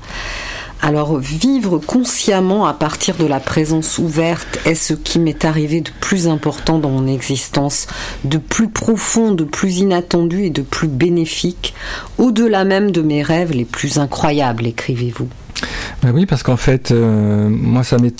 Alors, 0.84 1.20
vivre 1.20 1.78
consciemment 1.78 2.66
à 2.66 2.74
partir 2.74 3.16
de 3.16 3.28
la 3.28 3.40
présence 3.40 4.00
ouverte 4.00 4.60
est 4.66 4.74
ce 4.74 4.96
qui 4.96 5.20
m'est 5.20 5.46
arrivé 5.46 5.82
de 5.82 5.92
plus 6.02 6.28
important 6.28 6.80
dans 6.80 6.90
mon 6.90 7.06
existence, 7.06 7.86
de 8.24 8.40
plus 8.40 8.68
profond, 8.68 9.32
de 9.32 9.44
plus 9.44 9.78
inattendu 9.78 10.46
et 10.46 10.50
de 10.50 10.64
plus 10.64 10.88
bénéfique, 10.88 11.76
au-delà 12.18 12.66
même 12.66 12.90
de 12.90 13.04
mes 13.04 13.22
rêves 13.22 13.52
les 13.52 13.66
plus 13.66 14.00
incroyables, 14.00 14.66
écrivez-vous. 14.66 15.28
Ben 16.02 16.12
oui, 16.14 16.26
parce 16.26 16.42
qu'en 16.42 16.58
fait, 16.58 16.92
euh, 16.92 17.48
moi, 17.48 17.84
ça 17.84 18.00
m'est, 18.00 18.16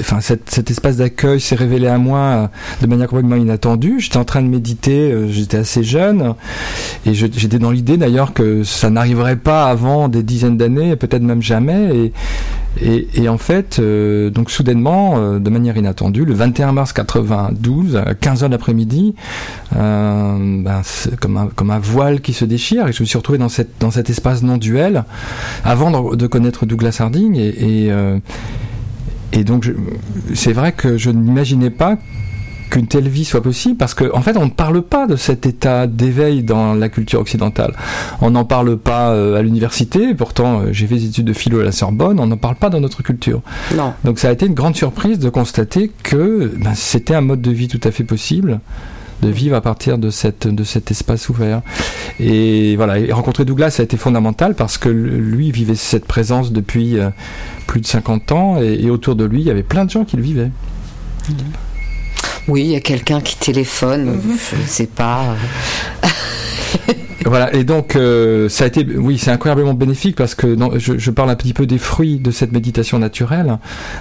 enfin, 0.00 0.20
cet, 0.20 0.70
espace 0.70 0.98
d'accueil 0.98 1.40
s'est 1.40 1.54
révélé 1.54 1.86
à 1.86 1.96
moi 1.96 2.18
euh, 2.18 2.46
de 2.82 2.86
manière 2.86 3.08
complètement 3.08 3.36
inattendue. 3.36 3.98
J'étais 3.98 4.18
en 4.18 4.24
train 4.24 4.42
de 4.42 4.48
méditer, 4.48 5.10
euh, 5.10 5.26
j'étais 5.28 5.56
assez 5.56 5.82
jeune, 5.82 6.34
et 7.06 7.14
j'étais 7.14 7.58
dans 7.58 7.70
l'idée 7.70 7.96
d'ailleurs 7.96 8.34
que 8.34 8.62
ça 8.62 8.90
n'arriverait 8.90 9.36
pas 9.36 9.70
avant 9.70 10.08
des 10.08 10.22
dizaines 10.22 10.58
d'années, 10.58 10.96
peut-être 10.96 11.22
même 11.22 11.42
jamais. 11.42 12.12
Et, 12.80 13.28
en 13.28 13.38
fait, 13.38 13.78
euh, 13.78 14.30
donc 14.30 14.50
soudainement, 14.50 15.14
euh, 15.16 15.38
de 15.38 15.48
manière 15.48 15.76
inattendue, 15.76 16.24
le 16.24 16.34
21 16.34 16.72
mars 16.72 16.92
92, 16.92 17.96
à 17.96 18.14
15h 18.14 18.48
l'après-midi, 18.48 19.14
euh, 19.76 20.62
ben, 20.62 20.82
comme 21.20 21.70
un, 21.70 21.78
voile 21.78 22.20
qui 22.20 22.32
se 22.32 22.44
déchire, 22.44 22.88
et 22.88 22.92
je 22.92 23.02
me 23.02 23.06
suis 23.06 23.16
retrouvé 23.16 23.38
dans, 23.38 23.48
cet 23.48 24.10
espace 24.10 24.42
non 24.42 24.56
duel 24.56 25.04
avant 25.64 26.14
de, 26.16 26.26
connaître 26.26 26.66
Douglas 26.66 26.96
Harding. 26.98 27.36
Et, 27.36 27.90
et, 29.32 29.44
donc 29.44 29.72
c'est 30.34 30.52
vrai 30.52 30.72
que 30.72 30.96
je 30.96 31.10
n'imaginais 31.10 31.70
pas 31.70 31.98
qu'une 32.70 32.86
telle 32.86 33.08
vie 33.08 33.24
soit 33.24 33.42
possible 33.42 33.76
parce 33.76 33.94
qu'en 33.94 34.16
en 34.18 34.22
fait 34.22 34.36
on 34.36 34.46
ne 34.46 34.50
parle 34.50 34.82
pas 34.82 35.06
de 35.06 35.16
cet 35.16 35.46
état 35.46 35.86
d'éveil 35.86 36.42
dans 36.42 36.74
la 36.74 36.88
culture 36.88 37.20
occidentale 37.20 37.74
on 38.20 38.30
n'en 38.30 38.44
parle 38.44 38.76
pas 38.76 39.10
euh, 39.10 39.38
à 39.38 39.42
l'université 39.42 40.14
pourtant 40.14 40.60
euh, 40.60 40.68
j'ai 40.72 40.86
fait 40.86 40.96
des 40.96 41.06
études 41.06 41.26
de 41.26 41.32
philo 41.32 41.60
à 41.60 41.64
la 41.64 41.72
Sorbonne 41.72 42.20
on 42.20 42.26
n'en 42.26 42.36
parle 42.36 42.56
pas 42.56 42.70
dans 42.70 42.80
notre 42.80 43.02
culture 43.02 43.42
Non. 43.76 43.92
donc 44.04 44.18
ça 44.18 44.28
a 44.28 44.32
été 44.32 44.46
une 44.46 44.54
grande 44.54 44.76
surprise 44.76 45.18
de 45.18 45.28
constater 45.28 45.90
que 46.02 46.52
ben, 46.56 46.74
c'était 46.74 47.14
un 47.14 47.20
mode 47.20 47.42
de 47.42 47.50
vie 47.50 47.68
tout 47.68 47.80
à 47.84 47.90
fait 47.90 48.04
possible 48.04 48.60
de 49.22 49.28
vivre 49.28 49.56
à 49.56 49.60
partir 49.60 49.96
de, 49.96 50.10
cette, 50.10 50.46
de 50.46 50.64
cet 50.64 50.90
espace 50.90 51.30
ouvert. 51.30 51.62
Et 52.20 52.76
voilà, 52.76 52.98
et 52.98 53.10
rencontrer 53.12 53.44
Douglas 53.46 53.70
ça 53.70 53.82
a 53.82 53.84
été 53.84 53.96
fondamental 53.96 54.54
parce 54.54 54.76
que 54.76 54.88
lui 54.88 55.50
vivait 55.50 55.76
cette 55.76 56.04
présence 56.04 56.52
depuis 56.52 56.98
euh, 56.98 57.08
plus 57.66 57.80
de 57.80 57.86
50 57.86 58.32
ans 58.32 58.60
et, 58.60 58.74
et 58.82 58.90
autour 58.90 59.16
de 59.16 59.24
lui 59.24 59.40
il 59.40 59.46
y 59.46 59.50
avait 59.50 59.62
plein 59.62 59.84
de 59.84 59.90
gens 59.90 60.04
qui 60.04 60.16
le 60.16 60.22
vivaient. 60.22 60.50
Oui, 62.46 62.62
il 62.62 62.70
y 62.72 62.76
a 62.76 62.80
quelqu'un 62.80 63.20
qui 63.20 63.36
téléphone, 63.36 64.20
je 64.50 64.56
ne 64.56 64.66
sais 64.66 64.86
pas. 64.86 65.36
Voilà, 67.26 67.54
et 67.54 67.64
donc 67.64 67.96
euh, 67.96 68.50
ça 68.50 68.64
a 68.64 68.66
été, 68.66 68.86
oui, 68.96 69.16
c'est 69.16 69.30
incroyablement 69.30 69.72
bénéfique 69.72 70.14
parce 70.14 70.34
que 70.34 70.56
je, 70.76 71.10
parle 71.10 71.30
un 71.30 71.36
petit 71.36 71.54
peu 71.54 71.64
des 71.64 71.78
fruits 71.78 72.18
de 72.18 72.30
cette 72.30 72.52
méditation 72.52 72.98
naturelle, 72.98 73.58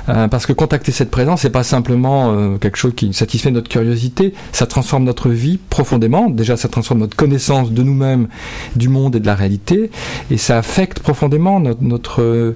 euh, 0.10 0.28
parce 0.28 0.46
que 0.46 0.52
contacter 0.52 0.92
cette 0.92 1.10
présence, 1.10 1.42
c'est 1.42 1.50
pas 1.50 1.64
simplement 1.64 2.34
euh, 2.34 2.58
quelque 2.58 2.78
chose 2.78 2.92
qui 2.96 3.14
satisfait 3.14 3.50
notre 3.52 3.70
curiosité, 3.70 4.34
ça 4.52 4.66
transforme 4.66 5.06
notre 5.06 5.30
vie 5.30 5.58
profondément. 5.70 6.30
Déjà, 6.30 6.58
ça 6.58 6.68
transforme 6.68 7.00
notre 7.00 7.16
connaissance 7.16 7.72
de 7.72 7.82
nous-mêmes, 7.82 8.28
du 8.76 8.90
monde 8.90 9.16
et 9.16 9.20
de 9.22 9.26
la 9.26 9.36
réalité, 9.36 9.90
et 10.30 10.38
ça 10.38 10.58
affecte 10.58 11.00
profondément 11.00 11.62
notre, 11.80 12.54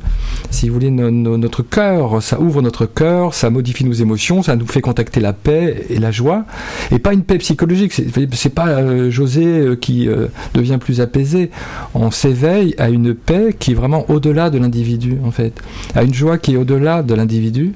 si 0.52 0.68
vous 0.68 0.74
voulez, 0.74 0.92
no- 0.92 1.12
no- 1.12 1.38
notre 1.38 1.64
cœur. 1.64 2.22
Ça 2.22 2.42
ouvre 2.42 2.62
notre 2.62 2.86
cœur, 2.86 3.34
ça 3.34 3.50
modifie 3.50 3.86
nos 3.86 3.94
émotions, 3.94 4.44
ça 4.44 4.58
nous 4.58 4.68
fait 4.68 4.82
contacter 4.82 5.22
la 5.22 5.32
paix 5.32 5.86
et 5.90 5.98
la 6.00 6.12
joie, 6.12 6.44
et 6.92 7.00
pas 7.00 7.14
une 7.14 7.24
paix 7.24 7.38
psychologique. 7.38 7.94
C'est 8.34 8.54
pas 8.54 9.10
José 9.10 9.78
qui 9.80 10.10
devient 10.58 10.78
plus 10.80 11.00
apaisé. 11.02 11.52
On 11.94 12.12
s'éveille 12.12 12.76
à 12.78 12.90
une 12.90 13.14
paix 13.14 13.56
qui 13.58 13.72
est 13.72 13.76
vraiment 13.76 14.06
au-delà 14.10 14.50
de 14.50 14.58
l'individu, 14.58 15.18
en 15.26 15.32
fait, 15.32 15.54
à 15.96 16.04
une 16.04 16.14
joie 16.14 16.38
qui 16.38 16.54
est 16.54 16.58
au-delà 16.58 17.04
de 17.04 17.14
l'individu. 17.14 17.74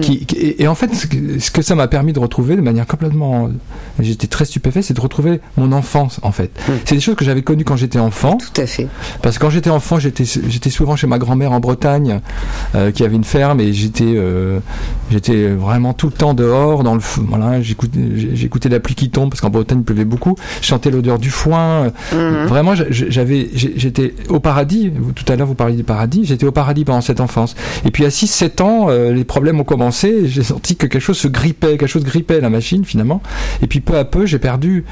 Qui, 0.00 0.24
qui- 0.26 0.36
et, 0.36 0.62
et 0.62 0.68
en 0.68 0.74
fait, 0.74 0.94
ce 0.94 1.06
que, 1.06 1.38
ce 1.38 1.50
que 1.50 1.62
ça 1.62 1.74
m'a 1.74 1.86
permis 1.88 2.12
de 2.12 2.18
retrouver 2.18 2.56
de 2.56 2.60
manière 2.62 2.86
complètement, 2.86 3.50
j'étais 4.00 4.26
très 4.26 4.44
stupéfait, 4.46 4.82
c'est 4.82 4.94
de 4.94 5.00
retrouver 5.00 5.40
mon 5.56 5.72
enfance, 5.72 6.18
en 6.22 6.32
fait. 6.32 6.50
Mm. 6.68 6.72
C'est 6.84 6.94
des 6.94 7.00
choses 7.00 7.14
que 7.16 7.24
j'avais 7.24 7.42
connues 7.42 7.64
quand 7.64 7.76
j'étais 7.76 7.98
enfant. 7.98 8.38
Tout 8.38 8.60
à 8.60 8.66
fait. 8.66 8.88
Parce 9.22 9.36
que 9.38 9.42
quand 9.44 9.50
j'étais 9.50 9.70
enfant, 9.70 9.98
j'étais 9.98 10.24
j'étais 10.24 10.70
souvent 10.70 10.96
chez 10.96 11.06
ma 11.06 11.18
grand-mère 11.18 11.52
en 11.52 11.60
Bretagne, 11.60 12.20
euh, 12.74 12.90
qui 12.90 13.04
avait 13.04 13.16
une 13.16 13.24
ferme, 13.24 13.60
et 13.60 13.72
j'étais 13.72 14.04
euh, 14.16 14.60
j'étais 15.10 15.48
vraiment 15.48 15.92
tout 15.92 16.06
le 16.06 16.12
temps 16.12 16.32
dehors, 16.34 16.82
dans 16.82 16.94
le 16.94 17.00
voilà, 17.28 17.60
j'écoutais 17.60 18.00
j'écoutais 18.34 18.68
la 18.68 18.80
pluie 18.80 18.94
qui 18.94 19.10
tombe 19.10 19.30
parce 19.30 19.40
qu'en 19.40 19.50
Bretagne 19.50 19.78
il 19.80 19.84
pleuvait 19.84 20.04
beaucoup. 20.04 20.36
Je 20.62 20.66
sentais 20.68 20.90
l'odeur 20.90 21.18
du 21.18 21.30
foin. 21.30 21.92
Mhm. 22.30 22.46
Vraiment, 22.46 22.74
j'avais 22.74 23.48
j'étais 23.54 24.14
au 24.28 24.40
paradis. 24.40 24.92
Tout 25.14 25.24
à 25.32 25.36
l'heure 25.36 25.46
vous 25.46 25.54
parliez 25.54 25.76
du 25.76 25.84
paradis. 25.84 26.24
J'étais 26.24 26.46
au 26.46 26.52
paradis 26.52 26.84
pendant 26.84 27.00
cette 27.00 27.20
enfance. 27.20 27.54
Et 27.84 27.90
puis 27.90 28.04
à 28.04 28.08
6-7 28.10 28.62
ans, 28.62 28.86
euh, 28.88 29.12
les 29.12 29.24
problèmes 29.24 29.60
ont 29.60 29.64
commencé. 29.64 30.28
J'ai 30.28 30.42
senti 30.42 30.76
que 30.76 30.86
quelque 30.86 31.02
chose 31.02 31.18
se 31.18 31.28
grippait, 31.28 31.76
quelque 31.76 31.86
chose 31.86 32.04
grippait 32.04 32.40
la 32.40 32.50
machine 32.50 32.84
finalement. 32.84 33.22
Et 33.62 33.66
puis 33.66 33.80
peu 33.80 33.96
à 33.98 34.04
peu, 34.04 34.26
j'ai 34.26 34.38
perdu. 34.38 34.84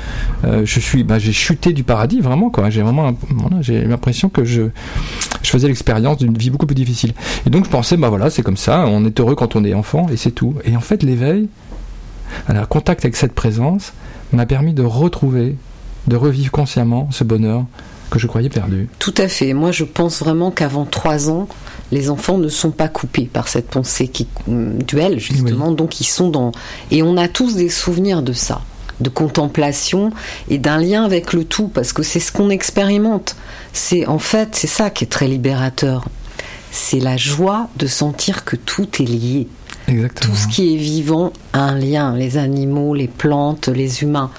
euh, 0.44 0.62
je 0.64 0.80
suis, 0.80 1.04
bah, 1.04 1.18
j'ai 1.18 1.32
chuté 1.32 1.72
du 1.72 1.84
paradis 1.84 2.20
vraiment. 2.20 2.50
J'ai 2.68 2.82
vraiment, 2.82 3.14
j'ai 3.60 3.84
l'impression 3.84 4.28
que 4.28 4.44
je, 4.44 4.62
je 5.42 5.50
faisais 5.50 5.68
l'expérience 5.68 6.18
d'une 6.18 6.36
vie 6.36 6.50
beaucoup 6.50 6.66
plus 6.66 6.74
difficile. 6.74 7.12
Et 7.46 7.50
donc 7.50 7.64
je 7.64 7.70
pensais, 7.70 7.96
bah 7.96 8.08
voilà, 8.08 8.30
c'est 8.30 8.42
comme 8.42 8.56
ça. 8.56 8.86
On 8.86 9.04
est 9.04 9.18
heureux 9.20 9.34
quand 9.34 9.56
on 9.56 9.64
est 9.64 9.74
enfant 9.74 10.06
et 10.12 10.16
c'est 10.16 10.30
tout. 10.30 10.54
Et 10.64 10.76
en 10.76 10.80
fait, 10.80 11.02
l'éveil, 11.02 11.48
alors, 12.48 12.68
contact 12.68 13.04
avec 13.04 13.16
cette 13.16 13.32
présence 13.32 13.92
m'a 14.32 14.46
permis 14.46 14.72
de 14.72 14.82
retrouver, 14.82 15.56
de 16.06 16.16
revivre 16.16 16.50
consciemment 16.50 17.08
ce 17.10 17.24
bonheur 17.24 17.64
que 18.10 18.18
je 18.18 18.26
croyais 18.26 18.48
perdu. 18.48 18.88
Tout 18.98 19.14
à 19.18 19.28
fait. 19.28 19.54
Moi, 19.54 19.70
je 19.70 19.84
pense 19.84 20.18
vraiment 20.20 20.50
qu'avant 20.50 20.84
trois 20.84 21.30
ans, 21.30 21.48
les 21.92 22.10
enfants 22.10 22.38
ne 22.38 22.48
sont 22.48 22.72
pas 22.72 22.88
coupés 22.88 23.28
par 23.32 23.48
cette 23.48 23.68
pensée 23.68 24.08
qui 24.08 24.26
hum, 24.48 24.82
duel 24.82 25.18
justement. 25.20 25.70
Donc, 25.70 26.00
ils 26.00 26.06
sont 26.06 26.28
dans 26.28 26.52
et 26.90 27.02
on 27.02 27.16
a 27.16 27.28
tous 27.28 27.54
des 27.54 27.68
souvenirs 27.68 28.22
de 28.22 28.32
ça. 28.32 28.62
de 29.00 29.08
contemplation 29.08 30.10
et 30.48 30.58
d'un 30.58 30.78
lien 30.78 31.04
avec 31.04 31.32
le 31.32 31.44
tout, 31.44 31.68
parce 31.68 31.92
que 31.92 32.02
c'est 32.02 32.20
ce 32.20 32.32
qu'on 32.32 32.50
expérimente. 32.50 33.34
C'est 33.72 34.06
en 34.06 34.18
fait, 34.18 34.50
c'est 34.54 34.66
ça 34.66 34.90
qui 34.90 35.04
est 35.04 35.08
très 35.08 35.26
libérateur. 35.26 36.04
C'est 36.70 37.00
la 37.00 37.16
joie 37.16 37.68
de 37.76 37.86
sentir 37.86 38.44
que 38.44 38.56
tout 38.56 38.88
est 39.00 39.06
lié. 39.06 39.48
Exactement. 39.88 40.34
Tout 40.34 40.40
ce 40.40 40.48
qui 40.48 40.74
est 40.74 40.76
vivant 40.76 41.32
a 41.52 41.60
un 41.60 41.78
lien, 41.78 42.14
les 42.14 42.36
animaux, 42.36 42.94
les 42.94 43.08
plantes, 43.08 43.68
les 43.68 44.02
humains. 44.02 44.30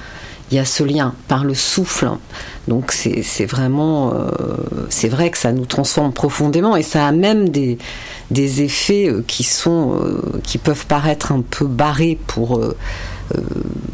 Il 0.52 0.56
y 0.56 0.60
a 0.60 0.66
ce 0.66 0.84
lien 0.84 1.14
par 1.30 1.46
le 1.46 1.54
souffle. 1.54 2.10
Donc 2.68 2.92
c'est 2.92 3.46
vraiment, 3.46 4.14
euh, 4.14 4.28
c'est 4.90 5.08
vrai 5.08 5.30
que 5.32 5.38
ça 5.38 5.52
nous 5.54 5.66
transforme 5.66 6.12
profondément 6.12 6.76
et 6.76 6.84
ça 6.84 7.08
a 7.08 7.12
même 7.12 7.50
des, 7.50 7.78
effets 8.32 9.08
euh, 9.08 9.24
qui 9.26 9.44
sont, 9.44 9.96
euh, 9.96 10.40
qui 10.44 10.58
peuvent 10.58 10.86
paraître 10.86 11.32
un 11.32 11.42
peu 11.42 11.66
barrés 11.66 12.20
pour 12.28 12.62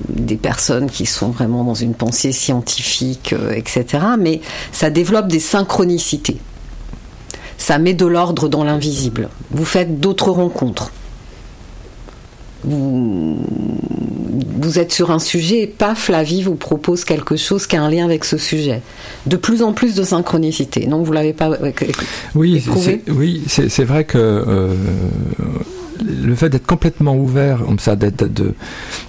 des 0.10 0.36
personnes 0.36 0.90
qui 0.90 1.06
sont 1.06 1.30
vraiment 1.30 1.64
dans 1.64 1.76
une 1.76 1.94
pensée 1.94 2.32
scientifique, 2.32 3.36
etc. 3.54 3.86
Mais 4.20 4.42
ça 4.72 4.90
développe 4.90 5.28
des 5.28 5.40
synchronicités. 5.40 6.38
Ça 7.60 7.78
met 7.78 7.94
de 7.94 8.06
l'ordre 8.06 8.48
dans 8.48 8.64
l'invisible. 8.64 9.30
Vous 9.52 9.66
faites 9.66 10.00
d'autres 10.00 10.32
rencontres. 10.32 10.92
Vous, 12.64 13.38
vous 14.30 14.80
êtes 14.80 14.92
sur 14.92 15.12
un 15.12 15.20
sujet 15.20 15.62
et 15.62 15.68
paf, 15.68 16.10
la 16.10 16.24
vie 16.24 16.44
vous 16.44 16.56
propose 16.56 17.06
quelque 17.06 17.36
chose 17.36 17.68
qui 17.68 17.76
a 17.76 17.82
un 17.82 17.90
lien 17.90 18.06
avec 18.06 18.26
ce 18.26 18.38
sujet. 18.38 18.82
De 19.26 19.38
plus 19.38 19.62
en 19.62 19.74
plus 19.74 19.96
de 19.96 20.04
synchronicité. 20.04 20.88
Non, 20.88 21.04
vous 21.04 21.14
l'avez 21.14 21.34
pas 21.34 21.50
euh, 21.50 21.72
Oui, 22.36 22.64
oui, 23.08 23.44
c'est 23.48 23.70
c'est 23.70 23.84
vrai 23.84 24.04
que 24.04 24.18
euh, 24.18 24.74
le 26.06 26.36
fait 26.36 26.50
d'être 26.50 26.66
complètement 26.66 27.16
ouvert, 27.16 27.60
comme 27.66 27.80
ça, 27.80 27.96
d'être 27.96 28.32
de- 28.32 28.54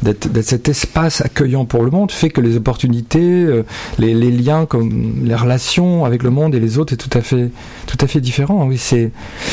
d'être 0.02 0.28
d'être 0.30 0.44
cet 0.46 0.68
espace 0.68 1.20
accueillant 1.20 1.64
pour 1.64 1.82
le 1.82 1.90
monde, 1.90 2.10
fait 2.12 2.30
que 2.30 2.40
les 2.40 2.56
opportunités, 2.56 3.20
euh, 3.44 3.64
les, 3.98 4.14
les 4.14 4.30
liens, 4.30 4.66
comme 4.66 5.24
les 5.24 5.34
relations 5.34 6.04
avec 6.04 6.22
le 6.22 6.30
monde 6.30 6.54
et 6.54 6.60
les 6.60 6.78
autres, 6.78 6.92
est 6.92 6.96
tout 6.96 7.16
à 7.16 7.20
fait, 7.20 7.50
tout 7.86 7.96
à 8.00 8.06
fait 8.06 8.20
différent. 8.20 8.66
Oui, 8.66 8.78
c'est 8.78 9.10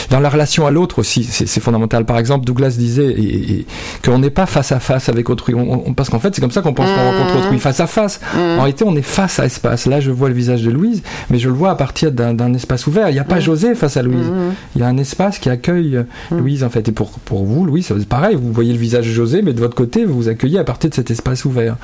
dans 0.10 0.20
la 0.20 0.30
relation 0.30 0.66
à 0.68 0.72
l'autre 0.72 1.00
aussi, 1.00 1.24
c'est 1.24 1.60
fondamental. 1.60 2.06
Par 2.06 2.18
exemple, 2.18 2.46
Douglas 2.46 2.76
disait 2.78 3.12
et, 3.12 3.52
et- 3.60 3.66
qu'on 4.04 4.20
n'est 4.20 4.30
pas 4.30 4.46
face 4.46 4.72
à 4.72 4.80
face 4.80 5.10
avec 5.10 5.30
autrui, 5.30 5.54
On- 5.56 5.88
on- 5.90 5.94
parce 5.94 6.10
qu'en 6.10 6.20
fait, 6.20 6.34
c'est 6.36 6.42
comme 6.42 6.52
ça 6.52 6.62
qu'on 6.62 6.74
pense 6.74 6.90
qu'on 6.90 6.96
Mmh. 6.96 7.18
rencontre 7.18 7.38
autrui, 7.46 7.60
face 7.60 7.80
à 7.80 7.88
face. 7.88 8.20
En 8.36 8.58
réalité, 8.62 8.84
on 8.88 8.96
est 8.96 9.02
face 9.02 9.40
à 9.40 9.46
espace. 9.46 9.86
Là, 9.86 10.00
je 10.00 10.12
vois 10.12 10.30
le 10.30 10.36
visage 10.36 10.64
de 10.64 10.72
Louise, 10.72 11.02
mais 11.30 11.40
je 11.40 11.48
le 11.50 11.56
vois 11.56 11.72
à 11.72 11.76
partir 11.76 12.12
d'un 12.12 12.54
espace 12.54 12.88
ouvert. 12.88 13.10
Il 13.10 13.14
n'y 13.14 13.20
a 13.20 13.24
pas 13.24 13.40
José 13.40 13.76
face 13.76 13.98
à 13.98 14.02
Louise. 14.04 14.28
Il 14.76 14.82
y 14.82 14.84
a 14.84 14.88
un 14.88 14.98
espace 14.98 15.40
qui 15.40 15.50
accueille 15.50 15.98
euh, 15.98 16.04
Louise, 16.32 16.64
en 16.64 16.70
fait. 16.70 16.88
Et 16.88 16.92
pour, 16.92 17.12
pour 17.26 17.44
vous, 17.44 17.66
Louise, 17.66 17.88
c'est 17.88 18.08
pareil. 18.08 18.36
Vous 18.40 18.54
voyez 18.54 18.72
le 18.72 18.80
visage 18.80 19.06
de 19.08 19.12
José, 19.12 19.42
mais 19.42 19.54
de 19.54 19.60
votre 19.60 19.76
côté, 19.76 20.06
vous 20.06 20.14
vous 20.16 20.28
accueillez 20.30 20.60
à 20.60 20.64
partir 20.64 20.90
de 20.90 20.96
cet 20.96 21.12
espace 21.12 21.44
ouvert. 21.46 21.76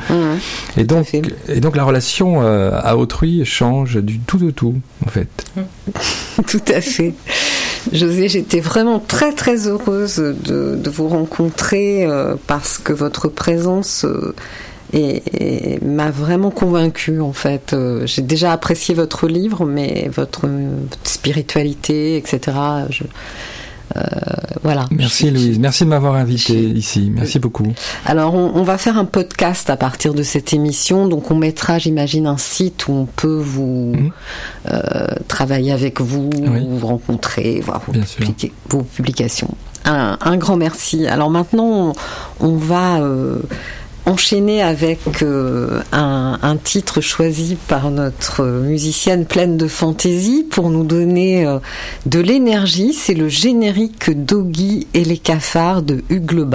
Et 0.78 0.84
donc, 0.84 1.08
et 1.50 1.60
donc 1.60 1.76
la 1.76 1.84
relation 1.84 2.42
euh, 2.44 2.72
à 2.82 2.96
autrui 2.98 3.44
change 3.46 3.98
du 3.98 4.20
tout 4.20 4.44
au 4.46 4.52
tout, 4.52 4.76
en 5.06 5.10
fait. 5.10 5.28
Tout 6.48 6.62
à 6.74 6.80
fait. 6.82 7.14
José, 7.92 8.30
j'étais 8.30 8.60
vraiment 8.60 9.00
très 9.00 9.34
très 9.34 9.68
heureuse 9.68 10.18
de, 10.18 10.76
de 10.76 10.89
vous 10.89 11.08
rencontrer 11.08 12.06
euh, 12.06 12.36
parce 12.48 12.78
que 12.78 12.94
votre 12.94 13.28
présence 13.28 14.06
euh, 14.06 14.34
m'a 15.84 16.12
vraiment 16.12 16.52
convaincue 16.52 17.22
en 17.22 17.34
fait. 17.34 17.74
Euh, 17.74 18.06
J'ai 18.06 18.22
déjà 18.22 18.52
apprécié 18.52 18.94
votre 18.94 19.28
livre, 19.28 19.66
mais 19.66 20.10
votre, 20.14 20.48
votre 20.48 20.98
spiritualité, 21.10 22.18
etc. 22.18 22.39
je- 22.89 23.04
euh, 23.04 23.08
voilà. 24.64 24.86
Merci 24.92 25.28
Je- 25.28 25.34
Louise, 25.34 25.60
merci 25.60 25.84
de 25.84 25.89
m'avoir 25.89 26.16
invité 26.16 26.54
je- 26.70 26.76
ici. 26.76 27.12
Merci 27.14 27.39
beaucoup. 27.39 27.68
alors, 28.06 28.34
on, 28.36 28.52
on 28.56 28.64
va 28.64 28.78
faire 28.78 28.98
un 28.98 29.06
podcast 29.06 29.70
à 29.70 29.78
partir 29.78 30.14
de 30.14 30.24
cette 30.24 30.54
émission. 30.54 31.08
Donc, 31.08 31.32
on 31.32 31.36
mettra, 31.36 31.80
j'imagine, 31.80 32.28
un 32.28 32.38
site 32.38 32.88
où 32.88 32.94
on 32.94 33.06
peut 33.06 33.42
vous 33.44 33.94
Mhm. 33.96 34.12
euh, 34.72 35.06
travailler 35.28 35.72
avec 35.72 36.00
vous, 36.02 36.30
Oui. 36.34 36.68
vous 36.70 36.88
rencontrer, 36.88 37.62
voir 37.62 37.82
vos, 37.88 37.94
publica- 37.94 38.52
publications. 38.96 39.50
Un, 39.86 40.18
un 40.22 40.38
grand 40.38 40.58
merci. 40.58 41.08
Alors 41.08 41.32
maintenant, 41.32 41.94
on, 42.39 42.48
on 42.48 42.56
va 42.56 43.00
euh, 43.02 43.39
enchaîner 44.06 44.62
avec 44.62 44.99
euh, 45.22 45.82
un, 45.91 46.58
titre 46.64 47.02
choisi 47.02 47.58
par 47.68 47.91
notre 47.91 48.43
musicienne 48.43 49.26
pleine 49.26 49.58
de 49.58 49.68
fantaisie 49.68 50.45
pour 50.49 50.70
nous 50.70 50.84
donner 50.84 51.45
euh, 51.45 51.60
de 52.06 52.20
l'énergie. 52.20 52.93
C'est 52.93 53.14
le 53.14 53.30
générique 53.30 54.12
Doggy 54.12 54.88
et 54.93 55.04
les 55.04 55.18
cafards 55.18 55.82
de 55.82 56.04
Hugues 56.10 56.32
Le 56.32 56.45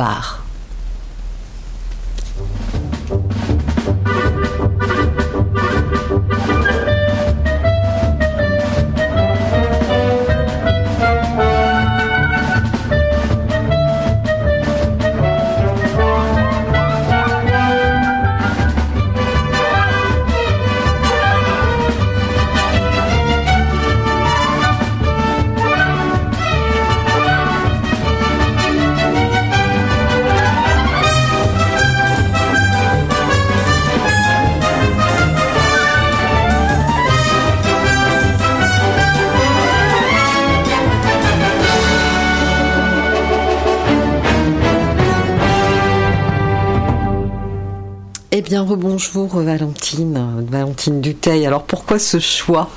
bien, 48.46 48.62
rebonjour 48.62 49.40
Valentine, 49.40 50.46
Valentine 50.48 51.00
Duteil. 51.00 51.44
Alors 51.46 51.64
pourquoi 51.64 51.98
ce 51.98 52.20
choix? 52.20 52.70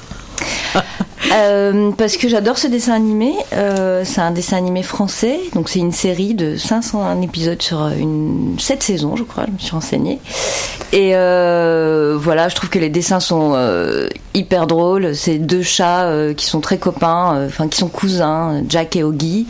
Euh, 1.32 1.91
parce 1.97 2.17
que 2.17 2.28
j'adore 2.28 2.57
ce 2.57 2.67
dessin 2.67 2.93
animé. 2.93 3.34
Euh, 3.53 4.03
c'est 4.05 4.22
un 4.22 4.32
dessin 4.32 4.57
animé 4.57 4.84
français, 4.84 5.39
donc 5.53 5.70
c'est 5.70 5.80
une 5.80 5.91
série 5.91 6.34
de 6.34 6.57
501 6.57 7.22
épisodes 7.22 7.61
sur 7.61 7.88
une 7.88 8.55
7 8.59 8.82
saisons, 8.84 9.15
je 9.15 9.24
crois. 9.24 9.45
Je 9.47 9.51
me 9.53 9.57
suis 9.59 9.72
renseignée. 9.72 10.20
Et 10.91 11.11
euh, 11.15 12.17
voilà, 12.20 12.49
je 12.49 12.55
trouve 12.55 12.70
que 12.70 12.80
les 12.80 12.89
dessins 12.89 13.20
sont 13.20 13.51
euh, 13.53 14.07
hyper 14.34 14.65
drôles. 14.65 15.15
C'est 15.15 15.38
deux 15.38 15.61
chats 15.61 16.05
euh, 16.05 16.34
qui 16.34 16.45
sont 16.45 16.61
très 16.61 16.78
copains, 16.80 17.36
euh, 17.36 17.47
enfin 17.47 17.67
qui 17.67 17.78
sont 17.78 17.89
cousins, 17.89 18.63
Jack 18.67 18.95
et 18.95 19.03
Oggy, 19.03 19.45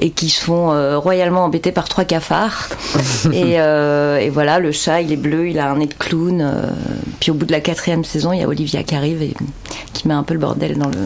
et 0.00 0.10
qui 0.10 0.30
se 0.30 0.42
font 0.42 0.72
euh, 0.72 0.98
royalement 0.98 1.44
embêtés 1.44 1.70
par 1.70 1.88
trois 1.88 2.04
cafards. 2.04 2.70
et, 3.32 3.60
euh, 3.60 4.18
et 4.18 4.30
voilà, 4.30 4.58
le 4.58 4.72
chat, 4.72 5.00
il 5.00 5.12
est 5.12 5.16
bleu, 5.16 5.48
il 5.48 5.60
a 5.60 5.70
un 5.70 5.76
nez 5.76 5.86
de 5.86 5.94
clown. 5.94 6.40
euh, 6.40 6.62
puis 7.20 7.30
au 7.30 7.34
bout 7.34 7.46
de 7.46 7.52
la 7.52 7.60
quatrième 7.60 8.02
saison, 8.04 8.32
il 8.32 8.40
y 8.40 8.42
a 8.42 8.48
Olivia 8.48 8.82
qui 8.82 8.94
arrive 8.96 9.22
et 9.22 9.34
qui 9.92 10.08
met 10.08 10.14
un 10.14 10.22
peu 10.24 10.34
le 10.34 10.40
bordel 10.40 10.76
dans 10.76 10.88
le. 10.88 10.96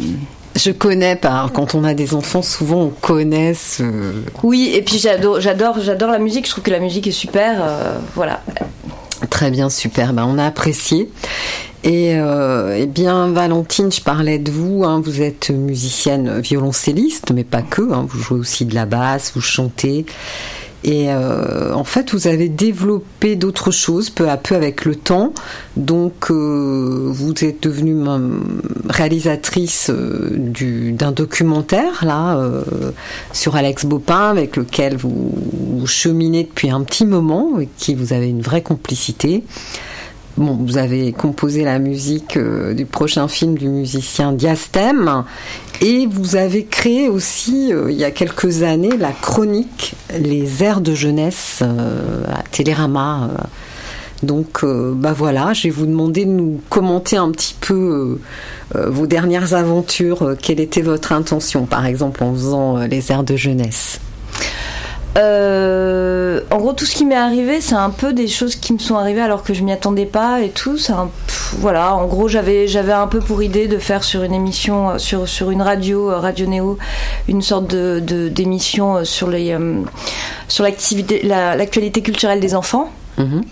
Je 0.57 0.71
connais 0.71 1.17
par 1.17 1.51
quand 1.53 1.75
on 1.75 1.83
a 1.83 1.95
des 1.95 2.15
enfants, 2.15 2.43
souvent 2.43 2.83
on 2.83 2.89
connaît 2.91 3.55
ce. 3.55 3.83
Oui, 4.45 4.71
et 4.73 4.83
puis 4.83 4.99
j'adore, 4.99 5.41
j'adore, 5.41 5.81
j'adore 5.81 6.11
la 6.11 6.19
musique. 6.21 6.47
Je 6.47 6.51
trouve 6.53 6.63
que 6.65 6.71
la 6.71 6.79
musique 6.79 7.07
est 7.09 7.13
super. 7.13 7.57
euh, 7.61 7.99
voilà. 8.15 8.41
Très 9.31 9.51
bien, 9.51 9.69
super. 9.69 10.13
Ben, 10.13 10.25
on 10.29 10.39
a 10.39 10.45
apprécié. 10.47 11.11
Et 11.83 12.15
euh, 12.15 12.77
eh 12.79 12.87
bien, 12.87 13.29
Valentine, 13.29 13.91
je 13.93 14.01
parlais 14.01 14.39
de 14.39 14.51
vous. 14.51 14.85
hein, 14.85 15.03
vous 15.05 15.21
êtes 15.23 15.51
musicienne 15.51 16.41
violoncelliste, 16.41 17.33
mais 17.35 17.45
pas 17.45 17.63
que. 17.63 17.93
hein, 17.93 18.07
vous 18.09 18.19
jouez 18.21 18.39
aussi 18.39 18.65
de 18.65 18.75
la 18.75 18.87
basse, 18.87 19.33
vous 19.35 19.41
chantez. 19.43 20.07
Et 20.87 21.07
euh, 21.09 21.72
en 21.72 21.85
fait, 21.85 22.12
vous 22.12 22.26
avez 22.26 22.51
développé 22.51 23.37
d'autres 23.37 23.70
choses 23.70 24.11
peu 24.11 24.28
à 24.28 24.37
peu 24.37 24.55
avec 24.55 24.85
le 24.85 24.95
temps. 24.95 25.32
Donc, 25.78 26.30
euh, 26.30 27.09
vous 27.11 27.32
êtes 27.43 27.62
devenue 27.62 27.97
réalisatrice 28.89 29.89
euh, 29.91 30.30
du- 30.37 30.93
d'un 30.93 31.11
documentaire 31.12 32.05
là 32.05 32.37
euh, 32.37 32.62
sur 33.32 33.57
Alex 33.57 33.87
Bopin, 33.87 34.28
avec 34.30 34.57
lequel 34.57 34.97
vous, 34.97 35.32
vous 35.78 35.87
cheminez 35.87 36.45
depuis 36.45 36.70
un 36.70 36.82
petit 36.82 37.07
moment, 37.07 37.53
avec 37.55 37.74
qui 37.78 37.95
vous 37.95 38.12
avez 38.12 38.28
une 38.28 38.43
vraie 38.43 38.62
complicité. 38.62 39.43
Bon, 40.37 40.59
vous 40.61 40.78
avez 40.78 41.12
composé 41.12 41.62
la 41.62 41.78
musique 41.78 42.37
euh, 42.37 42.74
du 42.74 42.87
prochain 42.87 43.28
film 43.28 43.57
du 43.57 43.68
musicien 43.68 44.32
Diastème 44.32 45.22
et 45.80 46.09
vous 46.11 46.35
avez 46.35 46.64
créé 46.64 47.09
aussi, 47.09 47.72
euh, 47.72 47.93
il 47.93 47.97
y 47.97 48.03
a 48.03 48.11
quelques 48.11 48.64
années, 48.64 48.97
la 48.99 49.12
chronique 49.12 49.95
Les 50.18 50.64
airs 50.64 50.80
de 50.80 50.93
jeunesse 50.93 51.61
euh, 51.62 52.24
à 52.26 52.43
Télérama. 52.51 53.30
Donc, 54.24 54.64
bah 54.64 55.12
voilà, 55.12 55.53
je 55.53 55.64
vais 55.64 55.70
vous 55.70 55.85
demander 55.85 56.24
de 56.24 56.30
nous 56.30 56.61
commenter 56.70 57.18
un 57.18 57.30
petit 57.30 57.55
peu 57.61 58.18
vos 58.74 59.07
dernières 59.07 59.53
aventures. 59.53 60.35
Quelle 60.41 60.61
était 60.61 60.80
votre 60.80 61.12
intention, 61.12 61.66
par 61.66 61.85
exemple, 61.85 62.24
en 62.24 62.32
faisant 62.32 62.78
Les 62.78 63.12
airs 63.12 63.24
de 63.24 63.37
jeunesse? 63.37 64.01
Euh, 65.17 66.41
en 66.51 66.59
gros, 66.59 66.73
tout 66.73 66.85
ce 66.85 66.95
qui 66.95 67.05
m'est 67.05 67.15
arrivé, 67.15 67.61
c'est 67.61 67.75
un 67.77 67.91
peu 67.91 68.12
des 68.12 68.27
choses 68.27 68.57
qui 68.57 68.73
me 68.73 68.79
sont 68.79 68.97
arrivées 68.97 69.21
alors 69.21 69.45
que 69.45 69.55
je 69.55 69.62
m'y 69.62 69.73
attendais 69.73 70.07
pas 70.07 70.41
et 70.41 70.51
tout. 70.51 70.77
Un, 70.89 71.09
voilà. 71.59 71.95
En 71.95 72.07
gros, 72.07 72.29
j'avais 72.29 72.93
un 72.93 73.07
peu 73.07 73.21
pour 73.21 73.43
idée 73.43 73.69
de 73.69 73.79
faire 73.79 74.03
sur 74.03 74.23
une 74.25 74.35
émission, 74.35 74.91
euh, 74.91 74.99
sur 74.99 75.51
une 75.51 75.62
radio, 75.62 76.11
euh, 76.11 76.19
Radio 76.19 76.47
Néo, 76.47 76.79
une 77.29 77.43
sorte 77.43 77.69
de 77.69 78.01
d'émission 78.29 78.97
euh, 78.97 79.05
sur 79.05 79.29
l'actualité 80.62 82.03
culturelle 82.03 82.41
des 82.41 82.55
enfants. 82.55 82.91
Mhm. 83.19 83.45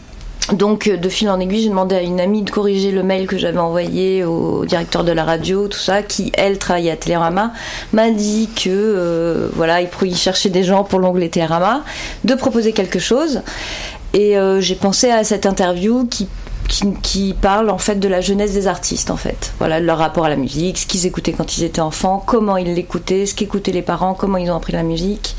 Donc, 0.51 0.89
euh, 0.89 0.97
de 0.97 1.09
fil 1.09 1.31
en 1.31 1.39
aiguille, 1.39 1.63
j'ai 1.63 1.69
demandé 1.69 1.95
à 1.95 2.03
une 2.03 2.21
amie 2.21 2.43
de 2.43 2.51
corriger 2.51 2.91
le 2.91 3.03
mail 3.03 3.27
que 3.27 3.39
j'avais 3.39 3.59
envoyé 3.59 4.25
au 4.25 4.65
directeur 4.65 5.05
de 5.05 5.13
la 5.13 5.25
radio, 5.25 5.69
tout 5.69 5.79
ça, 5.79 6.03
qui, 6.03 6.33
elle, 6.35 6.59
travaillait 6.59 6.91
à 6.91 6.97
Télérama, 6.97 7.53
m'a 7.93 8.11
dit 8.11 8.49
que, 8.55 8.69
euh, 8.69 9.49
voilà, 9.55 9.81
il 9.81 10.17
chercher 10.17 10.51
des 10.51 10.65
gens 10.65 10.85
pour 10.85 10.99
l'onglet 10.99 11.29
Télérama, 11.29 11.85
de 12.25 12.35
proposer 12.35 12.73
quelque 12.73 12.99
chose. 12.99 13.43
Et 14.15 14.37
euh, 14.37 14.61
j'ai 14.61 14.75
pensé 14.75 15.11
à 15.11 15.25
cette 15.25 15.47
interview 15.47 16.07
qui, 16.07 16.29
qui, 16.69 16.93
qui 17.03 17.35
parle, 17.35 17.71
en 17.71 17.79
fait, 17.79 17.97
de 17.97 18.09
la 18.09 18.21
jeunesse 18.21 18.53
des 18.53 18.67
artistes, 18.67 19.11
en 19.11 19.17
fait. 19.17 19.53
Voilà, 19.59 19.81
leur 19.81 19.99
rapport 19.99 20.25
à 20.25 20.29
la 20.29 20.37
musique, 20.37 20.79
ce 20.79 20.87
qu'ils 20.87 21.07
écoutaient 21.07 21.33
quand 21.33 21.57
ils 21.59 21.65
étaient 21.65 21.81
enfants, 21.81 22.23
comment 22.25 22.57
ils 22.57 22.75
l'écoutaient, 22.75 23.27
ce 23.27 23.35
qu'écoutaient 23.35 23.73
les 23.73 23.83
parents, 23.83 24.15
comment 24.15 24.39
ils 24.39 24.51
ont 24.51 24.57
appris 24.57 24.73
la 24.73 24.83
musique. 24.83 25.37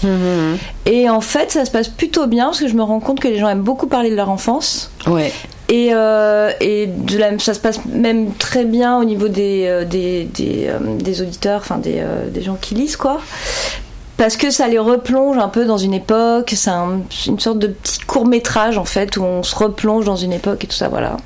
Et 0.86 1.10
en 1.10 1.22
fait, 1.22 1.52
ça 1.52 1.66
se 1.66 1.72
passe 1.72 1.88
plutôt 1.88 2.28
bien 2.28 2.46
parce 2.46 2.60
que 2.60 2.68
je 2.68 2.74
me 2.76 2.84
rends 2.84 3.00
compte 3.00 3.20
que 3.20 3.28
les 3.28 3.38
gens 3.40 3.50
aiment 3.50 3.62
beaucoup 3.62 3.88
parler 3.88 4.10
de 4.10 4.16
leur 4.16 4.30
enfance. 4.30 4.92
Ouais. 5.08 5.32
Et, 5.70 5.90
euh, 5.94 6.52
et 6.60 6.88
de 6.88 7.18
la- 7.18 7.40
ça 7.40 7.54
se 7.54 7.60
passe 7.60 7.80
même 7.86 8.34
très 8.36 8.66
bien 8.66 8.98
au 9.00 9.06
niveau 9.06 9.28
des, 9.30 9.66
euh, 9.68 9.86
des, 9.86 10.26
des, 10.26 10.68
euh, 10.68 10.78
des 11.00 11.22
auditeurs, 11.22 11.62
enfin 11.62 11.78
des, 11.78 12.04
des 12.30 12.42
gens 12.42 12.58
qui 12.60 12.76
lisent, 12.76 12.98
quoi. 12.98 13.22
Parce 14.18 14.38
que 14.38 14.52
ça 14.52 14.68
les 14.68 14.78
replonge 14.80 15.38
un 15.38 15.48
peu 15.50 15.66
dans 15.66 15.78
une 15.78 15.94
époque, 15.94 16.54
c'est 16.56 16.70
un- 16.70 17.00
une 17.28 17.40
sorte 17.40 17.60
de 17.60 17.68
petit 17.68 18.00
court 18.00 18.26
métrage 18.28 18.78
en 18.78 18.86
fait 18.86 19.18
où 19.18 19.24
on 19.24 19.42
se 19.44 19.56
replonge 19.56 20.06
dans 20.06 20.16
une 20.16 20.32
époque 20.34 20.64
et 20.64 20.68
tout 20.68 20.76
ça, 20.76 20.88
voilà. 20.88 21.18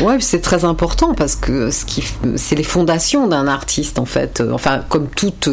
Ouais, 0.00 0.16
c'est 0.20 0.40
très 0.40 0.64
important 0.64 1.14
parce 1.14 1.36
que 1.36 1.70
ce 1.70 1.84
qui, 1.84 2.04
c'est 2.36 2.54
les 2.54 2.62
fondations 2.62 3.26
d'un 3.26 3.46
artiste 3.46 3.98
en 3.98 4.04
fait. 4.04 4.40
Euh, 4.40 4.52
Enfin, 4.56 4.80
comme 4.88 5.08
toute 5.08 5.50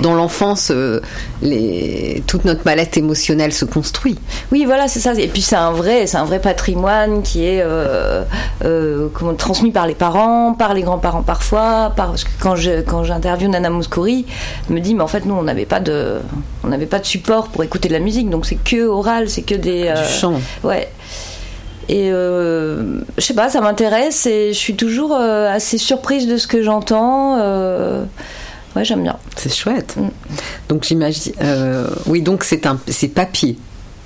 dans 0.00 0.14
l'enfance, 0.14 0.70
euh, 0.70 1.00
les, 1.42 2.22
toute 2.26 2.44
notre 2.44 2.62
mallette 2.64 2.96
émotionnelle 2.96 3.52
se 3.52 3.64
construit. 3.66 4.18
Oui, 4.50 4.64
voilà, 4.64 4.88
c'est 4.88 5.00
ça. 5.00 5.12
Et 5.14 5.28
puis 5.28 5.42
c'est 5.42 5.56
un 5.56 5.72
vrai, 5.72 6.06
c'est 6.06 6.16
un 6.16 6.24
vrai 6.24 6.40
patrimoine 6.40 7.22
qui 7.22 7.44
est 7.44 7.60
euh, 7.62 8.22
euh, 8.64 9.08
comment, 9.12 9.34
transmis 9.34 9.72
par 9.72 9.86
les 9.86 9.94
parents, 9.94 10.54
par 10.54 10.72
les 10.74 10.82
grands-parents 10.82 11.22
parfois. 11.22 11.92
Par, 11.96 12.08
parce 12.08 12.24
que 12.24 12.30
quand 12.40 12.56
je 12.56 12.80
quand 12.80 13.04
j'interviewe 13.04 13.48
Nana 13.50 13.68
Mouskouri, 13.70 14.24
elle 14.68 14.74
me 14.74 14.80
dit 14.80 14.94
mais 14.94 15.02
en 15.02 15.06
fait 15.08 15.26
nous 15.26 15.34
on 15.34 15.42
n'avait 15.42 15.66
pas 15.66 15.80
de 15.80 16.16
on 16.64 16.68
n'avait 16.68 16.86
pas 16.86 16.98
de 16.98 17.06
support 17.06 17.48
pour 17.48 17.62
écouter 17.62 17.88
de 17.88 17.92
la 17.92 18.00
musique, 18.00 18.30
donc 18.30 18.46
c'est 18.46 18.56
que 18.56 18.86
oral, 18.86 19.28
c'est 19.28 19.42
que 19.42 19.54
des 19.54 19.88
euh, 19.88 19.94
Du 20.02 20.12
chant. 20.12 20.40
Ouais. 20.64 20.88
Et 21.88 22.10
euh, 22.10 23.00
je 23.16 23.22
sais 23.22 23.34
pas, 23.34 23.48
ça 23.48 23.60
m'intéresse 23.60 24.26
et 24.26 24.52
je 24.52 24.58
suis 24.58 24.74
toujours 24.74 25.14
euh, 25.14 25.48
assez 25.48 25.78
surprise 25.78 26.26
de 26.26 26.36
ce 26.36 26.46
que 26.46 26.62
j'entends. 26.62 27.38
euh, 27.38 28.04
ouais, 28.74 28.84
j'aime 28.84 29.02
bien. 29.02 29.16
C'est 29.36 29.54
chouette. 29.54 29.94
Mm. 29.96 30.08
Donc 30.68 30.84
j'imagine. 30.84 31.32
oui, 32.06 32.22
donc 32.22 32.44
c'est 32.44 32.66
un, 32.66 32.78
c'est 32.88 33.08
papier. 33.08 33.56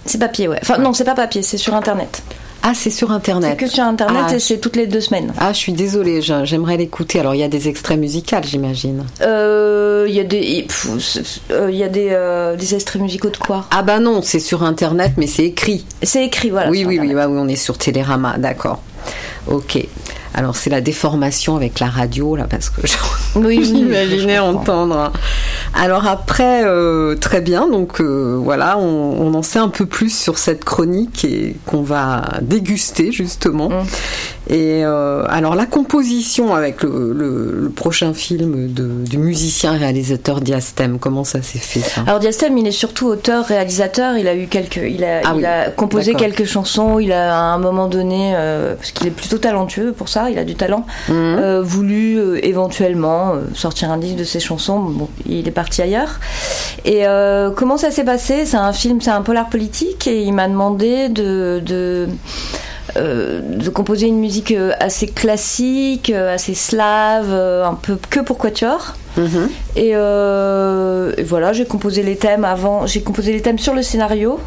C'est 0.05 0.19
papier, 0.19 0.49
ouais. 0.49 0.59
Enfin 0.63 0.79
non, 0.79 0.93
c'est 0.93 1.05
pas 1.05 1.15
papier, 1.15 1.43
c'est 1.43 1.59
sur 1.59 1.75
internet. 1.75 2.23
Ah, 2.63 2.73
c'est 2.75 2.91
sur 2.91 3.11
internet. 3.11 3.51
C'est 3.59 3.65
que 3.65 3.71
sur 3.73 3.85
internet 3.85 4.25
Ah, 4.29 4.35
et 4.35 4.39
c'est 4.39 4.59
toutes 4.59 4.77
les 4.77 4.87
deux 4.87 5.01
semaines. 5.01 5.33
Ah, 5.39 5.53
je 5.53 5.59
suis 5.59 5.73
désolée, 5.73 6.21
j'aimerais 6.23 6.77
l'écouter. 6.77 7.19
Alors, 7.21 7.35
il 7.35 7.39
y 7.41 7.43
a 7.43 7.49
des 7.49 7.69
extraits 7.69 7.99
musicaux, 7.99 8.37
j'imagine. 8.43 9.05
Euh, 9.23 10.07
Il 10.09 10.15
y 10.15 10.21
a 10.21 10.25
des, 10.25 10.67
c'est- 10.99 11.23
euh, 11.53 11.71
il 11.71 11.77
y 11.77 11.83
a 11.85 11.89
des, 11.89 12.09
euh, 12.11 12.57
des 12.57 12.75
extraits 12.75 13.01
musicaux 13.01 13.29
de 13.31 13.37
quoi? 13.37 13.67
Ah 13.71 13.83
bah 13.83 13.99
non, 14.01 14.23
c'est 14.23 14.41
sur 14.41 14.63
internet, 14.63 15.13
mais 15.19 15.27
c'est 15.27 15.45
écrit. 15.45 15.85
C'est 16.03 16.25
écrit, 16.25 16.51
voilà. 16.51 16.71
oui, 16.71 16.85
oui, 16.87 16.99
oui, 16.99 17.13
bah 17.15 17.29
oui, 17.29 17.39
on 17.39 17.47
est 17.49 17.55
sur 17.57 17.77
Télérama, 17.79 18.37
d'accord. 18.39 18.83
Ok. 19.47 19.79
Alors, 20.35 20.57
c'est 20.57 20.71
la 20.71 20.81
déformation 20.81 21.57
avec 21.57 21.81
la 21.81 21.87
radio, 21.89 22.35
là, 22.37 22.47
parce 22.49 22.71
que 22.71 22.87
je- 22.87 22.95
Oui, 23.39 23.59
oui, 23.59 23.65
j'imaginais 23.65 24.39
comprends. 24.39 24.61
entendre. 24.61 25.13
Alors 25.75 26.07
après, 26.07 26.65
euh, 26.65 27.15
très 27.15 27.41
bien, 27.41 27.69
donc 27.69 28.01
euh, 28.01 28.39
voilà, 28.43 28.77
on, 28.79 29.33
en 29.33 29.43
sait 29.43 29.59
un 29.61 29.69
peu 29.69 29.87
plus 29.87 30.17
sur 30.17 30.37
cette 30.37 30.65
chronique 30.65 31.25
et 31.25 31.57
qu'on 31.67 31.83
va 31.83 32.25
déguster, 32.43 33.13
justement. 33.13 33.69
Mm. 33.69 33.85
Et 34.53 34.85
euh, 34.85 35.23
alors 35.29 35.55
la 35.55 35.65
composition 35.65 36.55
avec 36.57 36.83
le, 36.83 37.13
le- 37.13 37.53
le 37.63 37.71
prochain 37.71 38.13
film 38.13 38.73
de- 38.73 39.05
du 39.09 39.17
musicien 39.17 39.73
réalisateur 39.75 40.41
Diastème, 40.41 40.99
comment 40.99 41.23
ça 41.23 41.41
s'est 41.41 41.59
fait 41.61 41.79
ça? 41.79 42.01
Alors 42.05 42.19
Diastème, 42.19 42.59
il 42.59 42.67
est 42.67 42.73
surtout 42.73 43.07
auteur, 43.07 43.45
réalisateur. 43.47 44.17
Il 44.19 44.27
a 44.27 44.35
eu 44.35 44.49
quelques, 44.49 44.81
il 44.85 45.05
a, 45.05 45.21
Ah 45.25 45.31
il 45.35 45.39
oui, 45.39 45.45
a 45.45 45.71
composé 45.71 46.15
quelques 46.15 46.47
chansons. 46.47 46.99
Il 46.99 47.13
a 47.13 47.33
à 47.39 47.43
un 47.55 47.59
moment 47.59 47.87
donné, 47.87 48.33
euh, 48.35 48.75
parce 48.75 48.91
qu'il 48.91 49.07
est 49.07 49.13
plutôt 49.13 49.39
talentueux 49.39 49.93
pour 49.93 50.09
ça, 50.09 50.31
il 50.31 50.39
a 50.39 50.45
du 50.45 50.57
talent, 50.57 50.85
Mhm. 51.09 51.15
euh, 51.15 51.63
voulu 51.63 52.19
euh, 52.19 52.45
éventuellement 52.45 53.35
euh, 53.35 53.43
sortir 53.55 53.93
un 53.93 53.99
disque 53.99 54.17
de 54.17 54.25
ses 54.25 54.41
chansons. 54.41 54.81
Bon, 54.81 55.09
il 55.29 55.47
est 55.47 55.53
parti 55.53 55.81
ailleurs. 55.81 56.19
Et 56.85 57.07
euh, 57.07 57.51
comment 57.53 57.77
ça 57.77 57.93
s'est 57.93 58.05
passé? 58.05 58.47
C'est 58.47 58.57
un 58.57 58.73
film, 58.73 59.01
c'est 59.01 59.11
un 59.13 59.23
polar 59.23 59.49
politique, 59.49 60.09
et 60.09 60.23
il 60.23 60.33
m'a 60.33 60.49
demandé 60.49 61.09
de, 61.09 61.63
de 61.65 62.09
de 62.97 63.71
composer 63.71 64.07
une 64.07 64.19
musique 64.19 64.53
euh, 64.53 64.73
assez 64.81 65.07
classique, 65.07 66.11
euh, 66.11 66.35
assez 66.35 66.55
slave, 66.55 67.29
euh, 67.31 67.65
un 67.65 67.75
peu 67.75 67.99
que 68.09 68.21
pour 68.21 68.39
quatuor. 68.39 68.95
Mhm. 69.17 69.49
Et, 69.77 69.91
euh, 69.95 71.13
et 71.17 71.23
voilà, 71.23 71.53
j'ai 71.53 71.67
composé 71.67 72.03
les 72.03 72.17
thèmes 72.17 72.45
avant. 72.45 72.87
J'ai 72.87 73.03
composé 73.03 73.33
les 73.33 73.43
thèmes 73.43 73.59
sur 73.59 73.75
le 73.75 73.83
scénario, 73.83 74.39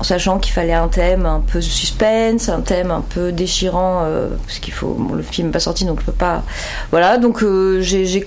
en 0.00 0.04
sachant 0.04 0.38
qu'il 0.38 0.52
fallait 0.52 0.72
un 0.74 0.88
thème 0.88 1.26
un 1.26 1.40
peu 1.40 1.60
suspense, 1.60 2.48
un 2.48 2.60
thème 2.60 2.90
un 2.90 3.00
peu 3.00 3.32
déchirant, 3.32 4.02
euh, 4.04 4.28
parce 4.46 4.58
qu'il 4.60 4.72
faut. 4.72 4.94
bon, 4.98 5.14
le 5.14 5.22
film 5.22 5.48
n'est 5.48 5.52
pas 5.52 5.60
sorti, 5.60 5.84
donc 5.84 6.00
je 6.00 6.04
peux 6.06 6.12
pas. 6.12 6.42
Voilà, 6.90 7.18
donc 7.18 7.42
euh, 7.42 7.80
j'ai 7.80 8.22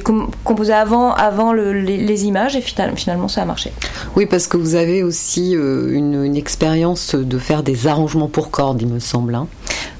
com- 0.00 0.30
composé 0.44 0.72
avant, 0.72 1.12
avant 1.14 1.52
le- 1.52 1.72
les, 1.72 1.96
les 1.98 2.24
images 2.24 2.56
et 2.56 2.60
final- 2.60 2.96
finalement 2.96 3.28
ça 3.28 3.42
a 3.42 3.44
marché. 3.44 3.72
Oui, 4.16 4.26
parce 4.26 4.46
que 4.48 4.56
vous 4.56 4.74
avez 4.74 5.02
aussi 5.02 5.54
euh, 5.56 5.92
une, 5.92 6.24
une 6.24 6.36
expérience 6.36 7.14
de 7.14 7.38
faire 7.38 7.62
des 7.62 7.86
arrangements 7.86 8.28
pour 8.28 8.50
cordes, 8.50 8.82
il 8.82 8.88
me 8.88 8.98
semble. 8.98 9.34
hein. 9.34 9.46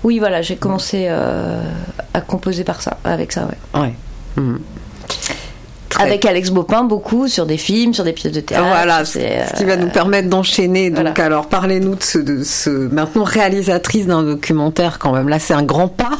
Oui, 0.04 0.18
voilà, 0.18 0.42
j'ai 0.42 0.56
commencé 0.56 1.08
à 1.08 2.20
composer 2.20 2.64
par 2.64 2.80
ça, 2.82 2.98
avec 3.04 3.32
ça, 3.32 3.46
ouais. 3.46 3.80
Ouais. 3.80 3.94
Mhm. 4.36 4.60
Avec 5.98 6.24
Alex 6.24 6.50
Bopin, 6.50 6.84
beaucoup 6.84 7.28
sur 7.28 7.46
des 7.46 7.56
films, 7.56 7.94
sur 7.94 8.04
des 8.04 8.12
pièces 8.12 8.32
de 8.32 8.40
théâtre. 8.40 8.66
Voilà, 8.66 9.04
ce 9.04 9.18
qui 9.56 9.64
va 9.64 9.76
nous 9.76 9.88
permettre 9.88 10.28
d'enchaîner. 10.28 10.90
Donc, 10.90 11.18
alors, 11.18 11.46
parlez-nous 11.46 11.94
de 11.94 12.02
ce, 12.02 12.18
de 12.18 12.42
ce, 12.44 12.70
maintenant 12.70 13.24
réalisatrice 13.24 14.06
d'un 14.06 14.22
documentaire 14.22 14.98
quand 14.98 15.12
même. 15.12 15.28
Là, 15.28 15.38
c'est 15.38 15.54
un 15.54 15.62
grand 15.62 15.88
pas. 15.88 16.10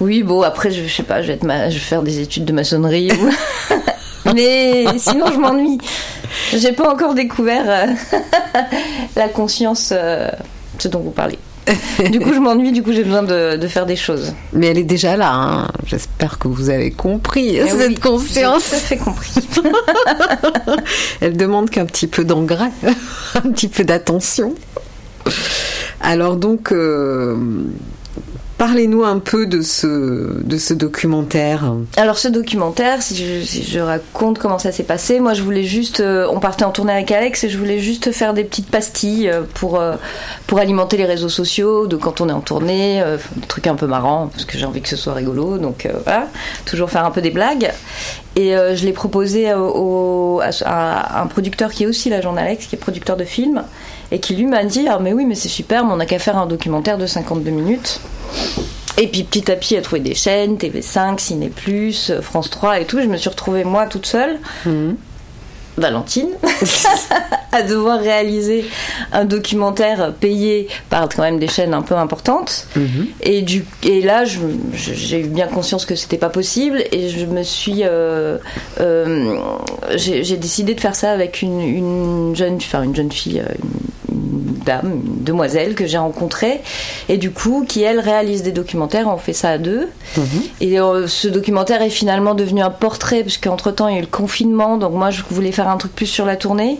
Oui, 0.00 0.22
bon, 0.22 0.42
après, 0.42 0.70
je, 0.70 0.82
je 0.86 0.92
sais 0.92 1.02
pas, 1.02 1.22
je 1.22 1.28
vais, 1.28 1.34
être 1.34 1.44
ma- 1.44 1.68
je 1.70 1.74
vais 1.74 1.80
faire 1.80 2.02
des 2.02 2.20
études 2.20 2.44
de 2.44 2.52
maçonnerie. 2.52 3.10
ou- 3.12 3.74
Mais 4.34 4.84
sinon, 4.98 5.26
je 5.32 5.38
m'ennuie. 5.38 5.78
J'ai 6.56 6.72
pas 6.72 6.90
encore 6.92 7.14
découvert 7.14 7.64
euh, 7.66 8.18
la 9.16 9.28
conscience, 9.28 9.90
euh, 9.92 10.28
ce 10.78 10.88
dont 10.88 11.00
vous 11.00 11.10
parlez. 11.10 11.38
Du 12.10 12.18
coup, 12.20 12.32
je 12.34 12.38
m'ennuie, 12.40 12.72
du 12.72 12.82
coup, 12.82 12.92
j'ai 12.92 13.04
besoin 13.04 13.22
de, 13.22 13.56
de 13.56 13.66
faire 13.68 13.86
des 13.86 13.94
choses. 13.96 14.32
Mais 14.52 14.66
elle 14.68 14.78
est 14.78 14.82
déjà 14.84 15.16
là. 15.16 15.32
hein. 15.32 15.68
J'espère 15.86 16.38
que 16.38 16.48
vous 16.48 16.70
avez 16.70 16.90
compris 16.90 17.56
Eh 17.56 17.68
cette 17.68 17.88
oui, 17.88 17.94
conscience. 17.94 18.68
tout 18.70 18.74
à 18.74 18.78
fait 18.78 18.96
compris. 18.96 19.32
Elle 21.20 21.36
demande 21.36 21.70
qu'un 21.70 21.86
petit 21.86 22.06
peu 22.08 22.24
d'engrais, 22.24 22.70
un 23.34 23.50
petit 23.50 23.68
peu 23.68 23.84
d'attention. 23.84 24.54
Alors 26.00 26.36
donc, 26.36 26.72
euh, 26.72 27.36
parlez-nous 28.62 29.02
un 29.02 29.18
peu 29.18 29.46
de 29.46 29.60
ce, 29.60 30.72
documentaire. 30.74 31.72
Alors 31.96 32.16
ce 32.16 32.28
documentaire, 32.28 33.02
si 33.02 33.16
je, 33.44 33.80
raconte 33.80 34.38
comment 34.38 34.60
ça 34.60 34.70
s'est 34.70 34.84
passé, 34.84 35.18
moi 35.18 35.34
je 35.34 35.42
voulais 35.42 35.64
juste, 35.64 35.98
euh, 35.98 36.28
on 36.30 36.38
partait 36.38 36.64
en 36.64 36.70
tournée 36.70 36.92
avec 36.92 37.10
Alex 37.10 37.42
et 37.42 37.48
je 37.48 37.58
voulais 37.58 37.80
juste 37.80 38.12
faire 38.12 38.34
des 38.34 38.44
petites 38.44 38.70
pastilles 38.70 39.28
euh, 39.28 39.42
pour 39.54 39.80
euh, 39.80 39.96
pour 40.46 40.60
alimenter 40.60 40.96
les 40.96 41.06
réseaux 41.06 41.28
sociaux 41.28 41.88
de 41.88 41.96
quand 41.96 42.20
on 42.20 42.28
est 42.28 42.32
en 42.32 42.40
tournée, 42.40 43.02
des 43.34 43.46
trucs 43.48 43.66
un 43.66 43.74
peu 43.74 43.88
marrants 43.88 44.28
parce 44.28 44.44
que 44.44 44.56
j'ai 44.56 44.64
envie 44.64 44.80
que 44.80 44.88
ce 44.88 44.96
soit 44.96 45.14
rigolo, 45.14 45.58
donc 45.58 45.88
voilà, 46.04 46.28
toujours 46.64 46.88
faire 46.88 47.04
un 47.04 47.10
peu 47.10 47.20
des 47.20 47.30
blagues. 47.30 47.72
Et 48.36 48.52
je 48.52 48.84
l'ai 48.84 48.92
proposé 48.92 49.50
à 49.50 51.20
un 51.20 51.26
producteur 51.26 51.72
qui 51.72 51.82
est 51.82 51.86
aussi 51.88 52.10
l'agent 52.10 52.32
d'Alex, 52.32 52.66
qui 52.66 52.76
est 52.76 52.78
producteur 52.78 53.16
de 53.16 53.24
films, 53.24 53.64
et 54.12 54.20
qui 54.20 54.36
lui 54.36 54.46
m'a 54.46 54.62
dit 54.64 54.86
ah 54.88 54.98
mais 55.00 55.12
oui 55.12 55.24
mais 55.24 55.34
c'est 55.34 55.48
super, 55.48 55.84
mais 55.84 55.92
on 55.92 55.96
n'a 55.96 56.06
qu'à 56.06 56.20
faire 56.20 56.38
un 56.38 56.46
documentaire 56.46 56.98
de 56.98 57.06
52 57.06 57.50
minutes. 57.50 58.00
Et 58.98 59.08
puis 59.08 59.24
petit 59.24 59.50
à 59.50 59.56
petit, 59.56 59.74
il 59.74 59.78
a 59.78 59.82
trouvé 59.82 60.00
des 60.00 60.14
chaînes, 60.14 60.56
TV5, 60.56 61.18
Ciné+, 61.18 61.50
France 62.20 62.50
3 62.50 62.80
et 62.80 62.84
tout. 62.84 63.00
Je 63.00 63.06
me 63.06 63.16
suis 63.16 63.30
retrouvée 63.30 63.64
moi 63.64 63.86
toute 63.86 64.06
seule. 64.06 64.38
Mhm. 64.66 64.96
Valentine 65.78 66.28
à 67.52 67.62
devoir 67.62 67.98
réaliser 67.98 68.66
un 69.10 69.24
documentaire 69.24 70.12
payé 70.12 70.68
par 70.90 71.08
quand 71.08 71.22
même 71.22 71.38
des 71.38 71.48
chaînes 71.48 71.72
un 71.72 71.80
peu 71.80 71.94
importantes. 71.94 72.66
Mhm. 72.76 73.06
Et, 73.22 73.40
du, 73.40 73.64
et 73.82 74.02
là, 74.02 74.24
j'ai 74.24 75.20
eu 75.20 75.28
bien 75.28 75.46
conscience 75.46 75.86
que 75.86 75.94
c'était 75.94 76.18
pas 76.18 76.28
possible 76.28 76.84
et 76.92 77.08
je 77.08 77.24
me 77.24 77.42
suis. 77.42 77.80
euh, 77.84 78.36
euh, 78.80 79.38
j'ai 79.96 80.36
décidé 80.36 80.74
de 80.74 80.80
faire 80.80 80.94
ça 80.94 81.10
avec 81.12 81.40
une, 81.40 81.60
une 81.60 82.36
jeune, 82.36 82.56
enfin 82.56 82.82
une 82.82 82.94
jeune 82.94 83.10
fille, 83.10 83.40
euh, 83.40 83.52
une 83.62 83.70
dame, 84.32 85.00
une 85.04 85.24
demoiselle 85.24 85.74
que 85.74 85.86
j'ai 85.86 85.98
rencontrée 85.98 86.60
et 87.08 87.18
du 87.18 87.30
coup 87.30 87.64
qui 87.68 87.82
elle 87.82 88.00
réalise 88.00 88.42
des 88.42 88.52
documentaires. 88.52 89.06
On 89.08 89.16
fait 89.18 89.32
ça 89.32 89.50
à 89.50 89.58
deux. 89.58 89.88
Et 90.60 90.80
euh, 90.80 91.06
ce 91.06 91.28
documentaire 91.28 91.82
est 91.82 91.90
finalement 91.90 92.34
devenu 92.34 92.62
un 92.62 92.70
portrait, 92.70 93.22
parce 93.22 93.36
qu'entre 93.38 93.70
temps 93.70 93.88
il 93.88 93.94
y 93.94 93.96
a 93.96 93.98
eu 93.98 94.02
le 94.02 94.06
confinement, 94.08 94.76
donc 94.76 94.92
moi 94.94 95.10
je 95.10 95.22
voulais 95.30 95.52
faire 95.52 95.68
un 95.68 95.76
truc 95.76 95.94
plus 95.94 96.06
sur 96.06 96.24
la 96.26 96.36
tournée. 96.36 96.78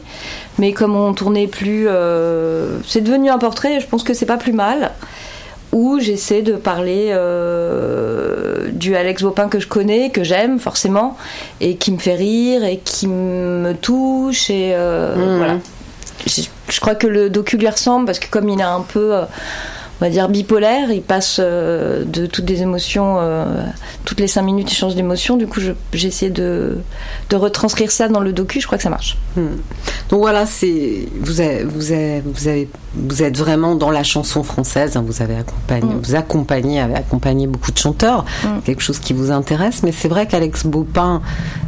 Mais 0.58 0.72
comme 0.72 0.96
on 0.96 1.12
tournait 1.14 1.46
plus, 1.46 1.86
euh, 1.88 2.78
c'est 2.86 3.00
devenu 3.00 3.30
un 3.30 3.38
portrait, 3.38 3.76
et 3.76 3.80
je 3.80 3.86
pense 3.86 4.02
que 4.02 4.12
c'est 4.14 4.26
pas 4.26 4.36
plus 4.36 4.52
mal. 4.52 4.90
Où 5.72 5.98
j'essaie 5.98 6.42
de 6.42 6.52
parler 6.52 7.06
euh, 7.12 8.68
du 8.72 8.94
Alex 8.94 9.22
Bopin 9.22 9.48
que 9.48 9.58
je 9.58 9.66
connais, 9.66 10.10
que 10.10 10.22
j'aime 10.22 10.58
forcément, 10.58 11.16
et 11.62 11.76
qui 11.76 11.92
me 11.92 11.98
fait 11.98 12.14
rire, 12.14 12.64
et 12.64 12.78
qui 12.84 13.06
me 13.08 13.72
touche, 13.72 14.50
et 14.50 14.72
euh, 14.74 15.16
Mhm. 15.16 15.38
voilà. 15.38 15.54
Je, 16.26 16.80
crois 16.80 16.94
que 16.94 17.06
le 17.06 17.30
docu 17.30 17.56
lui 17.56 17.68
ressemble, 17.68 18.06
parce 18.06 18.18
que 18.18 18.28
comme 18.28 18.48
il 18.48 18.60
est 18.60 18.64
un 18.64 18.80
peu. 18.80 19.14
On 20.02 20.04
va 20.06 20.10
dire 20.10 20.28
bipolaire, 20.28 20.90
il 20.90 21.00
passe 21.00 21.36
euh, 21.40 22.04
de 22.04 22.26
toutes 22.26 22.44
des 22.44 22.60
émotions, 22.62 23.18
euh, 23.20 23.62
toutes 24.04 24.18
les 24.18 24.26
cinq 24.26 24.42
minutes 24.42 24.72
il 24.72 24.74
change 24.74 24.96
d'émotion, 24.96 25.36
du 25.36 25.46
coup 25.46 25.60
j'ai 25.92 26.08
essayé 26.08 26.28
de, 26.28 26.78
de 27.30 27.36
retranscrire 27.36 27.92
ça 27.92 28.08
dans 28.08 28.18
le 28.18 28.32
docu, 28.32 28.60
je 28.60 28.66
crois 28.66 28.78
que 28.78 28.82
ça 28.82 28.90
marche. 28.90 29.16
Donc 29.36 30.18
voilà, 30.18 30.44
c'est 30.44 31.06
vous 31.20 31.40
avez, 31.40 31.62
vous 31.62 31.92
avez, 31.92 32.20
vous 32.20 32.48
avez, 32.48 32.68
vous 32.96 33.22
êtes 33.22 33.38
vraiment 33.38 33.76
dans 33.76 33.92
la 33.92 34.02
chanson 34.02 34.42
française. 34.42 34.96
hein, 34.96 35.04
vous 35.06 35.22
avez 35.22 35.36
accompagné, 35.36 35.94
Mm. 35.94 36.00
vous 36.02 36.14
accompagnez, 36.16 36.80
avez 36.80 36.94
accompagné 36.96 37.46
beaucoup 37.46 37.70
de 37.70 37.78
chanteurs. 37.78 38.24
Mm. 38.44 38.48
Quelque 38.64 38.82
chose 38.82 38.98
qui 38.98 39.12
vous 39.12 39.30
intéresse, 39.30 39.84
mais 39.84 39.92
c'est 39.92 40.08
vrai 40.08 40.26
qu'Alex 40.26 40.66
Baupin 40.66 41.22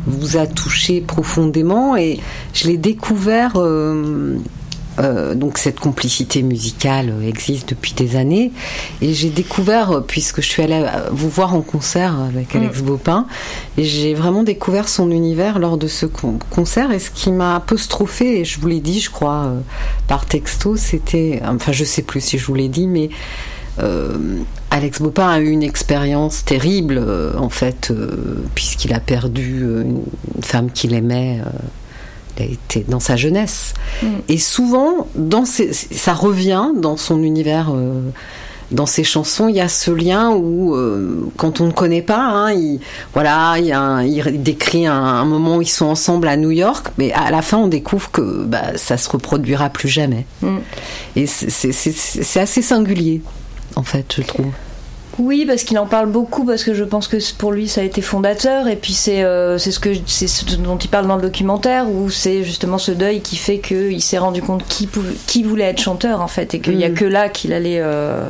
vous 0.08 0.36
a 0.36 0.48
touché 0.48 1.00
profondément 1.00 1.96
et 1.96 2.18
je 2.52 2.66
l'ai 2.66 2.78
découvert. 2.78 3.52
euh, 3.58 4.38
euh, 5.00 5.34
donc 5.34 5.58
cette 5.58 5.80
complicité 5.80 6.42
musicale 6.42 7.10
euh, 7.10 7.28
existe 7.28 7.70
depuis 7.70 7.94
des 7.94 8.16
années. 8.16 8.52
Et 9.02 9.12
j'ai 9.12 9.30
découvert 9.30 9.90
euh, 9.90 10.00
puisque 10.00 10.40
je 10.40 10.48
suis 10.48 10.62
allée 10.62 10.86
vous 11.10 11.28
voir 11.28 11.54
en 11.54 11.62
concert 11.62 12.16
avec 12.20 12.54
Alex 12.54 12.80
Baupin 12.80 13.26
et 13.76 13.84
j'ai 13.84 14.14
vraiment 14.14 14.44
découvert 14.44 14.88
son 14.88 15.10
univers 15.10 15.58
lors 15.58 15.78
de 15.78 15.88
ce 15.88 16.06
con- 16.06 16.38
concert. 16.50 16.92
Et 16.92 16.98
ce 17.00 17.10
qui 17.10 17.32
m'a 17.32 17.56
apostrophé 17.56 18.40
et 18.40 18.44
je 18.44 18.60
vous 18.60 18.68
l'ai 18.68 18.80
dit 18.80 19.00
je 19.00 19.10
crois 19.10 19.46
euh, 19.46 19.60
par 20.06 20.26
texto 20.26 20.76
c'était 20.76 21.42
enfin 21.44 21.72
je 21.72 21.84
sais 21.84 22.02
plus 22.02 22.20
si 22.20 22.38
je 22.38 22.46
vous 22.46 22.54
l'ai 22.54 22.68
dit 22.68 22.86
mais 22.86 23.10
euh, 23.80 24.38
Alex 24.70 25.02
Baupin 25.02 25.28
a 25.28 25.40
eu 25.40 25.50
une 25.50 25.64
expérience 25.64 26.44
terrible 26.44 27.04
en 27.36 27.48
fait 27.48 27.92
puisqu'il 28.54 28.92
a 28.92 29.00
perdu 29.00 29.60
une, 29.60 30.02
femme 30.42 30.70
qu'il 30.70 30.94
aimait 30.94 31.40
il 32.36 32.42
a 32.42 32.46
été 32.46 32.84
dans 32.88 33.00
sa 33.00 33.16
jeunesse. 33.16 33.74
Mm. 34.02 34.06
Et 34.28 34.38
souvent, 34.38 35.06
dans 35.14 35.44
ses- 35.44 35.72
ça 35.72 36.14
revient 36.14 36.68
dans 36.76 36.96
son 36.96 37.22
univers, 37.22 37.70
euh, 37.74 38.00
dans 38.70 38.86
ses 38.86 39.04
chansons, 39.04 39.48
il 39.48 39.56
y 39.56 39.60
a 39.60 39.68
ce 39.68 39.90
lien 39.90 40.30
où, 40.30 40.74
euh, 40.74 41.28
quand 41.36 41.60
on 41.60 41.66
ne 41.66 41.70
connaît 41.72 42.02
pas, 42.02 42.18
hein, 42.18 42.52
il, 42.52 42.80
voilà, 43.12 43.54
il, 43.58 43.66
y 43.66 43.72
a 43.72 43.80
un- 43.80 44.02
il 44.04 44.42
décrit 44.42 44.86
un, 44.86 44.94
un 44.94 45.24
moment 45.26 45.56
où 45.58 45.62
ils 45.62 45.68
sont 45.68 45.84
ensemble 45.86 46.26
à 46.28 46.36
New 46.36 46.50
York, 46.50 46.88
mais 46.98 47.12
à 47.12 47.30
la 47.30 47.42
fin, 47.42 47.58
on 47.58 47.68
découvre 47.68 48.10
que 48.10 48.44
bah, 48.44 48.76
ça 48.76 48.96
se 48.96 49.08
reproduira 49.10 49.68
plus 49.70 49.88
jamais. 49.88 50.24
Mm. 50.42 50.56
Et 51.16 51.26
c'est 51.26 52.40
assez 52.40 52.62
singulier, 52.62 53.22
en 53.76 53.82
fait, 53.82 54.14
je 54.16 54.22
trouve. 54.22 54.46
Oui, 55.18 55.44
parce 55.46 55.62
qu'il 55.62 55.78
en 55.78 55.86
parle 55.86 56.08
beaucoup, 56.08 56.44
parce 56.44 56.64
que 56.64 56.74
je 56.74 56.82
pense 56.82 57.06
que 57.06 57.16
pour 57.34 57.52
lui 57.52 57.68
ça 57.68 57.82
a 57.82 57.84
été 57.84 58.02
fondateur, 58.02 58.66
et 58.66 58.74
puis 58.76 58.92
c'est 58.92 59.22
euh, 59.22 59.58
ce, 59.58 59.78
que 59.78 59.90
c'est 60.06 60.26
ce 60.26 60.44
dont 60.56 60.76
il 60.76 60.88
parle 60.88 61.06
dans 61.06 61.16
le 61.16 61.22
documentaire, 61.22 61.88
où 61.88 62.10
c'est 62.10 62.42
justement 62.42 62.78
ce 62.78 62.90
deuil 62.90 63.20
qui 63.20 63.36
fait 63.36 63.58
qu'il 63.58 64.02
s'est 64.02 64.18
rendu 64.18 64.42
compte 64.42 64.66
qui, 64.66 64.86
pou- 64.88 65.02
qui 65.26 65.44
voulait 65.44 65.64
être 65.66 65.80
chanteur 65.80 66.20
en 66.20 66.26
fait, 66.26 66.54
et 66.54 66.60
qu'il 66.60 66.76
n'y 66.76 66.84
a 66.84 66.88
Mm. 66.88 66.94
que 66.94 67.04
là 67.04 67.28
qu'il 67.28 67.52
allait 67.52 67.78
euh, 67.80 68.24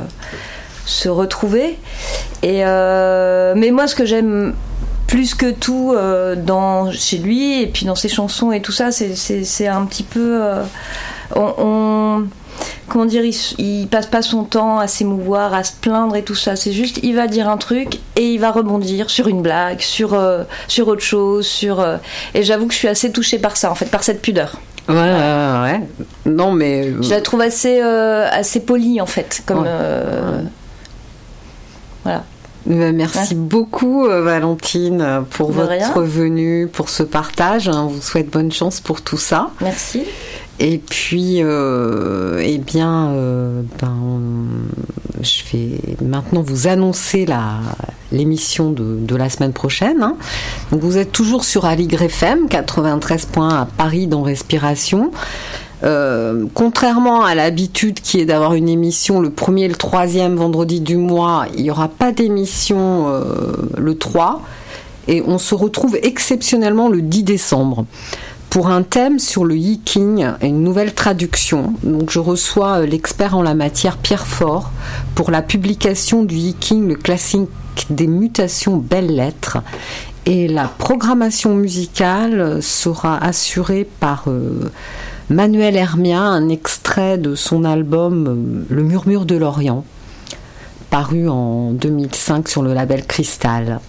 se 0.85 1.09
retrouver. 1.09 1.77
Et, 2.43 2.63
euh, 2.65 3.53
mais 3.57 3.71
moi 3.71 3.87
ce 3.87 3.95
que 3.95 4.05
j'aime 4.05 4.53
plus 5.07 5.33
que 5.33 5.49
tout 5.51 5.91
euh, 5.95 6.35
dans, 6.35 6.91
chez 6.91 7.17
lui, 7.17 7.61
et 7.63 7.67
puis 7.67 7.85
dans 7.87 7.95
ses 7.95 8.09
chansons 8.09 8.51
et 8.51 8.61
tout 8.61 8.71
ça, 8.71 8.91
c'est- 8.91 9.67
un 9.67 9.85
petit 9.85 10.03
peu... 10.03 10.39
on- 11.35 11.53
on 11.57 12.23
comment 12.87 13.05
dire, 13.05 13.23
il, 13.25 13.35
il 13.57 13.87
passe 13.87 14.05
pas 14.07 14.21
son 14.21 14.43
temps 14.43 14.79
à 14.79 14.87
s'émouvoir, 14.87 15.53
à 15.53 15.63
se 15.63 15.73
plaindre 15.73 16.15
et 16.15 16.23
tout 16.23 16.35
ça. 16.35 16.55
C'est 16.55 16.71
juste, 16.71 16.99
il 17.03 17.15
va 17.15 17.27
dire 17.27 17.49
un 17.49 17.57
truc 17.57 17.99
et 18.15 18.31
il 18.33 18.37
va 18.39 18.51
rebondir 18.51 19.09
sur 19.09 19.27
une 19.27 19.41
blague, 19.41 19.79
sur 19.81 20.13
euh, 20.13 20.43
sur 20.67 20.87
autre 20.87 21.01
chose, 21.03 21.45
sur. 21.45 21.79
euh, 21.79 21.97
et 22.33 22.43
j'avoue 22.43 22.67
que 22.67 22.73
je 22.73 22.79
suis 22.79 22.87
assez 22.87 23.11
touchée 23.11 23.39
par 23.39 23.57
ça, 23.57 23.71
en 23.71 23.75
fait, 23.75 23.85
par 23.87 24.03
cette 24.03 24.21
pudeur. 24.21 24.59
Ouais, 24.87 24.95
ouais, 24.95 25.61
ouais. 25.63 25.81
Non, 26.27 26.51
mais. 26.51 26.91
Je 27.01 27.09
la 27.09 27.21
trouve 27.21 27.41
assez 27.41 27.79
euh, 27.81 28.27
assez 28.31 28.59
polie, 28.59 29.01
en 29.01 29.07
fait, 29.07 29.41
comme. 29.45 29.59
Ouais. 29.63 29.67
euh, 29.67 30.41
Voilà. 32.03 32.23
Euh, 32.69 32.91
Merci 32.93 33.35
beaucoup 33.35 34.07
euh, 34.07 34.23
Valentine 34.23 34.99
euh, 35.01 35.21
pour 35.21 35.49
De 35.49 35.53
votre 35.53 35.69
rien. 35.69 35.91
venue, 35.97 36.67
pour 36.67 36.89
ce 36.89 37.03
partage. 37.03 37.67
hein. 37.69 37.83
On 37.85 37.87
vous 37.87 38.01
souhaite 38.01 38.29
bonne 38.31 38.51
chance 38.51 38.79
pour 38.79 39.01
tout 39.01 39.17
ça. 39.17 39.49
Merci. 39.61 40.03
Et 40.59 40.77
puis, 40.77 41.43
euh, 41.43 42.41
eh 42.43 42.57
bien, 42.59 43.09
euh, 43.09 43.61
ben, 43.81 43.97
je 45.21 45.41
vais 45.51 45.79
maintenant 46.01 46.41
vous 46.41 46.67
annoncer 46.67 47.25
l'émission 48.11 48.71
de, 48.71 48.97
de 48.99 49.15
la 49.15 49.29
semaine 49.29 49.51
prochaine. 49.51 50.01
hein. 50.01 50.15
Donc, 50.71 50.81
vous 50.81 50.97
êtes 50.97 51.11
toujours 51.11 51.43
sur 51.43 51.65
Aligre 51.65 52.03
FM 52.03 52.47
93 52.47 53.25
points 53.25 53.49
à 53.49 53.65
Paris 53.65 54.07
dans 54.07 54.21
Respiration. 54.21 55.11
Euh, 55.83 56.45
contrairement 56.53 57.25
à 57.25 57.35
l'habitude 57.35 57.99
qui 57.99 58.21
est 58.21 58.25
d'avoir 58.25 58.53
une 58.53 58.69
émission 58.69 59.19
le 59.19 59.29
premier 59.29 59.63
et 59.63 59.67
le 59.67 59.75
troisième 59.75 60.35
vendredi 60.35 60.79
du 60.79 60.95
mois, 60.95 61.45
il 61.55 61.63
n'y 61.63 61.69
aura 61.69 61.89
pas 61.89 62.13
d'émission 62.13 63.07
euh, 63.09 63.23
le 63.77 63.97
3 63.97 64.41
et 65.09 65.21
on 65.27 65.37
se 65.37 65.53
retrouve 65.53 65.97
exceptionnellement 66.01 66.87
le 66.87 67.01
10 67.01 67.23
décembre 67.23 67.85
pour 68.55 68.69
un 68.69 68.83
thème 68.83 69.19
sur 69.19 69.43
le 69.43 69.57
yiking 69.57 70.25
et 70.39 70.47
une 70.47 70.63
nouvelle 70.63 70.93
traduction. 70.93 71.73
Je 72.07 72.19
reçois 72.19 72.79
euh, 72.79 72.85
l'expert 72.85 73.35
en 73.35 73.41
la 73.41 73.53
matière 73.53 73.97
Pierre 73.97 74.25
Fort 74.25 74.71
pour 75.13 75.29
la 75.29 75.41
publication 75.41 76.23
du 76.23 76.35
yiking, 76.35 76.87
le 76.87 76.95
classique 76.95 77.49
des 77.89 78.07
mutations 78.07 78.77
belles 78.77 79.13
lettres. 79.13 79.57
Et 80.25 80.47
la 80.47 80.69
programmation 80.69 81.53
musicale 81.53 82.39
euh, 82.39 82.61
sera 82.61 83.21
assurée 83.21 83.85
par 83.99 84.23
euh, 84.27 84.71
Manuel 85.29 85.75
Hermia, 85.75 86.21
un 86.21 86.47
extrait 86.47 87.17
de 87.17 87.35
son 87.35 87.65
album 87.65 88.65
Le 88.69 88.83
murmure 88.83 89.25
de 89.25 89.35
l'Orient, 89.35 89.83
paru 90.89 91.27
en 91.27 91.71
2005 91.71 92.47
sur 92.47 92.61
le 92.61 92.73
label 92.73 93.05
Cristal. 93.05 93.81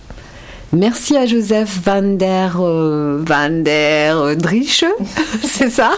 Merci 0.76 1.16
à 1.16 1.24
Joseph 1.24 1.80
Van 1.86 2.02
der, 2.02 2.60
euh, 2.60 3.24
c'est 5.42 5.70
ça? 5.70 5.92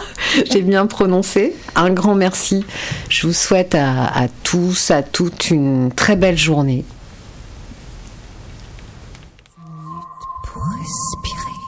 J'ai 0.48 0.62
bien 0.62 0.86
prononcé. 0.86 1.56
Un 1.74 1.90
grand 1.90 2.14
merci. 2.14 2.64
Je 3.08 3.26
vous 3.26 3.32
souhaite 3.32 3.74
à, 3.74 4.28
tous, 4.44 4.92
à 4.92 5.02
toutes 5.02 5.50
une 5.50 5.90
très 5.90 6.14
belle 6.14 6.38
journée. 6.38 6.84
pour 10.44 10.62
respirer, 10.62 11.58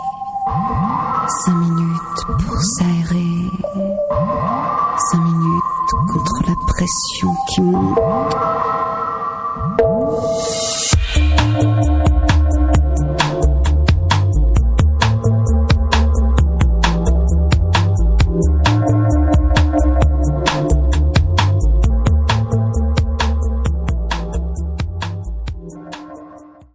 cinq 1.45 1.55
minutes 1.55 2.25
pour 2.47 2.63
s'aérer, 2.63 3.51
cinq 5.11 5.19
minutes 5.19 5.91
contre 6.13 6.43
la 6.47 6.55
pression 6.69 7.35
qui 7.49 7.61
monte, 7.61 7.99